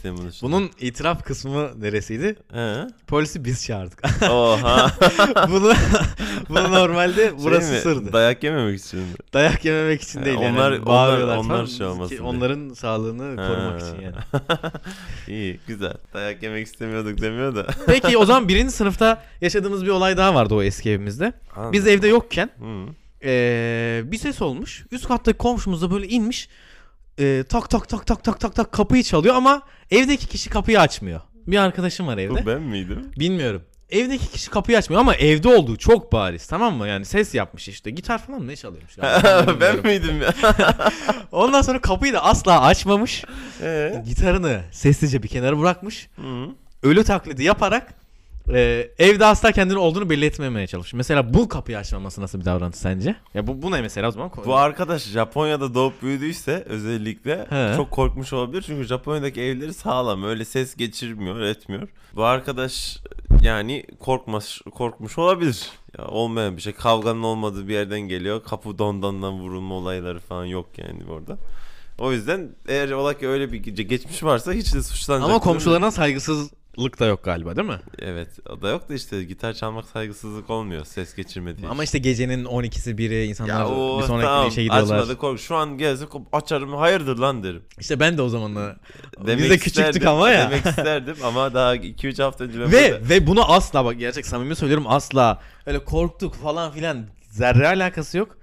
bunun 0.41 0.69
itiraf 0.79 1.23
kısmı 1.23 1.81
neresiydi? 1.81 2.35
He? 2.53 2.87
Polisi 3.07 3.45
biz 3.45 3.65
çağırdık. 3.65 4.01
Oha. 4.31 4.91
bunu 5.49 5.73
bunu 6.49 6.71
normalde 6.71 7.33
burası 7.43 7.71
Şey 7.71 7.79
sırdı. 7.79 8.13
Dayak 8.13 8.43
yememek 8.43 8.79
için 8.79 8.99
mi? 8.99 9.05
Dayak 9.33 9.65
yememek 9.65 10.01
için 10.01 10.19
Ha, 10.19 10.25
değil 10.25 10.39
yani. 10.39 10.57
onlar- 10.57 10.85
Bağırıyorlar 10.85 11.37
onlar- 11.37 11.55
onlar 11.55 11.67
şey 11.67 11.85
olmasın 11.87 12.15
Ki. 12.15 12.21
Onların 12.21 12.73
sağlığını 12.73 13.35
korumak 13.35 13.81
Ha. 13.81 13.87
için 13.87 14.01
yani. 14.01 14.15
İyi 15.27 15.59
güzel. 15.67 15.93
Dayak 16.13 16.43
yemek 16.43 16.67
istemiyorduk 16.67 17.21
demiyor 17.21 17.55
da. 17.55 17.67
Peki 17.87 18.17
o 18.17 18.25
zaman 18.25 18.47
birinci 18.47 18.71
sınıfta 18.71 19.23
yaşadığımız 19.41 19.83
bir 19.85 19.89
olay 19.89 20.17
daha 20.17 20.35
vardı 20.35 20.55
o 20.55 20.61
eski 20.63 20.89
evimizde. 20.89 21.33
Anladım. 21.55 21.73
Biz 21.73 21.87
evde 21.87 22.07
yokken 22.07 22.49
Hı. 22.59 22.85
Ee, 23.23 24.01
bir 24.05 24.17
ses 24.17 24.41
olmuş. 24.41 24.85
Üst 24.91 25.07
kattaki 25.07 25.37
komşumuz 25.37 25.81
da 25.81 25.91
böyle 25.91 26.07
inmiş. 26.07 26.49
Ee, 27.19 27.43
tak 27.49 27.69
tak 27.69 27.89
tak 27.89 28.07
tak 28.07 28.23
tak 28.23 28.39
tak 28.39 28.55
tak 28.55 28.71
kapıyı 28.71 29.03
çalıyor 29.03 29.35
ama 29.35 29.61
evdeki 29.91 30.27
kişi 30.27 30.49
kapıyı 30.49 30.79
açmıyor. 30.81 31.21
Bir 31.47 31.57
arkadaşım 31.57 32.07
var 32.07 32.17
evde. 32.17 32.41
Bu 32.43 32.45
ben 32.47 32.61
miydim? 32.61 33.11
Bilmiyorum. 33.19 33.61
Evdeki 33.89 34.27
kişi 34.31 34.49
kapıyı 34.49 34.77
açmıyor 34.77 35.01
ama 35.01 35.15
evde 35.15 35.47
olduğu 35.47 35.77
çok 35.77 36.11
bariz 36.13 36.47
tamam 36.47 36.75
mı? 36.75 36.87
Yani 36.87 37.05
ses 37.05 37.33
yapmış 37.35 37.67
işte. 37.67 37.89
Gitar 37.91 38.17
falan 38.25 38.47
ne 38.47 38.55
çalıyormuş 38.55 38.95
galiba. 39.01 39.59
ben 39.61 39.75
miydim 39.83 40.21
ya? 40.21 40.33
Ondan 41.31 41.61
sonra 41.61 41.81
kapıyı 41.81 42.13
da 42.13 42.23
asla 42.23 42.61
açmamış. 42.61 43.23
Ee? 43.61 44.03
Gitarını 44.07 44.61
sessizce 44.71 45.23
bir 45.23 45.27
kenara 45.27 45.59
bırakmış. 45.59 46.09
Hı. 46.15 46.45
Ölü 46.83 47.03
taklidi 47.03 47.43
yaparak 47.43 47.93
e, 48.53 48.91
evde 48.99 49.25
asla 49.25 49.51
kendini 49.51 49.77
olduğunu 49.77 50.09
belli 50.09 50.25
etmemeye 50.25 50.67
çalışmış. 50.67 50.93
Mesela 50.93 51.33
bu 51.33 51.49
kapıyı 51.49 51.77
açmaması 51.77 52.21
nasıl 52.21 52.39
bir 52.39 52.45
davranış 52.45 52.75
sence? 52.75 53.15
Ya 53.33 53.47
bu, 53.47 53.61
bu 53.61 53.71
ne 53.71 53.81
mesela 53.81 54.07
o 54.07 54.11
zaman? 54.11 54.31
Bu 54.45 54.55
arkadaş 54.55 55.03
Japonya'da 55.03 55.73
doğup 55.73 56.01
büyüdüyse 56.01 56.63
özellikle 56.67 57.45
He. 57.49 57.73
çok 57.75 57.91
korkmuş 57.91 58.33
olabilir. 58.33 58.63
Çünkü 58.67 58.87
Japonya'daki 58.87 59.41
evleri 59.41 59.73
sağlam. 59.73 60.23
Öyle 60.23 60.45
ses 60.45 60.75
geçirmiyor, 60.75 61.41
etmiyor. 61.41 61.87
Bu 62.15 62.23
arkadaş 62.23 62.97
yani 63.41 63.85
korkmuş, 63.99 64.61
korkmuş 64.75 65.17
olabilir. 65.17 65.69
Ya 65.97 66.07
olmayan 66.07 66.57
bir 66.57 66.61
şey. 66.61 66.73
Kavganın 66.73 67.23
olmadığı 67.23 67.67
bir 67.67 67.73
yerden 67.73 67.99
geliyor. 68.01 68.43
Kapı 68.43 68.77
dondandan 68.77 69.33
vurulma 69.39 69.75
olayları 69.75 70.19
falan 70.19 70.45
yok 70.45 70.69
yani 70.77 71.11
orada. 71.11 71.37
O 71.99 72.11
yüzden 72.11 72.49
eğer 72.67 72.91
ola 72.91 73.17
ki 73.17 73.27
öyle 73.27 73.51
bir 73.51 73.63
ge- 73.63 73.81
geçmiş 73.81 74.23
varsa 74.23 74.53
hiç 74.53 74.73
de 74.73 74.83
suçlanacak. 74.83 75.29
Ama 75.29 75.39
komşularına 75.39 75.91
saygısız 75.91 76.51
saygısızlık 76.77 76.99
da 76.99 77.05
yok 77.05 77.23
galiba 77.23 77.55
değil 77.55 77.67
mi? 77.67 77.79
Evet 77.99 78.29
o 78.49 78.61
da 78.61 78.69
yok 78.69 78.89
da 78.89 78.93
işte 78.93 79.23
gitar 79.23 79.53
çalmak 79.53 79.85
saygısızlık 79.85 80.49
olmuyor 80.49 80.85
ses 80.85 81.15
geçirme 81.15 81.57
diye. 81.57 81.67
Ama 81.69 81.83
işte 81.83 81.97
gecenin 81.97 82.45
12'si 82.45 82.95
1'i 82.95 83.25
insanlar 83.25 83.59
ya 83.59 83.67
o 83.67 83.99
bir 84.01 84.05
sonraki 84.05 84.25
tamam 84.25 84.47
işe 84.47 84.63
gidiyorlar. 84.63 84.95
açmadı 84.99 85.17
kork. 85.17 85.39
Şu 85.39 85.55
an 85.55 85.77
gelse 85.77 86.05
açarım 86.31 86.73
hayırdır 86.73 87.17
lan 87.17 87.43
derim. 87.43 87.63
İşte 87.79 87.99
ben 87.99 88.17
de 88.17 88.21
o 88.21 88.29
zamanlar 88.29 88.75
Demek 89.25 89.37
biz 89.43 89.49
de 89.49 89.57
küçüktük 89.57 89.85
isterdim, 89.85 90.07
ama 90.07 90.29
ya. 90.29 90.51
Demek 90.51 90.65
isterdim 90.65 91.15
ama 91.23 91.53
daha 91.53 91.75
2-3 91.75 92.23
hafta 92.23 92.43
önce 92.43 92.59
ben 92.59 92.71
Ve 92.71 92.91
burada- 92.91 93.09
ve 93.09 93.27
bunu 93.27 93.51
asla 93.51 93.85
bak 93.85 93.99
gerçek 93.99 94.25
samimi 94.25 94.55
söylüyorum 94.55 94.85
asla 94.87 95.41
öyle 95.65 95.83
korktuk 95.83 96.35
falan 96.35 96.71
filan 96.71 97.05
zerre 97.29 97.67
alakası 97.67 98.17
yok. 98.17 98.37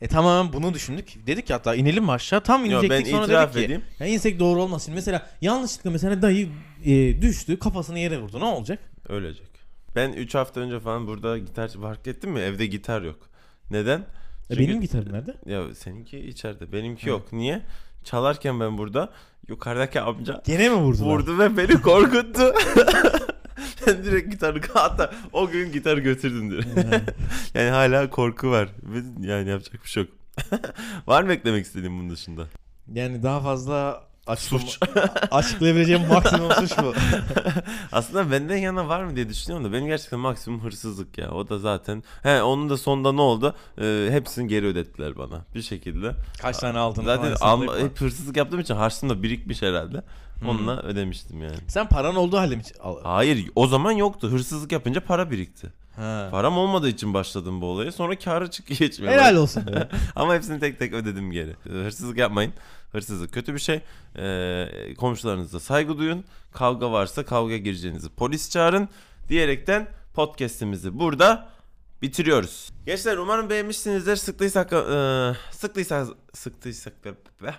E 0.00 0.08
tamamen 0.08 0.52
bunu 0.52 0.74
düşündük. 0.74 1.26
Dedik 1.26 1.46
ki 1.46 1.52
hatta 1.52 1.74
inelim 1.74 2.04
mi 2.04 2.12
aşağı? 2.12 2.40
Tam 2.40 2.64
Yo, 2.64 2.70
inecektik 2.82 3.14
ben 3.14 3.20
sonra 3.20 3.42
dedik 3.42 3.52
ki. 3.54 3.64
edeyim. 3.64 3.82
Ya 4.00 4.06
insek 4.06 4.38
doğru 4.40 4.62
olmasın. 4.62 4.94
Mesela 4.94 5.26
yanlışlıkla 5.40 5.90
mesela 5.90 6.22
dayı 6.22 6.48
e, 6.84 7.22
düştü 7.22 7.58
kafasını 7.58 7.98
yere 7.98 8.18
vurdu. 8.18 8.40
Ne 8.40 8.44
olacak? 8.44 8.78
Ölecek. 9.08 9.48
Ben 9.96 10.12
3 10.12 10.34
hafta 10.34 10.60
önce 10.60 10.80
falan 10.80 11.06
burada 11.06 11.38
gitar 11.38 11.68
fark 11.68 12.06
ettin 12.06 12.30
mi? 12.30 12.40
Evde 12.40 12.66
gitar 12.66 13.02
yok. 13.02 13.18
Neden? 13.70 13.98
E, 13.98 14.04
Çünkü- 14.48 14.60
benim 14.60 14.80
gitarım 14.80 15.12
nerede? 15.12 15.34
Ya 15.46 15.74
seninki 15.74 16.18
içeride. 16.18 16.72
Benimki 16.72 17.08
yok. 17.08 17.32
Niye? 17.32 17.62
Çalarken 18.04 18.60
ben 18.60 18.78
burada 18.78 19.12
yukarıdaki 19.48 20.00
amca 20.00 20.42
Gene 20.46 20.68
mi 20.68 20.74
vurdular? 20.76 21.06
vurdu 21.06 21.38
ve 21.38 21.56
beni 21.56 21.82
korkuttu. 21.82 22.42
ben 23.86 24.04
direkt 24.04 24.30
gitarı 24.30 24.60
hatta 24.74 25.14
o 25.32 25.48
gün 25.48 25.72
gitarı 25.72 26.00
götürdüm 26.00 26.50
direkt. 26.50 26.68
yani 27.54 27.70
hala 27.70 28.10
korku 28.10 28.50
var. 28.50 28.68
Yani 29.20 29.50
yapacak 29.50 29.84
bir 29.84 29.88
şey 29.88 30.02
yok. 30.02 30.12
var 31.06 31.22
mı 31.22 31.32
eklemek 31.32 31.66
istediğin 31.66 31.98
bunun 31.98 32.10
dışında? 32.10 32.46
Yani 32.94 33.22
daha 33.22 33.40
fazla 33.40 34.04
açıklama, 34.26 34.62
Suç. 34.64 34.78
açıklayabileceğim 35.30 36.08
maksimum 36.08 36.52
suç 36.52 36.72
bu. 36.78 36.94
Aslında 37.92 38.30
benden 38.30 38.56
yana 38.56 38.88
var 38.88 39.04
mı 39.04 39.16
diye 39.16 39.28
düşünüyorum 39.28 39.66
da 39.66 39.72
benim 39.72 39.86
gerçekten 39.86 40.20
maksimum 40.20 40.60
hırsızlık 40.64 41.18
ya. 41.18 41.30
O 41.30 41.48
da 41.48 41.58
zaten. 41.58 42.02
He 42.22 42.42
onun 42.42 42.70
da 42.70 42.76
sonunda 42.76 43.12
ne 43.12 43.20
oldu? 43.20 43.54
Ee, 43.80 44.08
hepsini 44.10 44.48
geri 44.48 44.66
ödettiler 44.66 45.16
bana 45.18 45.44
bir 45.54 45.62
şekilde. 45.62 46.12
Kaç 46.42 46.58
tane 46.58 46.78
aldın? 46.78 47.04
Zaten 47.04 47.30
hesaplayıp- 47.32 47.84
hep 47.84 48.00
hırsızlık 48.00 48.36
yaptığım 48.36 48.60
için 48.60 48.74
harçlığım 48.74 49.10
da 49.10 49.22
birikmiş 49.22 49.62
herhalde. 49.62 50.02
Hmm. 50.40 50.48
Onunla 50.48 50.82
ödemiştim 50.82 51.42
yani. 51.42 51.56
Sen 51.68 51.88
paran 51.88 52.16
olduğu 52.16 52.38
halde 52.38 52.56
mi? 52.56 52.62
al- 52.82 53.02
Hayır 53.02 53.50
o 53.56 53.66
zaman 53.66 53.92
yoktu. 53.92 54.28
Hırsızlık 54.30 54.72
yapınca 54.72 55.00
para 55.00 55.30
birikti. 55.30 55.72
Ha. 55.96 56.28
Param 56.30 56.58
olmadığı 56.58 56.88
için 56.88 57.14
başladım 57.14 57.60
bu 57.60 57.66
olaya. 57.66 57.92
Sonra 57.92 58.18
karı 58.18 58.50
çık 58.50 58.66
geçmeye 58.78 59.12
Helal 59.12 59.36
olsun. 59.36 59.62
Ama 60.16 60.34
hepsini 60.34 60.60
tek 60.60 60.78
tek 60.78 60.92
ödedim 60.92 61.30
geri. 61.30 61.56
Hırsızlık 61.62 62.18
yapmayın. 62.18 62.52
Hırsızlık 62.94 63.32
kötü 63.32 63.54
bir 63.54 63.58
şey. 63.58 63.80
Ee, 64.16 64.94
komşularınıza 64.98 65.60
saygı 65.60 65.98
duyun. 65.98 66.24
Kavga 66.52 66.92
varsa 66.92 67.24
kavga 67.24 67.56
gireceğinizi 67.56 68.08
polis 68.08 68.50
çağırın. 68.50 68.88
Diyerekten 69.28 69.88
podcast'imizi 70.14 70.98
burada 70.98 71.48
bitiriyoruz. 72.02 72.70
Gençler 72.86 73.16
umarım 73.16 73.50
beğenmişsinizdir. 73.50 74.16
Sıktıysak 74.16 74.72
e, 74.72 75.32
sıktıysak 75.50 76.06
sıktıysak 76.32 76.92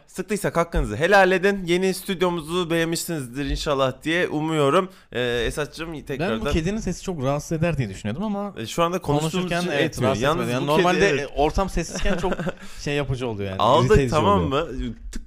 sıktıysak 0.07 0.57
hakkınızı 0.57 0.95
helal 0.95 1.31
edin. 1.31 1.65
Yeni 1.65 1.93
stüdyomuzu 1.93 2.69
beğenmişsinizdir 2.69 3.45
inşallah 3.45 4.03
diye 4.03 4.27
umuyorum. 4.27 4.89
Ee, 5.11 5.43
Esat'cığım 5.47 5.93
Ben 5.93 6.05
tekrardan 6.05 6.41
bu 6.41 6.49
kedinin 6.49 6.77
sesi 6.77 7.03
çok 7.03 7.23
rahatsız 7.23 7.51
eder 7.51 7.77
diye 7.77 7.89
düşünüyordum 7.89 8.23
ama 8.23 8.53
E, 8.57 8.67
şu 8.67 8.83
anda 8.83 8.99
konuşurken 8.99 9.61
için 9.61 9.71
evet 9.71 9.83
etmiyor. 9.83 10.15
Yalnız. 10.15 10.49
Yani 10.49 10.59
kedi, 10.59 10.67
normalde 10.67 11.09
evet. 11.09 11.21
e, 11.21 11.27
ortam 11.27 11.69
sessizken 11.69 12.17
çok 12.17 12.33
şey 12.81 12.95
yapıcı 12.95 13.27
oluyor 13.27 13.49
yani. 13.49 13.59
Aldık 13.59 14.09
tamam 14.09 14.45
oluyor. 14.45 14.69
mı? 14.69 14.93
Tık 15.11 15.24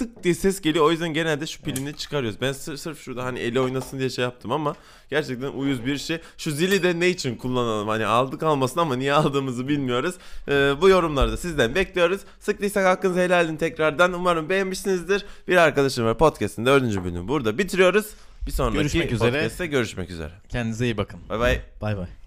tık 0.00 0.24
diye 0.24 0.34
ses 0.34 0.60
geliyor. 0.60 0.84
O 0.84 0.90
yüzden 0.90 1.14
genelde 1.14 1.46
şu 1.46 1.62
pilini 1.62 1.96
çıkarıyoruz. 1.96 2.40
Ben 2.40 2.52
sırf, 2.52 2.80
sırf 2.80 3.00
şurada 3.02 3.24
hani 3.24 3.38
eli 3.38 3.60
oynasın 3.60 3.98
diye 3.98 4.10
şey 4.10 4.22
yaptım 4.22 4.52
ama 4.52 4.74
gerçekten 5.10 5.48
uyuz 5.48 5.86
bir 5.86 5.98
şey. 5.98 6.18
Şu 6.38 6.50
zili 6.50 6.82
de 6.82 7.00
ne 7.00 7.08
için 7.08 7.36
kullanalım? 7.36 7.88
Hani 7.88 8.06
aldık 8.06 8.42
almasın 8.42 8.80
ama 8.80 8.96
niye 8.96 9.12
aldığımızı 9.12 9.68
bilmiyoruz. 9.68 10.14
Ee, 10.48 10.72
bu 10.80 10.88
yorumları 10.88 11.32
da 11.32 11.36
sizden 11.36 11.74
bekliyoruz. 11.74 12.20
Sıktıysak 12.40 12.86
hakkınızı 12.86 13.20
helal 13.20 13.44
edin 13.44 13.56
tekrardan. 13.56 14.12
Umarım 14.12 14.48
beğenmişsinizdir. 14.48 15.24
Bir 15.48 15.56
arkadaşım 15.56 16.04
var 16.04 16.18
podcast'ın 16.18 16.66
dördüncü 16.66 17.04
bölümü 17.04 17.28
burada 17.28 17.58
bitiriyoruz. 17.58 18.06
Bir 18.46 18.52
sonraki 18.52 18.76
Görüşmek 18.78 19.12
üzere. 19.12 19.30
podcast'te 19.30 19.66
görüşmek 19.66 20.10
üzere. 20.10 20.32
Kendinize 20.48 20.84
iyi 20.84 20.96
bakın. 20.96 21.20
Bay 21.28 21.38
bay. 21.40 21.60
Bay 21.80 21.96
bay. 21.96 22.19